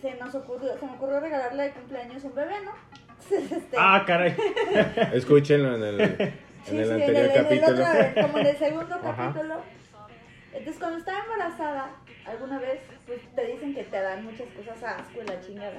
se 0.00 0.14
nos 0.16 0.34
ocurrió, 0.34 0.76
se 0.78 0.86
me 0.86 0.92
ocurrió 0.92 1.20
regalarle 1.20 1.64
de 1.64 1.70
cumpleaños 1.72 2.24
un 2.24 2.34
bebé, 2.34 2.54
¿no? 2.64 2.72
Este, 3.30 3.76
Ah, 3.76 4.04
caray. 4.06 4.34
Escúchenlo 5.14 5.76
en 5.76 5.82
el, 5.82 6.00
en 6.00 6.16
sí, 6.64 6.76
el 6.78 6.86
sí, 6.86 6.92
anterior 6.92 7.24
en 7.24 7.30
el 7.30 7.32
capítulo. 7.42 7.82
otro, 7.82 8.22
como 8.22 8.38
en 8.38 8.46
el 8.46 8.56
segundo 8.56 8.94
Ajá. 8.94 9.16
capítulo. 9.16 9.54
Entonces, 10.52 10.78
cuando 10.78 10.98
estaba 10.98 11.18
embarazada, 11.24 11.90
alguna 12.26 12.58
vez, 12.60 12.78
pues 13.06 13.18
te 13.34 13.44
dicen 13.46 13.74
que 13.74 13.82
te 13.82 14.00
dan 14.00 14.24
muchas 14.24 14.46
cosas 14.56 14.82
asco 14.84 15.20
y 15.20 15.26
la 15.26 15.40
chingada. 15.40 15.78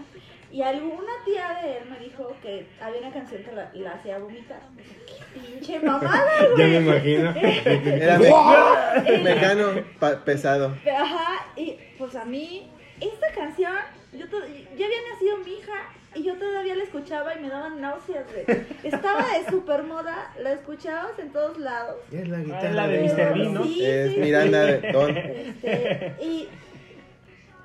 Y 0.51 0.61
alguna 0.63 1.11
tía 1.23 1.59
de 1.63 1.77
él 1.77 1.83
me 1.89 1.97
dijo 1.99 2.35
que 2.41 2.67
había 2.81 2.99
una 2.99 3.13
canción 3.13 3.41
que 3.43 3.51
la, 3.53 3.71
la 3.73 3.91
hacía 3.93 4.17
vomitar. 4.17 4.59
¡Qué 5.07 5.39
pinche 5.39 5.79
mamada, 5.85 6.29
Ya 6.41 6.47
güey! 6.55 6.69
me 6.71 6.77
imagino. 6.77 7.31
Era 7.35 8.19
me- 8.19 9.17
mecano 9.19 9.81
pa- 9.97 10.23
pesado. 10.25 10.75
Ajá, 10.93 11.45
y 11.55 11.77
pues 11.97 12.13
a 12.15 12.25
mí, 12.25 12.69
esta 12.99 13.31
canción, 13.33 13.73
yo 14.11 14.25
ya 14.27 14.85
había 14.85 14.97
nacido 15.13 15.37
mi 15.37 15.53
hija 15.53 15.73
y 16.15 16.23
yo 16.23 16.37
todavía 16.37 16.75
la 16.75 16.83
escuchaba 16.83 17.35
y 17.35 17.41
me 17.41 17.49
daban 17.49 17.81
náuseas, 17.81 18.25
güey. 18.31 18.45
Estaba 18.83 19.25
de 19.37 19.45
super 19.49 19.83
moda, 19.83 20.31
la 20.39 20.53
escuchabas 20.53 21.17
en 21.19 21.31
todos 21.31 21.57
lados. 21.57 21.97
Es 22.11 22.27
la 22.27 22.37
Ah, 22.37 22.41
guitarra 22.41 22.71
la 22.71 22.87
de 22.87 22.97
de 22.99 23.03
Mr. 23.03 23.33
Bean, 23.33 23.53
¿no? 23.53 23.63
Sí, 23.63 23.85
Es 23.85 24.13
sí, 24.13 24.19
Miranda 24.19 24.59
de 24.65 24.91
Don. 24.91 25.17
Este, 25.17 26.15
y, 26.21 26.47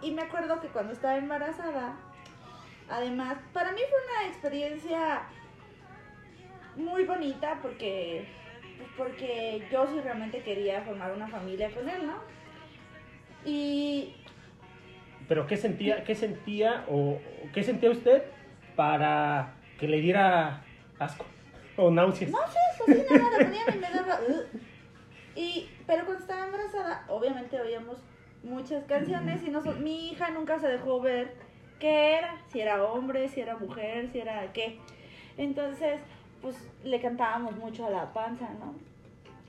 y 0.02 0.10
me 0.12 0.22
acuerdo 0.22 0.60
que 0.60 0.68
cuando 0.68 0.92
estaba 0.92 1.16
embarazada, 1.16 1.94
además, 2.90 3.36
para 3.52 3.72
mí 3.72 3.80
fue 3.88 3.98
una 4.24 4.28
experiencia 4.28 5.22
muy 6.76 7.04
bonita 7.04 7.58
porque, 7.62 8.24
porque 8.96 9.62
yo 9.70 9.86
sí 9.86 10.00
realmente 10.00 10.42
quería 10.42 10.80
formar 10.82 11.12
una 11.12 11.28
familia 11.28 11.70
con 11.70 11.88
él, 11.88 12.06
¿no? 12.06 12.14
Y 13.44 14.14
Pero 15.28 15.46
¿qué 15.46 15.56
sentía, 15.56 16.04
qué 16.04 16.14
sentía 16.14 16.84
o 16.88 17.18
qué 17.54 17.62
sentía 17.62 17.90
usted 17.90 18.22
para 18.84 19.52
que 19.78 19.86
le 19.86 20.00
diera 20.00 20.62
asco 20.98 21.26
o 21.76 21.90
náuseas? 21.90 22.30
No 22.30 22.38
sé, 22.48 22.58
pues 22.86 22.96
sí, 22.98 23.04
nada, 23.14 23.30
la 23.38 23.44
ponían 23.44 23.66
y 23.74 23.76
me 23.78 23.90
daba. 23.90 24.20
"Ugh". 24.26 24.44
Y, 25.36 25.68
pero 25.86 26.06
cuando 26.06 26.22
estaba 26.22 26.46
embarazada, 26.46 27.04
obviamente 27.08 27.60
oíamos 27.60 27.98
muchas 28.42 28.82
canciones 28.84 29.42
y 29.46 29.50
noso- 29.50 29.76
mi 29.76 30.08
hija 30.08 30.30
nunca 30.30 30.58
se 30.58 30.68
dejó 30.68 30.98
ver 30.98 31.34
qué 31.78 32.14
era, 32.16 32.38
si 32.50 32.62
era 32.62 32.82
hombre, 32.82 33.28
si 33.28 33.42
era 33.42 33.58
mujer, 33.58 34.08
si 34.12 34.18
era 34.20 34.50
qué. 34.54 34.78
Entonces, 35.36 36.00
pues 36.40 36.56
le 36.82 37.02
cantábamos 37.02 37.56
mucho 37.56 37.84
a 37.86 37.90
la 37.90 38.14
panza, 38.14 38.48
¿no? 38.58 38.74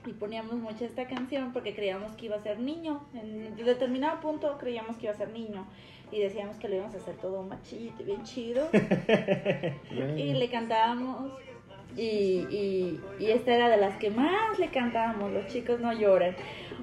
Y 0.04 0.12
poníamos 0.12 0.56
mucho 0.56 0.84
esta 0.84 1.06
canción 1.06 1.54
porque 1.54 1.74
creíamos 1.74 2.12
que 2.16 2.26
iba 2.26 2.36
a 2.36 2.40
ser 2.42 2.58
niño. 2.58 3.02
En 3.14 3.56
determinado 3.56 4.20
punto 4.20 4.58
creíamos 4.58 4.98
que 4.98 5.04
iba 5.06 5.14
a 5.14 5.16
ser 5.16 5.30
niño. 5.30 5.64
Y 6.12 6.20
decíamos 6.20 6.56
que 6.56 6.68
lo 6.68 6.76
íbamos 6.76 6.94
a 6.94 6.98
hacer 6.98 7.14
todo 7.16 7.42
machito 7.42 8.02
y 8.02 8.04
bien 8.04 8.22
chido. 8.22 8.68
y 10.16 10.34
le 10.34 10.48
cantábamos 10.50 11.32
y, 11.96 12.02
y, 12.02 13.00
y 13.18 13.30
esta 13.30 13.54
era 13.54 13.68
de 13.68 13.76
las 13.76 13.96
que 13.98 14.10
más 14.10 14.58
le 14.58 14.68
cantábamos, 14.68 15.30
los 15.32 15.46
chicos 15.48 15.80
no 15.80 15.92
lloran. 15.92 16.34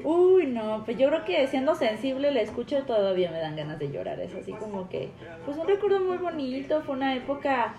Uy, 0.03 0.45
no, 0.45 0.83
pues 0.85 0.97
yo 0.97 1.07
creo 1.09 1.25
que 1.25 1.47
siendo 1.47 1.73
sensible 1.75 2.31
le 2.31 2.41
escucho 2.41 2.83
todavía 2.83 3.31
me 3.31 3.39
dan 3.39 3.55
ganas 3.55 3.79
de 3.79 3.91
llorar, 3.91 4.19
es 4.19 4.33
así 4.35 4.51
como 4.53 4.87
que, 4.87 5.09
pues 5.45 5.57
un 5.57 5.67
recuerdo 5.67 5.99
muy 5.99 6.17
bonito, 6.17 6.81
fue 6.83 6.95
una 6.95 7.15
época 7.15 7.73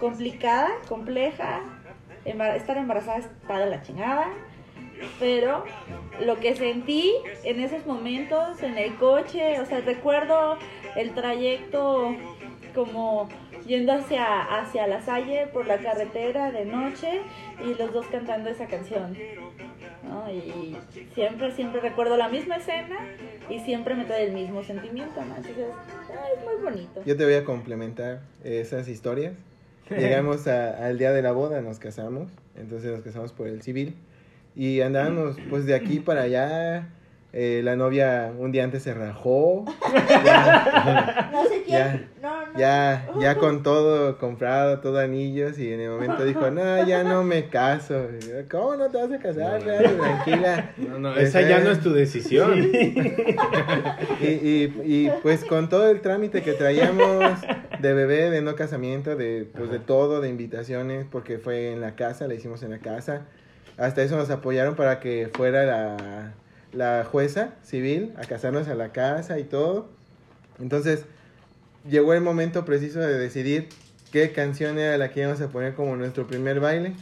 complicada, 0.00 0.70
compleja, 0.88 1.60
Embar- 2.24 2.54
estar 2.56 2.76
embarazada 2.76 3.18
está 3.18 3.58
de 3.58 3.70
la 3.70 3.82
chingada, 3.82 4.28
pero 5.18 5.64
lo 6.20 6.38
que 6.40 6.54
sentí 6.54 7.12
en 7.42 7.60
esos 7.60 7.86
momentos, 7.86 8.62
en 8.62 8.76
el 8.78 8.94
coche, 8.96 9.60
o 9.60 9.66
sea, 9.66 9.80
recuerdo 9.80 10.56
el 10.96 11.14
trayecto 11.14 12.14
como 12.74 13.28
yendo 13.66 13.92
hacia, 13.92 14.42
hacia 14.42 14.86
la 14.86 15.00
Salle 15.02 15.46
por 15.52 15.66
la 15.66 15.78
carretera 15.78 16.50
de 16.50 16.64
noche 16.64 17.20
y 17.64 17.74
los 17.74 17.92
dos 17.92 18.06
cantando 18.06 18.50
esa 18.50 18.66
canción. 18.66 19.16
¿no? 20.02 20.30
Y 20.32 20.76
siempre, 21.14 21.52
siempre 21.52 21.80
recuerdo 21.80 22.16
la 22.16 22.28
misma 22.28 22.56
escena 22.56 22.96
y 23.48 23.60
siempre 23.60 23.94
me 23.94 24.04
trae 24.04 24.26
el 24.26 24.32
mismo 24.32 24.62
sentimiento, 24.64 25.24
¿no? 25.24 25.36
Entonces, 25.36 25.66
ay, 26.10 26.32
es 26.38 26.44
muy 26.44 26.62
bonito. 26.62 27.02
Yo 27.06 27.16
te 27.16 27.24
voy 27.24 27.34
a 27.34 27.44
complementar 27.44 28.20
esas 28.42 28.88
historias. 28.88 29.34
Llegamos 29.90 30.46
a- 30.48 30.86
al 30.86 30.98
día 30.98 31.12
de 31.12 31.22
la 31.22 31.32
boda, 31.32 31.60
nos 31.60 31.78
casamos. 31.78 32.30
Entonces 32.56 32.90
nos 32.90 33.00
casamos 33.02 33.32
por 33.32 33.46
el 33.46 33.62
civil. 33.62 33.94
Y 34.56 34.80
andábamos 34.80 35.36
pues 35.48 35.64
de 35.66 35.74
aquí 35.74 36.00
para 36.00 36.22
allá. 36.22 36.88
Eh, 37.34 37.62
la 37.64 37.76
novia 37.76 38.30
un 38.38 38.52
día 38.52 38.62
antes 38.62 38.82
se 38.82 38.92
rajó. 38.92 39.64
Ya, 40.24 41.30
No 41.32 41.44
sé 41.44 41.62
quién, 41.64 41.78
Ya, 41.78 42.08
no, 42.20 42.46
no. 42.52 42.58
ya, 42.58 43.08
ya 43.18 43.36
con 43.38 43.62
todo 43.62 44.18
comprado, 44.18 44.80
todo 44.80 44.98
anillos. 44.98 45.58
Y 45.58 45.72
en 45.72 45.80
el 45.80 45.90
momento 45.90 46.24
dijo, 46.26 46.50
no, 46.50 46.86
ya 46.86 47.02
no 47.04 47.24
me 47.24 47.48
caso. 47.48 48.08
Yo, 48.20 48.34
¿Cómo 48.50 48.76
no 48.76 48.90
te 48.90 48.98
vas 48.98 49.12
a 49.12 49.18
casar? 49.18 49.62
Tranquila. 49.62 50.72
No, 50.76 50.98
no, 50.98 51.14
esa 51.16 51.40
ya 51.40 51.60
no 51.60 51.70
es 51.70 51.80
tu 51.80 51.92
decisión. 51.94 52.70
Y, 54.20 54.26
y, 54.26 54.82
y, 54.84 55.10
pues 55.22 55.44
con 55.44 55.68
todo 55.68 55.88
el 55.90 56.00
trámite 56.02 56.42
que 56.42 56.52
traíamos 56.52 57.40
de 57.80 57.94
bebé, 57.94 58.30
de 58.30 58.42
no 58.42 58.54
casamiento, 58.56 59.16
de 59.16 59.48
pues 59.56 59.70
de 59.70 59.78
todo, 59.78 60.20
de 60.20 60.28
invitaciones, 60.28 61.06
porque 61.10 61.38
fue 61.38 61.72
en 61.72 61.80
la 61.80 61.94
casa, 61.94 62.28
la 62.28 62.34
hicimos 62.34 62.62
en 62.62 62.70
la 62.70 62.78
casa. 62.78 63.22
Hasta 63.78 64.02
eso 64.02 64.16
nos 64.16 64.28
apoyaron 64.30 64.74
para 64.76 65.00
que 65.00 65.30
fuera 65.34 65.64
la, 65.64 66.34
la 66.72 67.04
jueza 67.04 67.54
civil 67.62 68.12
a 68.16 68.22
casarnos 68.22 68.68
a 68.68 68.74
la 68.74 68.92
casa 68.92 69.38
y 69.38 69.44
todo. 69.44 69.88
Entonces, 70.60 71.04
llegó 71.88 72.14
el 72.14 72.20
momento 72.20 72.64
preciso 72.64 73.00
de 73.00 73.18
decidir 73.18 73.68
qué 74.10 74.32
canción 74.32 74.78
era 74.78 74.96
la 74.98 75.10
que 75.10 75.20
íbamos 75.20 75.40
a 75.40 75.48
poner 75.48 75.74
como 75.74 75.96
nuestro 75.96 76.26
primer 76.26 76.60
baile, 76.60 76.94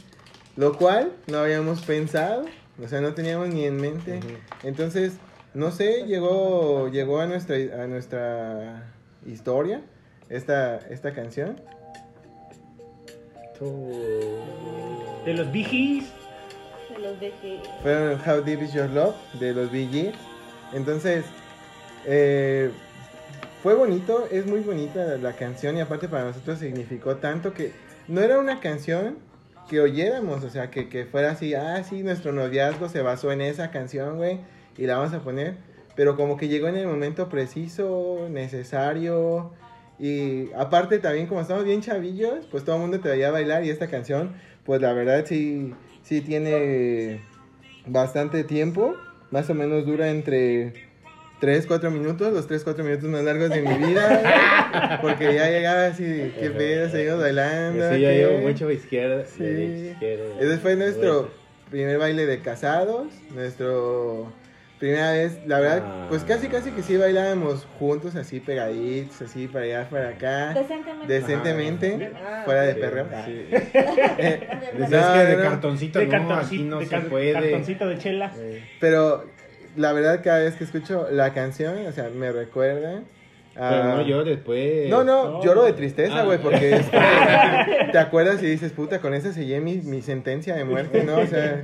lo 0.55 0.77
cual 0.77 1.11
no 1.27 1.39
habíamos 1.39 1.81
pensado, 1.81 2.45
o 2.83 2.87
sea, 2.87 3.01
no 3.01 3.13
teníamos 3.13 3.49
ni 3.49 3.65
en 3.65 3.77
mente. 3.77 4.19
Entonces, 4.63 5.13
no 5.53 5.71
sé, 5.71 6.05
llegó 6.07 6.87
llegó 6.87 7.19
a 7.19 7.25
nuestra 7.25 7.55
a 7.83 7.87
nuestra 7.87 8.91
historia 9.25 9.81
esta 10.29 10.77
esta 10.77 11.13
canción. 11.13 11.59
De 15.25 15.33
los. 15.35 15.47
Se 15.51 16.20
los 17.01 17.19
dejé. 17.19 17.59
Fue 17.81 18.15
How 18.25 18.41
Deep 18.41 18.61
Is 18.61 18.73
Your 18.73 18.89
Love 18.89 19.15
de 19.39 19.53
los 19.53 19.71
Gees. 19.71 20.15
Entonces, 20.73 21.25
eh, 22.05 22.71
fue 23.61 23.73
bonito, 23.75 24.27
es 24.31 24.45
muy 24.45 24.61
bonita 24.61 25.03
la, 25.03 25.17
la 25.17 25.33
canción 25.33 25.77
y 25.77 25.81
aparte 25.81 26.07
para 26.07 26.25
nosotros 26.25 26.59
significó 26.59 27.17
tanto 27.17 27.53
que 27.53 27.73
no 28.07 28.21
era 28.21 28.39
una 28.39 28.59
canción 28.59 29.17
que 29.69 29.79
oyéramos, 29.79 30.43
o 30.43 30.49
sea, 30.49 30.69
que, 30.69 30.89
que 30.89 31.05
fuera 31.05 31.31
así, 31.31 31.53
ah, 31.53 31.81
sí, 31.83 32.03
nuestro 32.03 32.33
noviazgo 32.33 32.89
se 32.89 33.01
basó 33.01 33.31
en 33.31 33.41
esa 33.41 33.71
canción, 33.71 34.17
güey, 34.17 34.39
y 34.77 34.85
la 34.85 34.97
vamos 34.97 35.13
a 35.13 35.21
poner, 35.21 35.55
pero 35.95 36.17
como 36.17 36.35
que 36.35 36.47
llegó 36.47 36.67
en 36.67 36.75
el 36.75 36.87
momento 36.87 37.29
preciso, 37.29 38.27
necesario, 38.29 39.53
y 39.97 40.51
aparte 40.53 40.99
también 40.99 41.27
como 41.27 41.39
estamos 41.39 41.63
bien 41.63 41.81
chavillos, 41.81 42.47
pues 42.47 42.65
todo 42.65 42.75
el 42.75 42.81
mundo 42.81 42.99
te 42.99 43.07
veía 43.07 43.31
bailar 43.31 43.63
y 43.63 43.69
esta 43.69 43.87
canción, 43.87 44.33
pues 44.65 44.81
la 44.81 44.91
verdad 44.93 45.23
sí, 45.25 45.73
sí 46.03 46.21
tiene 46.21 47.21
bastante 47.85 48.43
tiempo, 48.43 48.95
más 49.31 49.49
o 49.49 49.53
menos 49.53 49.85
dura 49.85 50.09
entre 50.09 50.73
3, 51.39 51.65
4 51.65 51.89
minutos, 51.89 52.31
los 52.33 52.47
3, 52.47 52.63
4 52.63 52.83
minutos 52.83 53.09
más 53.09 53.23
largos 53.23 53.49
de 53.49 53.61
mi 53.61 53.73
vida, 53.87 54.99
porque 55.01 55.33
ya 55.33 55.49
llegaba 55.49 55.87
así, 55.87 56.03
qué 56.39 56.51
pedo, 56.55 56.89
seguimos 56.89 57.19
bailando. 57.19 57.93
Sí, 57.93 58.01
ya 58.01 58.11
llevo 58.11 58.37
mucho 58.39 58.67
a 58.67 58.73
izquierda, 58.73 59.25
Sí. 59.25 59.43
derecha, 59.43 59.91
izquierda. 59.93 60.25
Ese 60.39 60.57
fue 60.59 60.75
nuestro 60.75 61.29
primer 61.71 61.97
baile 61.97 62.25
de 62.25 62.39
casados, 62.41 63.07
nuestro 63.33 64.31
primera 64.81 65.11
vez, 65.11 65.39
la 65.47 65.59
verdad, 65.59 65.83
Ah. 65.85 66.05
pues 66.09 66.23
casi 66.25 66.47
casi 66.49 66.71
que 66.71 66.81
sí 66.81 66.97
bailábamos 66.97 67.65
juntos, 67.79 68.15
así 68.17 68.41
pegaditos, 68.41 69.21
así 69.21 69.47
para 69.47 69.63
allá, 69.63 69.87
para 69.89 70.09
acá, 70.09 70.53
Decentemente. 70.53 71.13
decentemente, 71.13 72.11
Ah, 72.21 72.41
fuera 72.43 72.61
de 72.63 72.73
Sí, 72.73 72.79
perreo. 72.81 73.05
sí. 73.25 73.45
Eh, 74.17 74.47
que 74.73 74.77
de 75.25 75.35
no, 75.37 75.41
cartoncito, 75.43 75.99
De 75.99 76.05
no, 76.05 76.11
cartoncito, 76.11 76.45
aquí 76.45 76.63
no 76.63 76.79
de 76.79 76.85
se 76.85 76.91
car- 76.91 77.05
puede. 77.05 77.33
cartoncito 77.33 77.87
de 77.87 77.97
chela. 77.99 78.31
Eh, 78.37 78.63
Pero 78.81 79.23
la 79.77 79.93
verdad 79.93 80.19
cada 80.23 80.39
vez 80.39 80.55
que 80.55 80.63
escucho 80.65 81.07
la 81.11 81.31
canción, 81.33 81.85
o 81.87 81.91
sea, 81.93 82.09
me 82.09 82.31
recuerda. 82.31 83.01
Pero 83.53 83.83
no 83.83 84.01
llores, 84.01 84.39
pues. 84.43 84.89
No, 84.89 85.03
no, 85.03 85.29
No. 85.33 85.43
lloro 85.43 85.63
de 85.63 85.73
tristeza, 85.73 86.21
Ah. 86.21 86.23
güey, 86.23 86.39
porque 86.39 86.75
es 86.77 86.87
como- 86.87 87.01
te 87.91 87.97
acuerdas 87.99 88.41
y 88.41 88.47
dices, 88.47 88.71
puta, 88.71 88.99
con 88.99 89.13
esa 89.13 89.31
sellé 89.31 89.59
mi, 89.59 89.77
mi 89.77 90.01
sentencia 90.01 90.55
de 90.55 90.63
muerte, 90.65 91.03
¿no? 91.03 91.17
O 91.19 91.27
sea, 91.27 91.61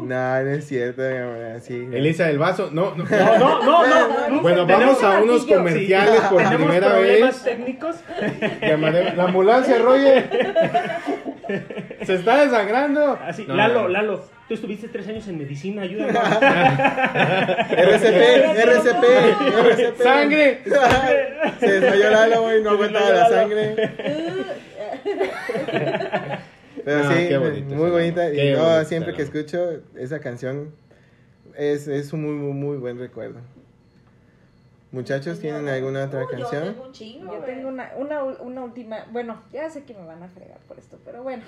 no, 0.00 0.42
no 0.42 0.50
es 0.50 0.66
cierto, 0.66 1.02
mi 1.02 1.16
amor, 1.16 1.42
así. 1.56 1.74
¿no? 1.74 1.96
Elisa 1.96 2.26
del 2.26 2.38
vaso, 2.38 2.70
no, 2.72 2.94
no. 2.94 3.04
No, 3.04 3.38
no, 3.38 3.62
no, 3.86 4.28
no. 4.28 4.42
Bueno, 4.42 4.66
vamos 4.66 5.02
a 5.02 5.22
unos 5.22 5.44
comerciales 5.46 6.20
por 6.22 6.42
primera 6.48 6.88
problemas 6.90 7.34
vez. 7.34 7.56
técnicos. 7.56 7.96
Llamaré- 8.60 9.14
La 9.14 9.24
ambulancia, 9.24 9.78
Roger. 9.78 10.28
Se 12.02 12.14
está 12.14 12.44
desangrando. 12.44 13.18
Así, 13.22 13.44
No, 13.46 13.54
Lalo, 13.54 13.82
no. 13.82 13.88
Lalo, 13.88 14.24
tú 14.48 14.54
estuviste 14.54 14.88
tres 14.88 15.06
años 15.08 15.26
en 15.28 15.38
medicina, 15.38 15.82
ayúdanos. 15.82 16.16
RCP, 17.70 18.56
RCP, 18.56 19.04
RCP. 19.68 19.98
¡Sangre! 20.02 20.60
Se 21.60 21.80
desmayó 21.80 22.10
Lalo, 22.10 22.42
güey, 22.42 22.62
no 22.62 22.70
aguantaba 22.70 23.10
la 23.10 23.28
sangre. 23.28 23.74
Pero 26.84 27.02
No, 27.04 27.10
sí, 27.12 27.28
qué 27.28 27.38
bonito 27.38 27.74
muy 27.74 27.90
bonita. 27.90 28.30
Y 28.32 28.36
qué 28.36 28.52
no, 28.52 28.62
bonito 28.64 28.84
siempre 28.84 29.14
que 29.14 29.22
escucho 29.22 29.80
esa 29.96 30.18
canción, 30.20 30.70
es, 31.56 31.88
es 31.88 32.12
un 32.12 32.22
muy, 32.24 32.32
muy, 32.34 32.52
muy 32.52 32.76
buen 32.76 32.98
recuerdo. 32.98 33.40
Muchachos, 34.92 35.40
¿tienen 35.40 35.66
alguna 35.68 36.04
otra 36.04 36.20
Yo 36.22 36.28
canción? 36.28 36.62
tengo 36.74 36.84
un 36.86 36.92
chingo. 36.92 37.32
Yo 37.34 37.40
tengo 37.40 37.68
una, 37.68 37.90
una, 37.96 38.22
una 38.22 38.62
última. 38.64 39.06
Bueno, 39.10 39.40
ya 39.52 39.68
sé 39.68 39.82
que 39.82 39.92
me 39.94 40.04
van 40.06 40.22
a 40.22 40.28
fregar 40.28 40.58
por 40.68 40.78
esto, 40.78 40.98
pero 41.04 41.22
bueno, 41.24 41.42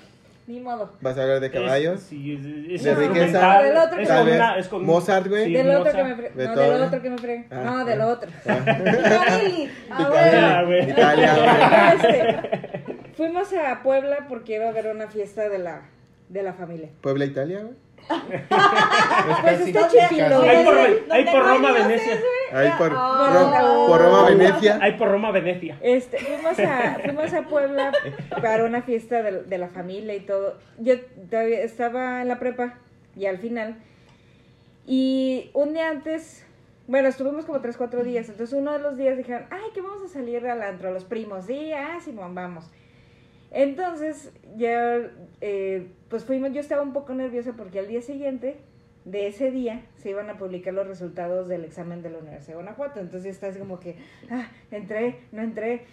ni 0.47 0.59
modo. 0.59 0.91
¿Vas 0.99 1.17
a 1.17 1.21
hablar 1.21 1.39
de 1.39 1.49
caballos? 1.49 1.95
Es, 2.01 2.07
sí, 2.07 2.33
es, 2.69 2.81
es 2.81 2.83
De 2.83 2.95
riqueza. 2.95 3.61
Del 3.61 3.77
otro 3.77 3.99
es 4.01 4.07
que- 4.07 4.13
Tal 4.13 4.27
una- 4.27 4.57
es 4.57 4.67
con- 4.67 4.85
Mozart, 4.85 5.27
güey. 5.27 5.45
Sí, 5.45 5.53
del 5.53 5.69
otro 5.69 5.79
Mozart. 5.85 5.95
que 5.97 6.03
me 6.03 6.15
frega. 6.15 6.45
No, 6.55 6.55
del 6.61 6.81
otro 6.81 7.01
que 7.01 7.09
me 7.09 7.17
frega. 7.17 7.45
Ah, 7.51 7.63
no, 7.63 7.85
del 7.85 8.01
ah. 8.01 8.07
otro. 8.07 8.29
Ah. 8.47 8.59
Italia. 8.67 9.69
Ah, 9.91 10.01
Italia, 10.01 10.63
güey. 10.63 10.89
Italia, 10.91 11.35
güey. 12.01 12.76
Fuimos 13.17 13.51
a 13.53 13.81
Puebla 13.83 14.27
porque 14.29 14.55
iba 14.55 14.65
a 14.65 14.69
haber 14.69 14.87
una 14.87 15.07
fiesta 15.07 15.49
de 15.49 15.57
la, 15.59 15.81
de 16.29 16.43
la 16.43 16.53
familia. 16.53 16.89
Puebla, 17.01 17.25
Italia, 17.25 17.61
güey. 17.63 17.73
Pues 19.41 19.59
está 19.61 19.81
casi. 19.81 19.97
chiquilo. 20.07 20.41
Ahí 20.41 20.63
por, 20.63 20.75
¿Dónde 20.75 21.03
ahí 21.09 21.25
por 21.25 21.43
Roma, 21.45 21.71
Venecia. 21.73 22.19
Ahí 22.53 22.69
por, 22.77 22.91
Ah. 22.95 23.29
Ro- 23.61 23.87
por 23.87 24.01
Roma, 24.01 24.29
Venecia. 24.29 24.79
Ahí 24.81 24.93
por 24.93 25.07
Roma, 25.09 25.31
Venecia. 25.31 25.77
Este, 25.81 26.17
fuimos 26.19 26.59
a, 26.59 26.99
fuimos 27.03 27.33
a 27.33 27.41
Puebla 27.43 27.91
para 28.41 28.63
una 28.65 28.81
fiesta 28.83 29.21
de, 29.23 29.43
de 29.43 29.57
la 29.57 29.67
familia 29.69 30.15
y 30.15 30.21
todo. 30.21 30.57
Yo 30.77 30.93
todavía 31.29 31.61
estaba 31.63 32.21
en 32.21 32.27
la 32.29 32.39
prepa 32.39 32.75
y 33.15 33.25
al 33.25 33.39
final. 33.39 33.75
Y 34.85 35.49
un 35.53 35.73
día 35.73 35.89
antes, 35.89 36.45
bueno, 36.87 37.09
estuvimos 37.09 37.45
como 37.45 37.59
tres, 37.59 37.75
cuatro 37.77 38.03
días. 38.03 38.29
Entonces 38.29 38.57
uno 38.57 38.73
de 38.73 38.79
los 38.79 38.95
días 38.95 39.17
dijeron, 39.17 39.45
ay, 39.49 39.71
que 39.73 39.81
vamos 39.81 40.03
a 40.03 40.07
salir 40.07 40.47
al 40.47 40.61
antro, 40.61 40.93
los 40.93 41.03
primos. 41.03 41.45
Sí, 41.45 41.71
ah, 41.73 41.97
Simón, 42.03 42.33
vamos. 42.35 42.69
Entonces, 43.51 44.31
ya, 44.55 44.99
eh, 45.41 45.87
pues 46.09 46.25
fuimos, 46.25 46.51
yo 46.53 46.59
estaba 46.59 46.81
un 46.81 46.93
poco 46.93 47.13
nerviosa 47.13 47.53
porque 47.53 47.79
al 47.79 47.87
día 47.87 48.01
siguiente 48.01 48.57
de 49.05 49.27
ese 49.27 49.51
día 49.51 49.83
se 49.95 50.09
iban 50.09 50.29
a 50.29 50.37
publicar 50.37 50.73
los 50.73 50.85
resultados 50.85 51.47
del 51.47 51.63
examen 51.63 52.01
de 52.01 52.09
la 52.09 52.17
Universidad 52.17 52.49
de 52.49 52.55
Guanajuato. 52.55 52.99
Entonces 52.99 53.35
está 53.35 53.47
así 53.47 53.59
como 53.59 53.79
que, 53.79 53.97
ah, 54.29 54.49
entré, 54.71 55.21
no 55.31 55.41
entré. 55.41 55.85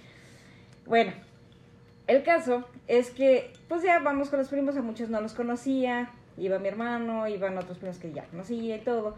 Bueno, 0.84 1.12
el 2.06 2.24
caso 2.24 2.64
es 2.88 3.10
que, 3.10 3.52
pues 3.68 3.82
ya 3.82 4.00
vamos 4.00 4.30
con 4.30 4.40
los 4.40 4.48
primos, 4.48 4.76
a 4.76 4.82
muchos 4.82 5.10
no 5.10 5.20
los 5.20 5.34
conocía. 5.34 6.10
Iba 6.36 6.58
mi 6.58 6.66
hermano, 6.66 7.28
iban 7.28 7.56
otros 7.56 7.78
primos 7.78 7.98
que 7.98 8.12
ya 8.12 8.24
conocía 8.24 8.76
y 8.76 8.80
todo. 8.80 9.14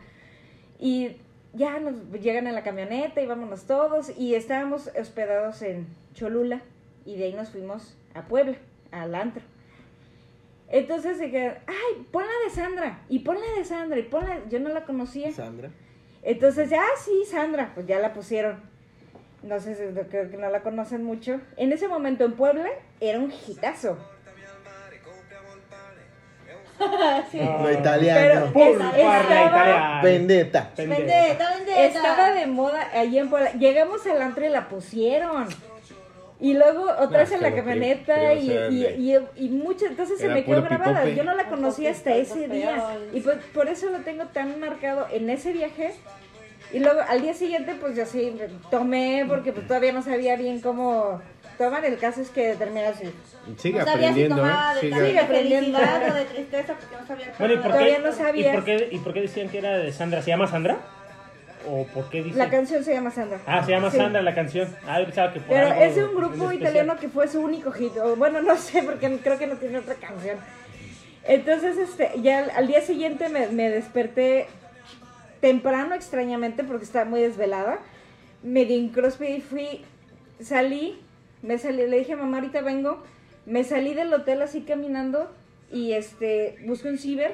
Y 0.78 1.16
ya 1.54 1.80
nos 1.80 2.12
llegan 2.20 2.46
en 2.46 2.54
la 2.54 2.62
camioneta 2.62 3.22
y 3.22 3.26
vámonos 3.26 3.64
todos. 3.64 4.16
Y 4.18 4.34
estábamos 4.34 4.90
hospedados 5.00 5.62
en 5.62 5.86
Cholula 6.12 6.60
y 7.06 7.16
de 7.16 7.24
ahí 7.24 7.32
nos 7.32 7.48
fuimos 7.48 7.96
a 8.16 8.22
Puebla, 8.22 8.56
al 8.90 9.14
antro. 9.14 9.42
Entonces 10.68 11.18
se 11.18 11.30
quedan, 11.30 11.58
ay, 11.66 12.06
pon 12.10 12.24
la 12.24 12.48
de 12.48 12.54
Sandra, 12.54 12.98
y 13.08 13.20
pon 13.20 13.36
la 13.40 13.58
de 13.58 13.64
Sandra, 13.64 13.98
y 13.98 14.02
pon 14.02 14.26
la... 14.28 14.40
Yo 14.48 14.58
no 14.58 14.68
la 14.70 14.84
conocía. 14.84 15.30
Sandra. 15.32 15.70
Entonces, 16.22 16.68
ya, 16.70 16.82
ah, 16.82 16.98
sí, 17.04 17.22
Sandra, 17.30 17.70
pues 17.74 17.86
ya 17.86 18.00
la 18.00 18.12
pusieron. 18.12 18.60
No 19.44 19.60
sé 19.60 19.76
si 19.76 19.82
creo 20.08 20.28
que 20.28 20.36
no 20.36 20.50
la 20.50 20.62
conocen 20.62 21.04
mucho. 21.04 21.40
En 21.56 21.72
ese 21.72 21.86
momento 21.86 22.24
en 22.24 22.32
Puebla 22.32 22.68
era 23.00 23.18
un 23.20 23.32
hitazo. 23.32 23.96
Sí. 27.30 27.40
Lo 27.40 27.72
italiano. 27.72 28.52
Pum, 28.52 28.62
Es- 28.62 28.72
estaba- 28.74 28.98
italiana. 28.98 30.00
Vendetta. 30.02 30.70
Vendetta, 30.76 31.54
vendetta. 31.54 31.84
Estaba 31.84 32.30
de 32.32 32.46
moda 32.46 32.90
allí 32.92 33.18
en 33.18 33.30
Puebla. 33.30 33.52
Llegamos 33.52 34.06
al 34.06 34.20
antro 34.20 34.44
y 34.44 34.50
la 34.50 34.68
pusieron. 34.68 35.48
Y 36.38 36.52
luego 36.52 36.84
otra 37.00 37.20
vez 37.20 37.32
en 37.32 37.40
la 37.42 37.54
camioneta 37.54 38.34
y, 38.34 38.50
y, 38.50 38.84
y, 39.14 39.18
y 39.36 39.48
mucho, 39.48 39.86
entonces 39.86 40.18
se 40.18 40.28
me 40.28 40.44
quedó 40.44 40.62
grabada. 40.62 41.00
pipope. 41.02 41.14
Yo 41.16 41.24
no 41.24 41.34
la 41.34 41.48
conocía 41.48 41.90
hasta 41.90 42.14
ese 42.14 42.46
día. 42.48 42.98
Y 43.14 43.20
pues 43.20 43.38
por 43.54 43.68
eso 43.68 43.88
lo 43.88 43.98
tengo 44.00 44.24
tan 44.26 44.60
marcado 44.60 45.06
en 45.10 45.30
ese 45.30 45.52
viaje. 45.52 45.94
Y 46.72 46.80
luego 46.80 47.00
al 47.08 47.22
día 47.22 47.32
siguiente 47.32 47.74
pues 47.80 47.96
yo 47.96 48.04
sí 48.04 48.36
tomé 48.70 49.24
porque 49.26 49.52
pues 49.52 49.66
todavía 49.66 49.92
no 49.92 50.02
sabía 50.02 50.36
bien 50.36 50.60
cómo 50.60 51.22
tomar. 51.56 51.84
El 51.86 51.96
caso 51.96 52.20
es 52.20 52.28
que 52.28 52.54
terminé 52.56 52.86
así. 52.86 53.06
Sigue 53.56 53.78
No 53.78 53.84
sabía 53.86 54.12
si 54.12 54.24
aprendiendo, 54.24 54.36
tomaba 54.36 54.72
¿eh? 54.72 54.74
de, 54.74 54.80
Sigue- 54.80 54.90
también 54.90 55.14
de 55.14 55.20
aprendiendo. 55.20 55.78
felicidad 55.78 56.10
o 56.10 56.14
de 56.16 56.24
tristeza 56.24 56.74
porque 56.74 56.96
no 57.00 57.06
sabía 57.06 57.32
Bueno, 57.38 57.54
¿y 57.54 57.56
cómo 57.58 57.68
por, 57.70 57.72
qué, 57.72 57.78
Todavía 57.78 57.98
no 58.00 58.50
¿y, 58.50 58.52
por 58.54 58.64
qué, 58.64 58.88
¿y 58.92 58.98
por 58.98 59.14
qué 59.14 59.20
decían 59.22 59.48
que 59.48 59.58
era 59.58 59.78
de 59.78 59.92
Sandra? 59.92 60.20
¿Se 60.20 60.30
llama 60.30 60.48
Sandra? 60.48 60.80
¿O 61.66 61.84
por 61.86 62.08
qué 62.08 62.22
dicen? 62.22 62.38
La 62.38 62.48
canción 62.50 62.82
se 62.84 62.94
llama 62.94 63.10
Sandra. 63.10 63.40
Ah, 63.46 63.64
se 63.64 63.72
llama 63.72 63.90
Sí. 63.90 63.96
Sandra 63.96 64.22
la 64.22 64.34
canción. 64.34 64.68
Ah, 64.86 65.00
yo 65.00 65.06
pensaba 65.06 65.32
que 65.32 65.40
por 65.40 65.48
Pero 65.48 65.66
algo 65.68 65.80
es 65.82 65.94
de 65.96 66.04
un 66.04 66.14
grupo 66.14 66.52
italiano 66.52 66.96
que 66.96 67.08
fue 67.08 67.28
su 67.28 67.40
único 67.40 67.72
hit. 67.72 67.92
Bueno, 68.16 68.40
no 68.42 68.56
sé, 68.56 68.82
porque 68.82 69.18
creo 69.22 69.38
que 69.38 69.46
no 69.46 69.56
tiene 69.56 69.78
otra 69.78 69.94
canción. 69.94 70.38
Entonces, 71.24 71.76
este, 71.78 72.12
ya 72.22 72.38
al, 72.38 72.50
al 72.50 72.66
día 72.68 72.80
siguiente 72.80 73.28
me, 73.28 73.48
me 73.48 73.68
desperté 73.68 74.46
temprano, 75.40 75.94
extrañamente, 75.94 76.62
porque 76.64 76.84
estaba 76.84 77.04
muy 77.04 77.20
desvelada. 77.20 77.78
Medio 78.42 78.76
incróspida 78.76 79.30
y 79.30 79.40
fui, 79.40 79.84
salí, 80.40 81.00
me 81.42 81.58
salí, 81.58 81.86
le 81.86 81.98
dije 81.98 82.12
a 82.12 82.16
mamá, 82.16 82.38
ahorita 82.38 82.60
vengo. 82.60 83.02
Me 83.44 83.64
salí 83.64 83.94
del 83.94 84.12
hotel 84.12 84.42
así 84.42 84.62
caminando 84.62 85.32
y 85.72 85.92
este, 85.92 86.58
busqué 86.64 86.88
un 86.90 86.98
ciber 86.98 87.32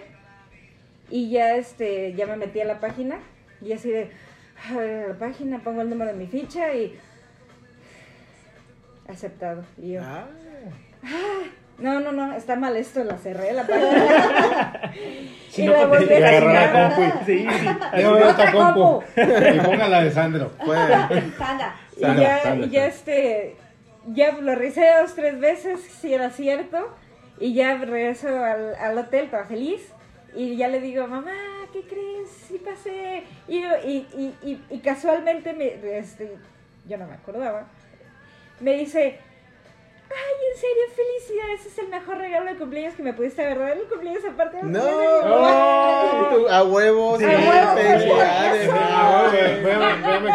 y 1.10 1.30
ya 1.30 1.56
este, 1.56 2.14
ya 2.14 2.26
me 2.26 2.36
metí 2.36 2.60
a 2.60 2.64
la 2.64 2.80
página 2.80 3.18
y 3.64 3.72
así 3.72 3.90
de, 3.90 4.10
a 4.70 5.08
la 5.08 5.14
página, 5.14 5.58
pongo 5.60 5.82
el 5.82 5.90
número 5.90 6.12
de 6.12 6.16
mi 6.16 6.26
ficha 6.26 6.72
y 6.74 6.98
aceptado. 9.08 9.64
Y 9.78 9.92
yo, 9.92 10.02
Ah, 10.02 10.26
no, 11.78 11.98
no, 12.00 12.12
no, 12.12 12.32
está 12.34 12.54
mal 12.54 12.76
esto, 12.76 13.02
la 13.02 13.16
cerré 13.18 13.52
la 13.52 13.62
página. 13.66 14.92
Si 15.50 15.62
y 15.62 15.66
no, 15.66 15.72
la 15.72 15.88
pues, 15.88 16.00
volví 16.02 16.14
a 16.14 16.40
la 16.40 16.72
compu 16.72 17.24
Sí, 17.26 17.46
sí. 17.96 18.00
Yo 18.00 18.12
¡Otra 18.12 18.30
otra 18.30 18.52
compu. 18.52 19.02
Y 19.16 19.60
ponga 19.60 19.88
la 19.88 20.04
de 20.04 20.10
Sandro. 20.10 20.52
Sandra. 20.64 21.08
Y 21.96 22.00
Sandra, 22.00 22.22
ya, 22.22 22.42
Sandra, 22.42 22.66
y 22.66 22.70
ya 22.70 22.86
este, 22.86 23.56
ya 24.06 24.32
lo 24.32 24.54
revisé 24.54 24.84
dos, 25.00 25.14
tres 25.14 25.40
veces, 25.40 25.80
si 25.80 26.14
era 26.14 26.30
cierto, 26.30 26.94
y 27.40 27.54
ya 27.54 27.76
regreso 27.76 28.28
al, 28.28 28.74
al 28.76 28.98
hotel, 28.98 29.24
estaba 29.24 29.44
feliz, 29.44 29.92
y 30.34 30.56
ya 30.56 30.68
le 30.68 30.80
digo, 30.80 31.06
mamá, 31.08 31.32
¿qué 31.72 31.82
crees? 31.82 32.28
Sí 32.48 32.58
pasé. 32.58 33.24
Y, 33.48 33.58
y, 33.58 34.36
y, 34.42 34.64
y, 34.70 34.78
casualmente, 34.78 35.52
me, 35.52 35.98
este, 35.98 36.36
yo 36.88 36.98
no 36.98 37.06
me 37.06 37.14
acordaba, 37.14 37.66
me 38.60 38.74
dice, 38.74 39.18
ay, 40.14 40.34
en 40.52 40.56
serio, 40.60 40.84
felicidades, 40.94 41.66
es 41.66 41.78
el 41.78 41.88
mejor 41.88 42.18
regalo 42.18 42.46
de 42.50 42.56
cumpleaños 42.56 42.94
que 42.94 43.02
me 43.02 43.12
pudiste 43.12 43.42
haber 43.44 43.58
dado 43.58 43.72
el 43.72 43.88
cumpleaños 43.88 44.24
aparte 44.24 44.58
No. 44.62 44.84
de 44.84 45.28
mamá". 45.28 46.28
Tú, 46.34 46.48
a 46.48 46.62
huevo, 46.64 47.18
sí, 47.18 47.24
A 47.24 47.28
huevo, 47.28 47.76
felicidades. 47.76 48.68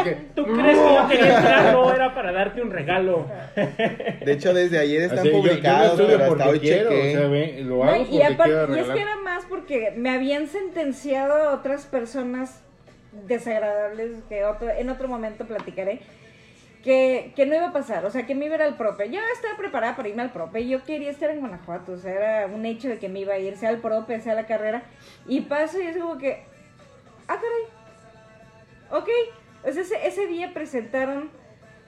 que- 0.03 0.15
¿Tú 0.35 0.43
crees 0.45 0.77
que 0.77 0.93
yo 0.95 1.07
quería 1.07 1.37
entrar? 1.37 1.73
No, 1.73 1.93
era 1.93 2.13
para 2.15 2.31
darte 2.31 2.61
un 2.61 2.71
regalo. 2.71 3.25
De 3.55 4.31
hecho, 4.31 4.53
desde 4.53 4.79
ayer 4.79 5.03
están 5.03 5.19
Así, 5.19 5.27
yo- 5.29 5.33
yo 5.33 5.37
lo 5.43 5.49
publicados, 5.49 5.91
estudio 5.99 6.07
pero 6.07 6.23
hasta 6.23 6.27
porque 6.27 6.49
hoy 6.49 6.59
quiero, 6.59 6.89
chequé. 6.89 7.09
o 7.15 7.19
sea, 7.19 7.27
ve, 7.29 7.59
lo 7.63 7.75
No, 7.77 7.83
hago 7.83 7.95
y, 8.03 8.05
porque 8.05 8.23
aparte- 8.25 8.75
y 8.75 8.79
es 8.79 8.89
que 8.89 9.01
era 9.01 9.15
más 9.17 9.45
porque 9.45 9.93
me 9.95 10.09
habían 10.11 10.47
sentenciado 10.47 11.33
a 11.49 11.53
otras 11.53 11.85
personas 11.85 12.61
desagradables 13.27 14.11
que 14.29 14.45
otro, 14.45 14.69
en 14.69 14.89
otro 14.89 15.07
momento 15.07 15.45
platicaré. 15.45 16.01
Que, 16.83 17.33
que 17.35 17.45
no 17.45 17.55
iba 17.55 17.67
a 17.69 17.73
pasar, 17.73 18.05
o 18.05 18.09
sea, 18.11 18.25
que 18.25 18.33
me 18.35 18.45
iba 18.45 18.55
a 18.55 18.57
ir 18.57 18.61
al 18.63 18.77
prope. 18.77 19.09
Yo 19.09 19.19
estaba 19.33 19.57
preparada 19.57 19.95
para 19.95 20.07
irme 20.07 20.21
al 20.21 20.31
prope. 20.31 20.65
Yo 20.67 20.83
quería 20.83 21.09
estar 21.11 21.29
en 21.29 21.39
Guanajuato, 21.41 21.93
o 21.93 21.97
sea, 21.97 22.13
era 22.13 22.47
un 22.47 22.65
hecho 22.65 22.87
de 22.87 22.97
que 22.97 23.09
me 23.09 23.19
iba 23.19 23.33
a 23.33 23.39
ir, 23.39 23.57
sea 23.57 23.69
al 23.69 23.79
prope, 23.79 24.19
sea 24.21 24.33
a 24.33 24.35
la 24.35 24.45
carrera. 24.45 24.83
Y 25.27 25.41
paso 25.41 25.81
y 25.81 25.87
es 25.87 25.97
como 25.97 26.17
que, 26.17 26.43
ah, 27.27 27.35
caray, 27.35 29.01
ok. 29.01 29.09
O 29.67 29.71
sea, 29.71 29.81
ese, 29.81 30.07
ese 30.07 30.27
día 30.27 30.53
presentaron 30.53 31.29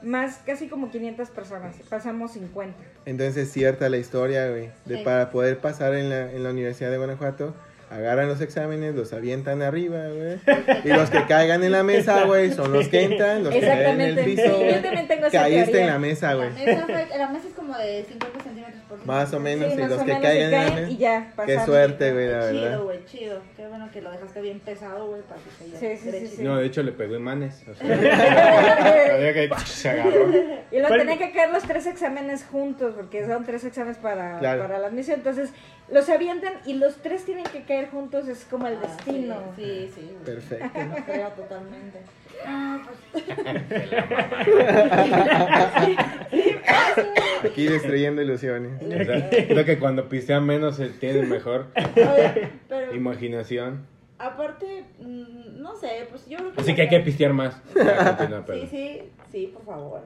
más, 0.01 0.37
casi 0.45 0.67
como 0.67 0.89
500 0.91 1.29
personas, 1.29 1.75
pasamos 1.89 2.31
50. 2.33 2.77
Entonces 3.05 3.37
es 3.37 3.51
cierta 3.53 3.89
la 3.89 3.97
historia, 3.97 4.49
güey. 4.49 4.71
De 4.85 4.97
Sí. 4.97 5.03
para 5.03 5.29
poder 5.29 5.59
pasar 5.59 5.93
en 5.93 6.09
la, 6.09 6.31
en 6.31 6.43
la 6.43 6.49
Universidad 6.49 6.89
de 6.91 6.97
Guanajuato, 6.97 7.53
agarran 7.89 8.27
los 8.27 8.39
exámenes, 8.41 8.93
los 8.95 9.11
avientan 9.13 9.61
arriba, 9.61 10.07
güey. 10.09 10.37
Y 10.85 10.89
los 10.89 11.09
que 11.09 11.25
caigan 11.25 11.63
en 11.63 11.71
la 11.71 11.83
mesa, 11.83 12.23
güey, 12.25 12.51
son 12.51 12.71
los 12.71 12.87
que 12.87 13.03
entran, 13.03 13.43
los 13.43 13.53
que 13.53 13.61
caen 13.61 13.99
en 13.99 14.01
el 14.01 14.19
Exactamente, 14.19 14.23
piso, 14.23 14.43
sí, 14.43 14.49
yo 14.49 14.57
güey. 14.57 14.81
también 14.81 15.07
tengo 15.07 15.25
esa 15.27 15.39
Caíste 15.41 15.65
teoría. 15.65 15.81
en 15.81 15.87
la 15.93 15.99
mesa, 15.99 16.33
güey. 16.35 16.49
La 16.49 16.55
mesa, 16.65 16.85
fue- 16.85 17.17
la 17.17 17.29
mesa 17.29 17.47
es 17.47 17.53
como 17.53 17.77
de 17.77 18.03
50 18.07 18.43
centímetros 18.43 18.81
por 18.87 19.05
Más 19.05 19.33
o 19.33 19.39
menos, 19.39 19.67
Sí, 19.73 19.77
y 19.77 19.81
más 19.81 19.89
los 19.91 20.01
o 20.01 20.05
que 20.05 20.07
menos, 20.13 20.21
caigan 20.23 20.37
y 20.41 20.43
en 20.45 20.51
la 20.51 20.57
caen 20.65 20.75
mesa. 20.75 20.89
y 20.91 20.97
ya, 20.97 21.25
Qué 21.29 21.35
pasaron. 21.35 21.65
suerte, 21.65 22.13
güey, 22.13 22.27
la 22.27 22.49
Chido, 22.51 22.61
verdad. 22.61 22.81
güey, 22.83 23.05
chido. 23.05 23.41
Qué 23.57 23.67
bueno 23.67 23.89
que 23.91 24.01
lo 24.01 24.11
dejaste 24.11 24.41
bien 24.41 24.59
pesado, 24.59 25.07
güey, 25.07 25.21
para 25.23 25.41
que 25.41 25.49
se 25.79 25.97
Sí, 25.97 26.11
sí, 26.11 26.19
sí, 26.19 26.35
sí. 26.37 26.43
No, 26.43 26.57
de 26.57 26.65
hecho 26.67 26.83
le 26.83 26.91
pegó 26.91 27.15
imanes. 27.15 27.63
O 27.69 27.73
sea, 27.73 27.87
había 29.15 29.33
que 29.33 29.49
se 29.65 29.89
agarró. 29.89 30.29
Y 30.71 30.75
luego 30.75 30.87
Pero- 30.89 30.97
tenía 30.99 31.17
que 31.17 31.31
caer 31.31 31.49
los 31.51 31.63
tres 31.63 31.85
exámenes 31.87 32.43
juntos, 32.45 32.93
porque 32.95 33.25
son 33.25 33.43
tres 33.45 33.63
exámenes 33.63 33.97
para, 33.97 34.37
Claro. 34.39 34.61
para 34.63 34.79
la 34.79 34.87
admisión. 34.87 35.17
Entonces, 35.19 35.49
los 35.91 36.09
avientan 36.09 36.53
y 36.65 36.73
los 36.73 36.97
tres 36.97 37.25
tienen 37.25 37.45
que 37.45 37.63
caer 37.63 37.89
juntos, 37.89 38.27
es 38.27 38.45
como 38.45 38.67
el 38.67 38.79
destino. 38.79 39.35
Ah, 39.39 39.51
Sí, 39.55 39.91
sí. 39.93 40.01
güey. 40.11 40.23
Perfecto. 40.25 40.69
Te 40.73 40.85
lo 40.85 40.95
creo 41.05 41.27
totalmente. 41.29 41.99
Ah, 42.45 42.79
pues. 43.11 43.23
Aquí 47.51 47.67
destruyendo 47.67 48.21
ilusiones. 48.21 48.81
O 48.81 49.03
sea, 49.05 49.29
creo 49.29 49.65
que 49.65 49.79
cuando 49.79 50.07
pistean 50.09 50.45
menos 50.45 50.75
se 50.77 50.89
tiene 50.89 51.23
mejor 51.23 51.67
Oye, 51.75 52.49
pero 52.67 52.95
imaginación. 52.95 53.85
Aparte, 54.19 54.85
mm, 54.99 55.61
no 55.61 55.75
sé, 55.75 56.05
pues 56.09 56.27
yo 56.27 56.37
creo 56.37 56.53
que. 56.53 56.61
Así 56.61 56.75
que 56.75 56.81
hay 56.83 56.89
que 56.89 56.99
pistear 56.99 57.33
más. 57.33 57.59
Sí, 58.47 58.67
sí, 58.69 59.01
sí, 59.31 59.47
por 59.47 59.65
favor. 59.65 60.01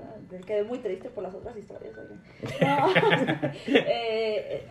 Quedé 0.45 0.63
muy 0.63 0.77
triste 0.79 1.09
por 1.09 1.23
las 1.23 1.33
otras 1.33 1.57
historias. 1.57 1.93
No, 2.61 2.93
eh, 3.67 4.65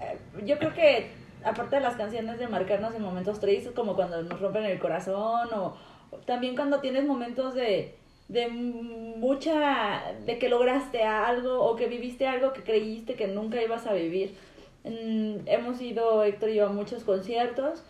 yo 0.44 0.58
creo 0.58 0.72
que, 0.72 1.08
aparte 1.44 1.76
de 1.76 1.82
las 1.82 1.96
canciones 1.96 2.38
de 2.38 2.46
marcarnos 2.48 2.94
en 2.94 3.02
momentos 3.02 3.40
tristes, 3.40 3.72
como 3.72 3.96
cuando 3.96 4.22
nos 4.22 4.40
rompen 4.40 4.64
el 4.64 4.78
corazón, 4.78 5.48
o, 5.52 5.76
o 6.10 6.16
también 6.18 6.54
cuando 6.54 6.80
tienes 6.80 7.04
momentos 7.04 7.54
de, 7.54 7.96
de 8.28 8.48
mucha. 8.48 10.14
de 10.24 10.38
que 10.38 10.48
lograste 10.48 11.02
algo, 11.02 11.64
o 11.64 11.76
que 11.76 11.88
viviste 11.88 12.26
algo 12.26 12.52
que 12.52 12.62
creíste 12.62 13.14
que 13.14 13.26
nunca 13.26 13.60
ibas 13.60 13.86
a 13.86 13.92
vivir. 13.92 14.36
Mm, 14.84 15.46
hemos 15.46 15.80
ido, 15.80 16.22
Héctor 16.22 16.50
y 16.50 16.54
yo, 16.56 16.66
a 16.66 16.72
muchos 16.72 17.02
conciertos 17.04 17.82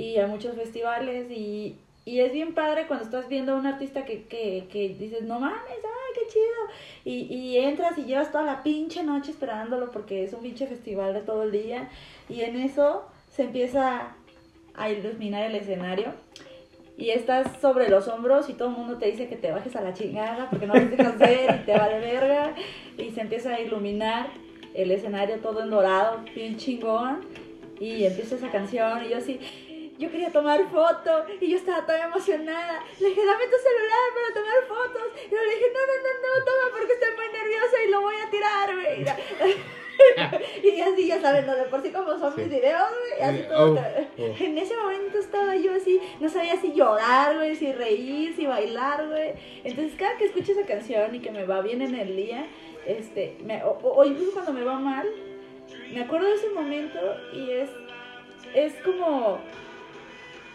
y 0.00 0.18
a 0.18 0.26
muchos 0.26 0.56
festivales 0.56 1.30
y, 1.30 1.76
y 2.06 2.20
es 2.20 2.32
bien 2.32 2.54
padre 2.54 2.86
cuando 2.86 3.04
estás 3.04 3.28
viendo 3.28 3.52
a 3.52 3.56
un 3.56 3.66
artista 3.66 4.06
que, 4.06 4.24
que, 4.24 4.66
que 4.72 4.96
dices, 4.98 5.22
no 5.22 5.38
mames, 5.38 5.60
ay, 5.68 6.14
qué 6.14 6.32
chido. 6.32 6.44
Y, 7.04 7.34
y 7.34 7.58
entras 7.58 7.98
y 7.98 8.04
llevas 8.04 8.32
toda 8.32 8.44
la 8.44 8.62
pinche 8.62 9.02
noche 9.02 9.30
esperándolo 9.30 9.90
porque 9.90 10.24
es 10.24 10.32
un 10.32 10.40
pinche 10.40 10.66
festival 10.66 11.12
de 11.12 11.20
todo 11.20 11.42
el 11.42 11.52
día 11.52 11.90
y 12.30 12.40
en 12.40 12.56
eso 12.56 13.04
se 13.28 13.42
empieza 13.42 14.14
a 14.74 14.90
iluminar 14.90 15.42
el 15.44 15.54
escenario. 15.54 16.14
Y 16.96 17.10
estás 17.10 17.60
sobre 17.60 17.88
los 17.88 18.08
hombros 18.08 18.48
y 18.48 18.54
todo 18.54 18.68
el 18.68 18.76
mundo 18.76 18.96
te 18.96 19.06
dice 19.06 19.28
que 19.28 19.36
te 19.36 19.50
bajes 19.50 19.76
a 19.76 19.82
la 19.82 19.92
chingada 19.92 20.48
porque 20.48 20.66
no 20.66 20.74
lo 20.74 20.80
dejas 20.80 21.18
ver 21.18 21.60
y 21.62 21.66
te 21.66 21.72
vale 21.72 21.98
verga. 21.98 22.54
Y 22.96 23.10
se 23.10 23.20
empieza 23.20 23.54
a 23.54 23.60
iluminar 23.60 24.28
el 24.74 24.90
escenario 24.90 25.36
todo 25.36 25.62
en 25.62 25.70
dorado, 25.70 26.20
bien 26.34 26.56
chingón. 26.56 27.20
Y 27.78 28.04
empieza 28.04 28.34
esa 28.34 28.50
canción 28.50 29.04
y 29.06 29.08
yo 29.08 29.16
así, 29.16 29.40
yo 30.00 30.10
quería 30.10 30.30
tomar 30.32 30.60
foto 30.70 31.24
y 31.40 31.50
yo 31.50 31.56
estaba 31.56 31.84
toda 31.86 32.04
emocionada. 32.06 32.82
Le 32.98 33.08
dije, 33.08 33.24
dame 33.24 33.44
tu 33.46 33.56
celular 33.56 34.06
para 34.14 34.34
tomar 34.34 34.60
fotos. 34.66 35.02
Y 35.26 35.30
yo 35.30 35.36
le 35.40 35.50
dije, 35.54 35.66
no, 35.74 35.80
no, 35.80 35.94
no, 36.04 36.38
no, 36.38 36.44
toma 36.44 36.76
porque 36.76 36.92
estoy 36.94 37.10
muy 37.16 37.28
nerviosa 37.38 37.76
y 37.86 37.90
lo 37.90 38.00
voy 38.00 38.14
a 38.16 38.30
tirar, 38.30 38.74
güey. 38.74 39.04
y 40.62 40.80
así, 40.80 41.06
ya 41.06 41.20
saben, 41.20 41.46
lo 41.46 41.54
de 41.54 41.64
por 41.64 41.82
sí 41.82 41.90
como 41.90 42.18
son 42.18 42.34
Sí. 42.34 42.40
mis 42.42 42.50
videos, 42.50 42.88
güey. 42.90 43.28
Así 43.28 43.42
todo. 43.48 43.74
oh, 43.74 44.22
oh. 44.22 44.34
En 44.40 44.58
ese 44.58 44.76
momento 44.76 45.18
estaba 45.18 45.54
yo 45.56 45.74
así, 45.74 46.00
no 46.20 46.28
sabía 46.28 46.56
si 46.56 46.72
llorar, 46.72 47.36
güey, 47.36 47.54
si 47.56 47.72
reír, 47.72 48.34
si 48.34 48.46
bailar, 48.46 49.06
güey. 49.08 49.34
Entonces, 49.64 49.94
cada 49.98 50.16
que 50.16 50.24
escucho 50.26 50.52
esa 50.52 50.64
canción 50.66 51.14
y 51.14 51.20
que 51.20 51.30
me 51.30 51.44
va 51.44 51.60
bien 51.60 51.82
en 51.82 51.94
el 51.94 52.16
día, 52.16 52.46
este, 52.86 53.36
me- 53.44 53.62
o- 53.64 53.78
o 53.82 54.04
incluso 54.04 54.32
cuando 54.32 54.52
me 54.52 54.64
va 54.64 54.78
mal, 54.78 55.06
me 55.92 56.00
acuerdo 56.02 56.28
de 56.28 56.34
ese 56.34 56.48
momento 56.50 56.98
y 57.34 57.50
es, 57.50 57.70
es 58.54 58.72
como, 58.82 59.38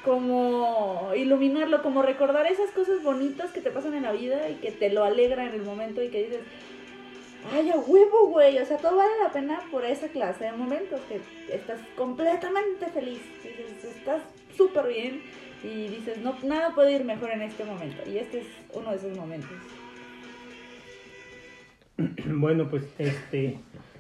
como 0.06 1.12
iluminarlo, 1.16 1.82
como 1.82 2.04
recordar 2.04 2.46
esas 2.46 2.70
cosas 2.72 3.02
bonitas 3.04 3.52
que 3.52 3.60
te 3.60 3.72
pasan 3.72 3.96
en 3.96 4.04
la 4.04 4.12
vida 4.12 4.48
y 4.50 4.54
que 4.56 4.72
te 4.72 4.92
lo 4.92 5.04
alegra 5.04 5.46
en 5.46 5.56
el 5.56 5.64
momento 5.64 6.04
y 6.04 6.10
que 6.10 6.26
dices, 6.26 6.42
ay, 7.52 7.72
a 7.72 7.78
huevo, 7.78 8.28
güey, 8.28 8.60
o 8.60 8.66
sea, 8.66 8.78
todo 8.78 8.98
vale 8.98 9.12
la 9.22 9.32
pena 9.32 9.60
por 9.72 9.84
esa 9.84 10.08
clase 10.10 10.46
de 10.46 10.52
momentos 10.52 11.02
que 11.10 11.20
estás 11.54 11.80
completamente 11.98 12.86
feliz, 12.88 13.20
dices, 13.44 13.84
estás 13.84 14.22
súper 14.56 14.88
bien 14.88 15.24
y 15.64 15.88
dices, 15.88 16.20
no, 16.20 16.38
nada 16.44 16.76
puede 16.76 16.94
ir 16.94 17.04
mejor 17.04 17.32
en 17.32 17.42
este 17.42 17.64
momento 17.64 18.08
y 18.08 18.20
este 18.20 18.42
es 18.42 18.48
uno 18.74 18.92
de 18.92 18.98
esos 18.98 19.18
momentos. 19.18 19.52
Bueno, 22.28 22.70
pues 22.70 22.84
este. 23.00 23.58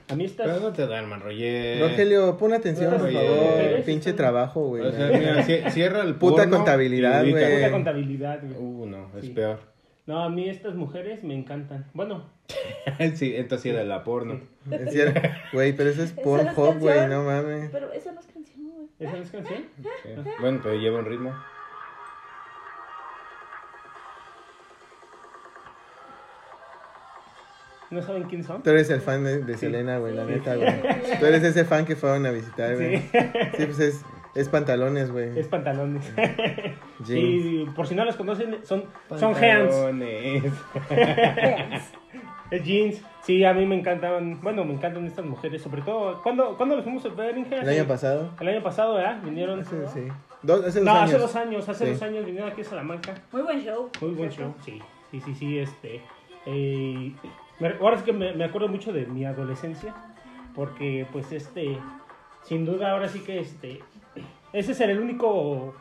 A 0.08 0.16
mí 0.16 0.28
Pero 0.38 0.50
estas. 0.50 0.62
no 0.62 0.72
te 0.74 0.86
duermas, 0.86 1.22
Roger. 1.24 1.82
Rogelio, 1.82 2.38
pon 2.38 2.54
atención, 2.54 2.92
por 2.98 3.12
favor. 3.12 3.84
Pinche 3.86 4.14
trabajo, 4.14 4.68
güey. 4.68 4.86
O 4.86 4.92
sea, 4.92 5.08
mira, 5.08 5.42
cie- 5.46 5.70
cierra 5.72 6.04
el 6.04 6.16
Puta 6.16 6.44
porno 6.44 6.58
contabilidad, 6.58 7.22
güey. 7.28 7.34
Mucha 7.56 7.72
contabilidad, 7.72 8.40
güey. 8.44 8.54
Uh, 8.58 8.86
no, 8.86 9.10
es 9.18 9.26
Sí. 9.26 9.32
peor. 9.32 9.60
No, 10.06 10.24
a 10.24 10.30
mí 10.30 10.48
estas 10.48 10.76
mujeres 10.76 11.24
me 11.24 11.34
encantan. 11.34 11.86
Bueno, 11.94 12.30
sí, 13.16 13.36
entonces 13.36 13.64
sí 13.64 13.70
era 13.70 13.84
la 13.84 14.04
porno. 14.04 14.40
Güey, 15.52 15.74
pero 15.76 15.90
eso 15.90 16.04
es 16.04 16.12
Pornhub, 16.12 16.78
güey, 16.80 17.08
no 17.08 17.24
mames. 17.24 17.70
Pero 17.72 17.92
esa 17.92 18.12
no 18.12 18.20
es 18.20 18.28
canción, 18.28 18.70
güey. 18.70 18.88
¿esa 19.00 19.12
no 19.18 19.24
es 19.24 19.32
canción? 19.32 19.64
Sí. 20.04 20.10
Bueno, 20.40 20.60
pero 20.62 20.76
lleva 20.76 21.00
un 21.00 21.06
ritmo. 21.06 21.34
¿No 27.92 28.02
saben 28.02 28.24
quién 28.24 28.44
son? 28.44 28.64
Tú 28.64 28.70
eres 28.72 28.90
el 28.90 29.00
fan 29.02 29.24
de, 29.24 29.40
de 29.44 29.58
Selena, 29.58 30.00
güey, 30.00 30.14
la 30.16 30.26
neta, 30.26 30.56
güey. 30.56 30.68
Tú 31.20 31.26
eres 31.26 31.44
ese 31.44 31.66
fan 31.66 31.86
que 31.86 31.96
fueron 31.96 32.26
a 32.26 32.32
visitar, 32.32 32.76
güey. 32.76 32.98
Sí. 32.98 33.08
Sí, 33.58 33.66
pues 33.66 33.80
es, 33.80 34.06
es 34.34 34.50
pantalones, 34.50 35.12
güey. 35.12 35.38
Es 35.38 35.48
pantalones. 35.48 36.04
Jeans. 37.06 37.46
y 37.46 37.66
por 37.76 37.88
si 37.88 37.94
no 37.96 38.04
los 38.04 38.16
conocen, 38.16 38.58
son, 38.64 38.86
son 39.18 39.36
hands. 39.36 39.74
Pantalones. 39.76 40.44
Jeans, 42.64 43.02
sí, 43.24 43.44
a 43.44 43.54
mí 43.54 43.66
me 43.66 43.76
encantaban, 43.76 44.40
bueno, 44.42 44.64
me 44.66 44.74
encantan 44.74 45.06
estas 45.06 45.26
mujeres, 45.26 45.62
sobre 45.62 45.82
todo, 45.82 46.22
¿cuándo, 46.22 46.56
¿cuándo 46.58 46.76
los 46.76 46.84
fuimos 46.84 47.04
a 47.06 47.10
ver, 47.10 47.38
Inge? 47.38 47.56
El 47.60 47.68
año 47.70 47.86
pasado. 47.86 48.30
El 48.40 48.48
año 48.48 48.64
pasado, 48.64 48.96
¿verdad? 48.96 49.20
Vinieron. 49.24 49.60
Hace, 49.62 49.88
sí. 49.90 50.08
Dos, 50.44 50.66
hace 50.66 50.80
dos 50.80 50.86
no, 50.86 50.92
años. 50.92 51.10
hace 51.10 51.18
dos 51.18 51.36
años, 51.36 51.70
hace 51.70 51.86
Sí. 51.86 51.92
dos 51.92 52.02
años 52.04 52.26
vinieron 52.26 52.52
aquí 52.52 52.62
a 52.62 52.64
Salamanca. 52.66 53.14
Muy 53.32 53.42
buen 53.42 53.62
show. 53.64 53.90
Muy 54.02 54.12
buen 54.12 54.30
show, 54.30 54.54
sí, 54.64 54.80
sí, 55.12 55.20
sí, 55.22 55.36
sí, 55.36 55.60
este. 55.60 56.02
eh, 56.46 57.12
ahora 57.80 57.96
es 57.96 58.04
que 58.04 58.14
me, 58.14 58.34
me 58.34 58.44
acuerdo 58.44 58.68
mucho 58.68 58.92
de 58.92 59.06
mi 59.06 59.26
adolescencia, 59.26 59.96
porque 60.54 61.08
pues 61.12 61.32
este, 61.32 61.78
sin 62.44 62.66
duda 62.66 62.92
ahora 62.92 63.10
sí 63.10 63.20
que 63.22 63.40
este, 63.40 63.80
ese 64.54 64.72
es 64.72 64.80
el 64.82 65.00
único 65.00 65.74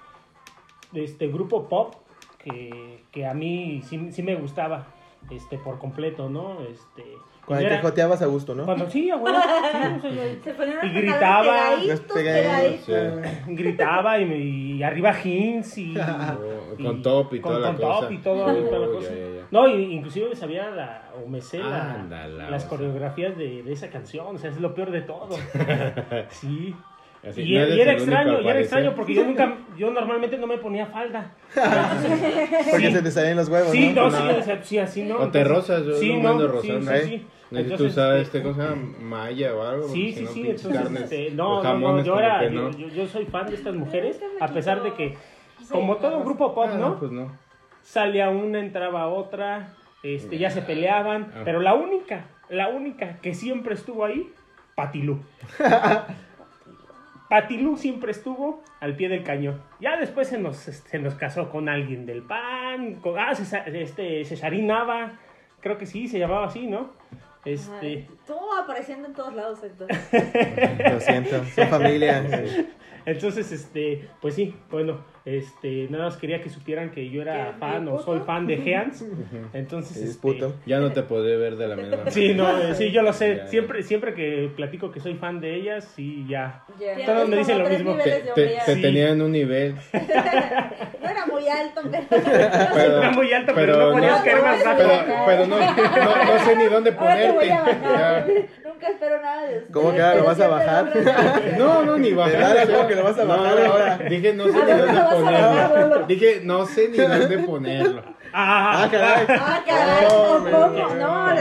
este, 0.93 1.29
grupo 1.29 1.69
pop 1.69 1.95
que, 2.39 3.05
que 3.11 3.27
a 3.27 3.35
mí 3.35 3.83
sí, 3.85 4.13
sí 4.13 4.23
me 4.23 4.35
gustaba, 4.35 4.87
este, 5.31 5.59
por 5.59 5.79
completo, 5.79 6.29
¿no? 6.29 6.63
Este, 6.63 7.05
Cuando 7.47 7.69
te 7.69 7.79
joteabas 7.79 8.23
a 8.23 8.27
gusto, 8.27 8.55
¿no? 8.55 8.65
Cuando 8.65 8.89
sí, 8.89 9.11
abuela, 9.11 9.43
sí, 9.43 9.79
o 9.99 10.01
sea, 10.01 10.11
yo- 10.11 10.41
Se 10.45 10.55
ponían 10.55 10.79
Y 10.83 10.89
a 10.89 10.93
gritaba, 10.93 11.43
pegaditos, 11.43 12.01
Pegaditos. 12.01 12.81
pegaditos. 12.87 13.25
Sí. 13.25 13.41
gritaba 13.49 14.19
y, 14.19 14.25
me- 14.27 14.39
y 14.39 14.83
arriba 14.83 15.13
jeans 15.23 15.79
y, 15.79 15.95
Oh, 15.99 16.75
y- 16.79 16.83
con 16.85 17.03
top 17.03 17.35
y 17.35 17.41
con- 17.41 17.53
toda 17.53 17.61
la 17.61 17.67
con 17.69 17.77
top 17.81 17.95
cosa. 18.01 18.13
y 18.13 18.19
todo, 18.19 18.59
y 18.59 18.65
toda 18.65 18.79
la 18.81 18.87
Oh, 18.87 18.93
cosa. 18.93 19.11
ya, 19.11 19.17
ya, 19.17 19.27
ya. 19.37 19.43
No, 19.51 19.69
y- 19.69 19.95
inclusive 19.95 20.29
me 20.31 20.37
sabía 20.37 20.71
la, 20.71 21.11
o 21.23 21.29
me 21.29 21.41
sé 21.41 21.59
la- 21.59 21.95
Ándala, 21.95 22.51
las 22.51 22.65
o 22.65 22.69
sea. 22.69 22.77
coreografías 22.79 23.37
de, 23.37 23.63
de 23.63 23.73
esa 23.73 23.89
canción, 23.91 24.35
o 24.35 24.39
sea, 24.39 24.51
es 24.51 24.59
lo 24.61 24.75
peor 24.75 24.91
de 24.91 25.03
todo. 25.03 25.37
Sí. 26.31 26.75
Así, 27.29 27.43
y, 27.43 27.45
no 27.45 27.51
y 27.51 27.57
eres 27.63 27.79
era 27.79 27.93
extraño, 27.93 28.41
y 28.41 28.49
era 28.49 28.61
extraño 28.61 28.95
porque 28.95 29.15
yo 29.15 29.25
nunca, 29.27 29.57
yo 29.77 29.91
normalmente 29.91 30.37
no 30.39 30.47
me 30.47 30.59
ponía 30.59 30.87
falda. 30.87 31.33
Porque 32.71 32.89
Sí. 32.89 32.93
se 32.93 33.03
te 33.03 33.11
salían 33.11 33.37
los 33.37 33.49
huevos, 33.49 33.71
Sí, 33.71 33.93
no, 33.95 34.11
¿no? 34.11 34.11
sí, 34.11 34.23
o 34.39 34.43
sea, 34.43 34.63
sí, 34.63 34.79
así 34.79 35.03
no. 35.05 35.17
O 35.19 35.29
te 35.29 35.43
rozas, 35.45 35.85
yo 35.85 35.95
sí, 35.95 36.13
no 36.15 36.21
me 36.23 36.29
ando 36.29 36.49
no, 36.49 36.61
sí, 36.61 36.69
sí, 36.69 36.75
¿eh? 36.93 37.03
sí. 37.05 37.27
Necesito 37.51 37.85
Entonces, 37.85 37.91
usar 37.93 38.17
este, 38.17 38.39
este, 38.39 38.43
¿cómo 38.43 38.55
se 38.55 38.63
llama? 38.69 38.83
Malla 39.01 39.55
o 39.55 39.63
algo. 39.63 39.89
Sí, 39.89 40.13
sí, 40.13 40.25
no, 40.25 40.31
sí, 40.31 40.41
entonces, 40.41 40.73
carnes, 40.83 41.03
este, 41.03 41.31
no, 41.31 41.45
no, 41.45 41.57
no, 41.57 41.63
jamones 41.63 42.05
yo 42.07 42.19
era, 42.19 42.43
yo, 42.45 42.51
no. 42.51 42.71
yo, 42.73 42.89
yo 42.89 43.07
soy 43.07 43.27
fan 43.27 43.47
de 43.47 43.55
estas 43.55 43.75
mujeres, 43.75 44.17
Este 44.17 44.27
me 44.39 44.45
a 44.45 44.49
pesar 44.49 44.83
de 44.83 44.93
que, 44.95 45.17
Sí, 45.61 45.67
como 45.71 45.97
todo 45.97 46.19
no, 46.19 46.25
grupo 46.25 46.55
pop, 46.55 46.69
Ah, 46.71 46.77
¿no? 46.79 46.99
Pues 46.99 47.13
no. 47.13 47.31
Salía 47.83 48.29
una, 48.31 48.59
entraba 48.61 49.07
otra, 49.09 49.75
este, 50.03 50.37
ya 50.39 50.51
se 50.51 50.63
peleaban, 50.63 51.33
Ah. 51.35 51.43
pero 51.45 51.61
la 51.61 51.75
única, 51.75 52.25
la 52.49 52.69
única 52.69 53.19
que 53.21 53.35
siempre 53.35 53.75
estuvo 53.75 54.05
ahí, 54.05 54.31
Patilú. 54.75 55.21
Patilú 57.29 57.77
siempre 57.77 58.13
estuvo 58.13 58.63
al 58.81 58.97
pie 58.97 59.09
del 59.09 59.25
cañón. 59.25 59.63
Ya 59.81 59.97
después 59.97 60.29
se 60.29 60.39
nos, 60.39 60.57
se 60.57 60.99
nos 60.99 61.15
casó 61.15 61.51
con 61.51 61.69
alguien 61.69 62.07
del 62.07 62.23
PAN, 62.23 62.97
con, 62.97 63.19
ah, 63.19 63.33
este, 63.33 64.25
Cesarín 64.25 64.67
Nava, 64.67 65.13
creo 65.61 65.79
que 65.79 65.87
sí, 65.87 66.07
se 66.09 66.19
llamaba 66.19 66.47
así, 66.47 66.67
¿no? 66.67 66.93
Este, 67.45 67.87
Ay, 67.87 68.09
Todo 68.27 68.59
apareciendo 68.59 69.09
en 69.09 69.15
todos 69.15 69.35
lados, 69.35 69.63
Héctor. 69.63 69.89
Lo 70.93 71.01
siento, 71.01 71.45
son 71.45 71.69
familia. 71.69 72.25
Entonces, 73.07 73.51
este, 73.53 74.09
pues 74.21 74.35
sí, 74.35 74.55
bueno, 74.71 75.05
este, 75.25 75.87
nada 75.91 76.05
más 76.05 76.17
quería 76.17 76.43
que 76.43 76.51
supieran 76.51 76.91
que 76.91 77.09
yo 77.09 77.23
era 77.23 77.53
¿Que 77.53 77.59
fan 77.59 77.89
o 77.89 77.99
soy 77.99 78.21
fan 78.21 78.47
de 78.47 78.55
Heans. 78.57 79.05
Entonces, 79.53 79.97
Es 79.97 80.11
este. 80.23 80.53
Ya 80.67 80.81
no 80.81 80.93
te 80.93 81.03
podré 81.03 81.37
ver 81.37 81.57
de 81.57 81.69
la 81.69 81.77
misma 81.77 81.91
manera. 81.99 82.11
Sí, 82.11 82.35
no, 82.35 82.59
eh, 82.59 82.75
sí, 82.75 82.91
yo 82.91 83.03
lo 83.03 83.13
sé. 83.13 83.37
Ya, 83.37 83.45
ya. 83.45 83.47
Siempre, 83.49 83.83
siempre 83.83 84.15
que 84.15 84.51
platico 84.55 84.91
que 84.91 85.01
soy 85.01 85.15
fan 85.15 85.41
de 85.41 85.55
ellas, 85.55 85.91
sí, 85.97 86.27
ya. 86.29 86.65
Ya. 86.79 86.95
Tienes 86.95 87.07
Todos 87.07 87.29
me 87.29 87.37
dicen 87.39 87.59
lo 87.59 87.69
mismo. 87.69 87.97
Te, 87.97 88.11
de 88.11 88.21
te, 88.21 88.29
hombría. 88.31 88.65
te 88.65 88.75
Sí. 88.75 88.83
tenía 88.83 89.09
en 89.11 89.23
un 89.23 89.33
nivel. 89.33 89.75
No 91.05 91.11
era 91.11 91.27
muy 91.27 91.47
alto, 91.49 91.83
pero... 91.91 92.07
Pero, 92.09 92.99
Era 92.99 93.11
muy 93.11 93.33
alto, 93.33 93.53
pero 93.55 93.77
no 93.77 93.93
podías 93.93 94.23
caer 94.23 94.43
más 94.43 94.65
bajo. 94.65 94.79
Pero, 94.79 95.15
pero 95.27 95.47
no, 95.47 95.59
no, 95.59 96.25
no 96.25 96.45
sé 96.45 96.57
ni 96.57 96.65
dónde 96.65 96.91
Ahora 96.97 97.17
te 97.17 97.31
voy 97.33 97.49
ponerte. 97.49 98.49
Nunca 98.75 98.89
espero 98.89 99.23
nada 99.23 99.47
de 99.47 99.59
usted. 99.59 99.71
¿Cómo 99.73 99.93
que 99.95 100.03
ahora 100.03 100.17
lo 100.19 100.25
vas 100.25 100.41
a 100.41 100.49
bajar? 100.49 100.93
No, 101.59 101.83
no, 101.85 101.97
ni 101.97 102.13
bajar. 102.13 102.67
¿cómo 102.69 102.89
que 102.89 102.95
lo 102.97 103.05
vas 103.05 103.19
a 103.19 103.25
bajar 103.25 103.57
no, 103.61 103.73
ahora? 103.73 103.99
Dije, 103.99 104.33
no 104.35 104.45
sé 104.49 104.59
¿A 104.61 104.65
ni 104.65 104.73
dónde 104.73 105.01
ponerlo. 105.11 106.07
Dije, 106.07 106.41
no 106.43 106.67
sé 106.67 106.89
ni 106.89 106.97
dónde 106.99 107.39
ponerlo. 107.39 108.03
Ah, 108.33 108.83
Ah, 108.83 108.89
caray. 108.91 109.27
Ah, 109.29 109.63
caray, 109.65 110.07
Oh, 110.11 110.35
¿o 110.37 110.41
me- 110.41 110.51
¿cómo? 110.51 110.67
No. 110.67 110.95
No, 110.95 111.35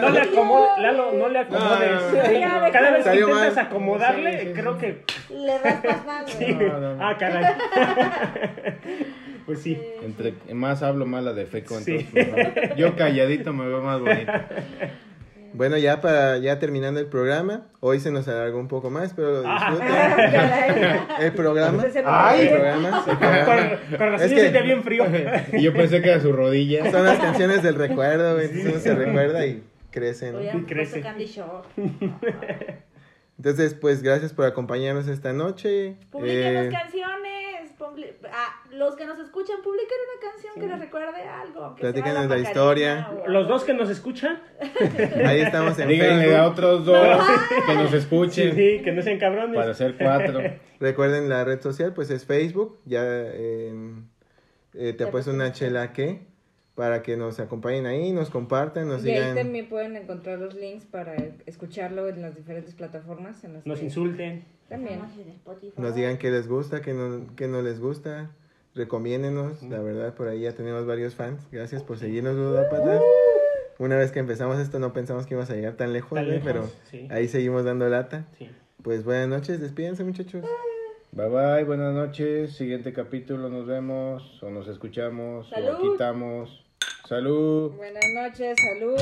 no 0.00 0.10
le 0.10 0.20
acomodes, 0.20 0.78
Lalo, 0.78 1.12
no 1.12 1.28
le 1.28 1.38
acomodes. 1.38 1.90
No, 2.12 2.72
Cada 2.72 2.90
vez 2.92 3.04
que 3.06 3.14
intentas 3.20 3.56
mal. 3.56 3.66
acomodarle, 3.66 4.32
Sí, 4.32 4.38
sí, 4.38 4.46
sí. 4.46 4.52
creo 4.60 4.78
que. 4.78 5.04
Le 5.30 5.58
raspas 5.58 6.06
más. 6.06 6.40
No, 6.40 6.80
no, 6.80 6.94
no. 6.94 7.04
Ah, 7.06 7.16
caray. 7.18 7.44
Pues 9.46 9.62
sí. 9.62 9.76
Entre 10.04 10.34
más 10.52 10.80
hablo, 10.82 11.06
más 11.06 11.24
la 11.24 11.32
defeco. 11.32 11.76
Entonces, 11.76 12.12
mejor. 12.12 12.76
Yo 12.76 12.94
calladito 12.94 13.52
me 13.52 13.66
veo 13.66 13.80
más 13.82 13.98
bonito. 14.00 14.30
Bueno, 15.52 15.76
ya 15.78 16.00
para 16.00 16.38
ya 16.38 16.58
terminando 16.58 17.00
el 17.00 17.06
programa, 17.06 17.66
hoy 17.80 17.98
se 18.00 18.10
nos 18.10 18.28
alargó 18.28 18.58
un 18.58 18.68
poco 18.68 18.90
más, 18.90 19.12
pero 19.14 19.42
Ah. 19.44 19.70
disfruten 19.70 21.00
el 21.26 21.32
programa. 21.32 21.82
Me 21.82 21.88
El 21.88 21.92
programa, 21.92 23.04
el 23.08 23.18
programa. 23.18 23.46
Con, 23.88 23.98
con 23.98 24.12
razón 24.12 24.26
Es 24.26 24.40
se 24.42 24.52
que- 24.52 24.62
bien 24.62 24.82
frío. 24.82 25.04
Y 25.52 25.62
yo 25.62 25.72
pensé 25.72 26.00
que 26.02 26.10
era 26.10 26.20
su 26.20 26.32
rodilla. 26.32 26.90
Son 26.90 27.04
las 27.04 27.18
canciones 27.18 27.62
del 27.62 27.74
recuerdo, 27.74 28.34
güey, 28.34 28.46
entonces 28.46 28.72
uno 28.72 28.80
se 28.80 28.94
recuerda 28.94 29.44
y 29.46 29.62
crece, 29.90 30.32
¿no? 30.32 30.38
Oye, 30.38 30.52
Y 30.54 30.62
crece. 30.62 31.02
Entonces, 33.38 33.74
pues 33.74 34.02
gracias 34.02 34.32
por 34.34 34.44
acompañarnos 34.44 35.08
esta 35.08 35.32
noche. 35.32 35.96
Publiquen 36.10 36.46
Eh, 36.56 36.64
las 36.70 36.82
canciones. 36.82 37.29
Ah, 38.32 38.62
los 38.72 38.96
que 38.96 39.06
nos 39.06 39.18
escuchan, 39.18 39.56
publiquen 39.62 39.96
una 40.12 40.30
canción 40.30 40.52
que 40.58 40.66
les 40.66 40.78
recuerde 40.78 41.22
algo. 41.22 41.74
Platíquenos 41.76 42.14
la 42.14 42.22
Macarena 42.22 42.48
historia. 42.48 43.10
o- 43.24 43.28
Los 43.28 43.48
dos 43.48 43.64
que 43.64 43.74
nos 43.74 43.88
escuchan, 43.90 44.40
ahí 45.26 45.40
estamos 45.40 45.78
en 45.78 45.88
Díganle 45.88 46.24
a 46.24 46.28
Facebook. 46.28 46.50
otros 46.52 46.84
dos 46.86 47.18
que 47.66 47.74
nos 47.74 47.90
sí, 47.90 47.96
escuchen. 47.96 48.54
sí, 48.54 48.80
que 48.84 48.92
no 48.92 49.02
sean 49.02 49.18
cabrones. 49.18 49.56
Para 49.56 49.70
hacer 49.70 49.96
cuatro. 49.98 50.40
Recuerden 50.80 51.28
la 51.28 51.44
red 51.44 51.60
social, 51.60 51.92
pues 51.94 52.10
es 52.10 52.24
Facebook. 52.24 52.78
Ya 52.86 53.02
en- 53.04 54.08
eh, 54.74 54.92
te 54.92 55.04
apuesto 55.04 55.30
una 55.32 55.52
chela 55.52 55.92
que 55.92 56.28
para 56.74 57.02
que 57.02 57.16
nos 57.16 57.40
acompañen 57.40 57.84
ahí, 57.86 58.12
nos 58.12 58.30
compartan, 58.30 58.88
nos 58.88 59.04
Y 59.04 59.10
ahí 59.10 59.34
también 59.34 59.68
pueden 59.68 59.96
encontrar 59.96 60.38
los 60.38 60.54
links 60.54 60.86
para 60.86 61.14
escucharlo 61.44 62.08
en 62.08 62.22
las 62.22 62.36
diferentes 62.36 62.74
plataformas. 62.74 63.42
En 63.44 63.54
las 63.54 63.66
Nos 63.66 63.80
que- 63.80 63.84
insulten. 63.86 64.44
También. 64.70 65.00
Nos 65.76 65.94
digan 65.94 66.16
qué 66.16 66.30
les 66.30 66.48
gusta, 66.48 66.80
qué 66.80 66.94
no, 66.94 67.26
qué 67.36 67.46
no 67.48 67.60
les 67.60 67.78
gusta. 67.80 68.30
Recomiéndenos, 68.74 69.62
la 69.64 69.80
verdad, 69.80 70.14
por 70.14 70.28
ahí 70.28 70.40
ya 70.42 70.54
tenemos 70.54 70.86
varios 70.86 71.14
fans. 71.16 71.46
Gracias 71.52 71.82
por 71.82 71.98
seguirnos, 71.98 72.36
Ludópatas. 72.36 73.02
Una 73.78 73.96
vez 73.96 74.12
que 74.12 74.20
empezamos 74.20 74.58
esto 74.60 74.78
no 74.78 74.92
pensamos 74.92 75.26
que 75.26 75.34
íbamos 75.34 75.50
a 75.50 75.54
llegar 75.54 75.74
tan 75.74 75.92
lejos, 75.92 76.10
Tan 76.14 76.24
güey, 76.26 76.38
lejos, 76.38 76.46
pero 76.52 76.70
sí. 76.90 77.08
ahí 77.10 77.26
seguimos 77.28 77.64
dando 77.64 77.88
lata. 77.88 78.26
Sí. 78.38 78.48
Pues 78.82 79.04
buenas 79.04 79.28
noches, 79.28 79.60
despídense 79.60 80.04
muchachos. 80.04 80.44
Bye 81.12 81.28
bye, 81.28 81.64
buenas 81.64 81.92
noches. 81.92 82.52
Siguiente 82.54 82.92
capítulo 82.92 83.48
nos 83.48 83.66
vemos 83.66 84.40
o 84.42 84.50
nos 84.50 84.68
escuchamos 84.68 85.50
o 85.50 85.54
Salud. 85.54 85.92
quitamos. 85.92 86.64
Salud. 87.08 87.72
Buenas 87.72 88.04
noches, 88.14 88.56
salud. 88.72 88.96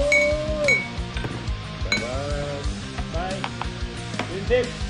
Bye 1.85 1.99
bye. 3.13 3.41
Bye. 4.63 4.88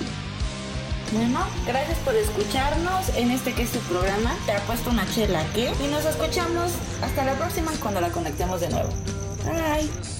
Bueno, 1.13 1.41
gracias 1.67 1.99
por 2.01 2.15
escucharnos 2.15 3.09
en 3.17 3.31
este 3.31 3.55
que 3.55 3.63
es 3.63 3.73
tu 3.73 3.79
programa. 3.81 4.37
Te 4.45 4.53
ha 4.53 4.61
puesto 4.61 4.91
una 4.91 5.09
chela, 5.11 5.43
¿qué? 5.55 5.73
Y 5.83 5.89
nos 5.89 6.05
escuchamos 6.05 6.73
hasta 7.03 7.25
la 7.25 7.35
próxima 7.35 7.73
cuando 7.81 8.01
la 8.01 8.11
conectemos 8.11 8.61
de 8.61 8.69
nuevo. 8.69 8.91
Bye. 9.45 10.18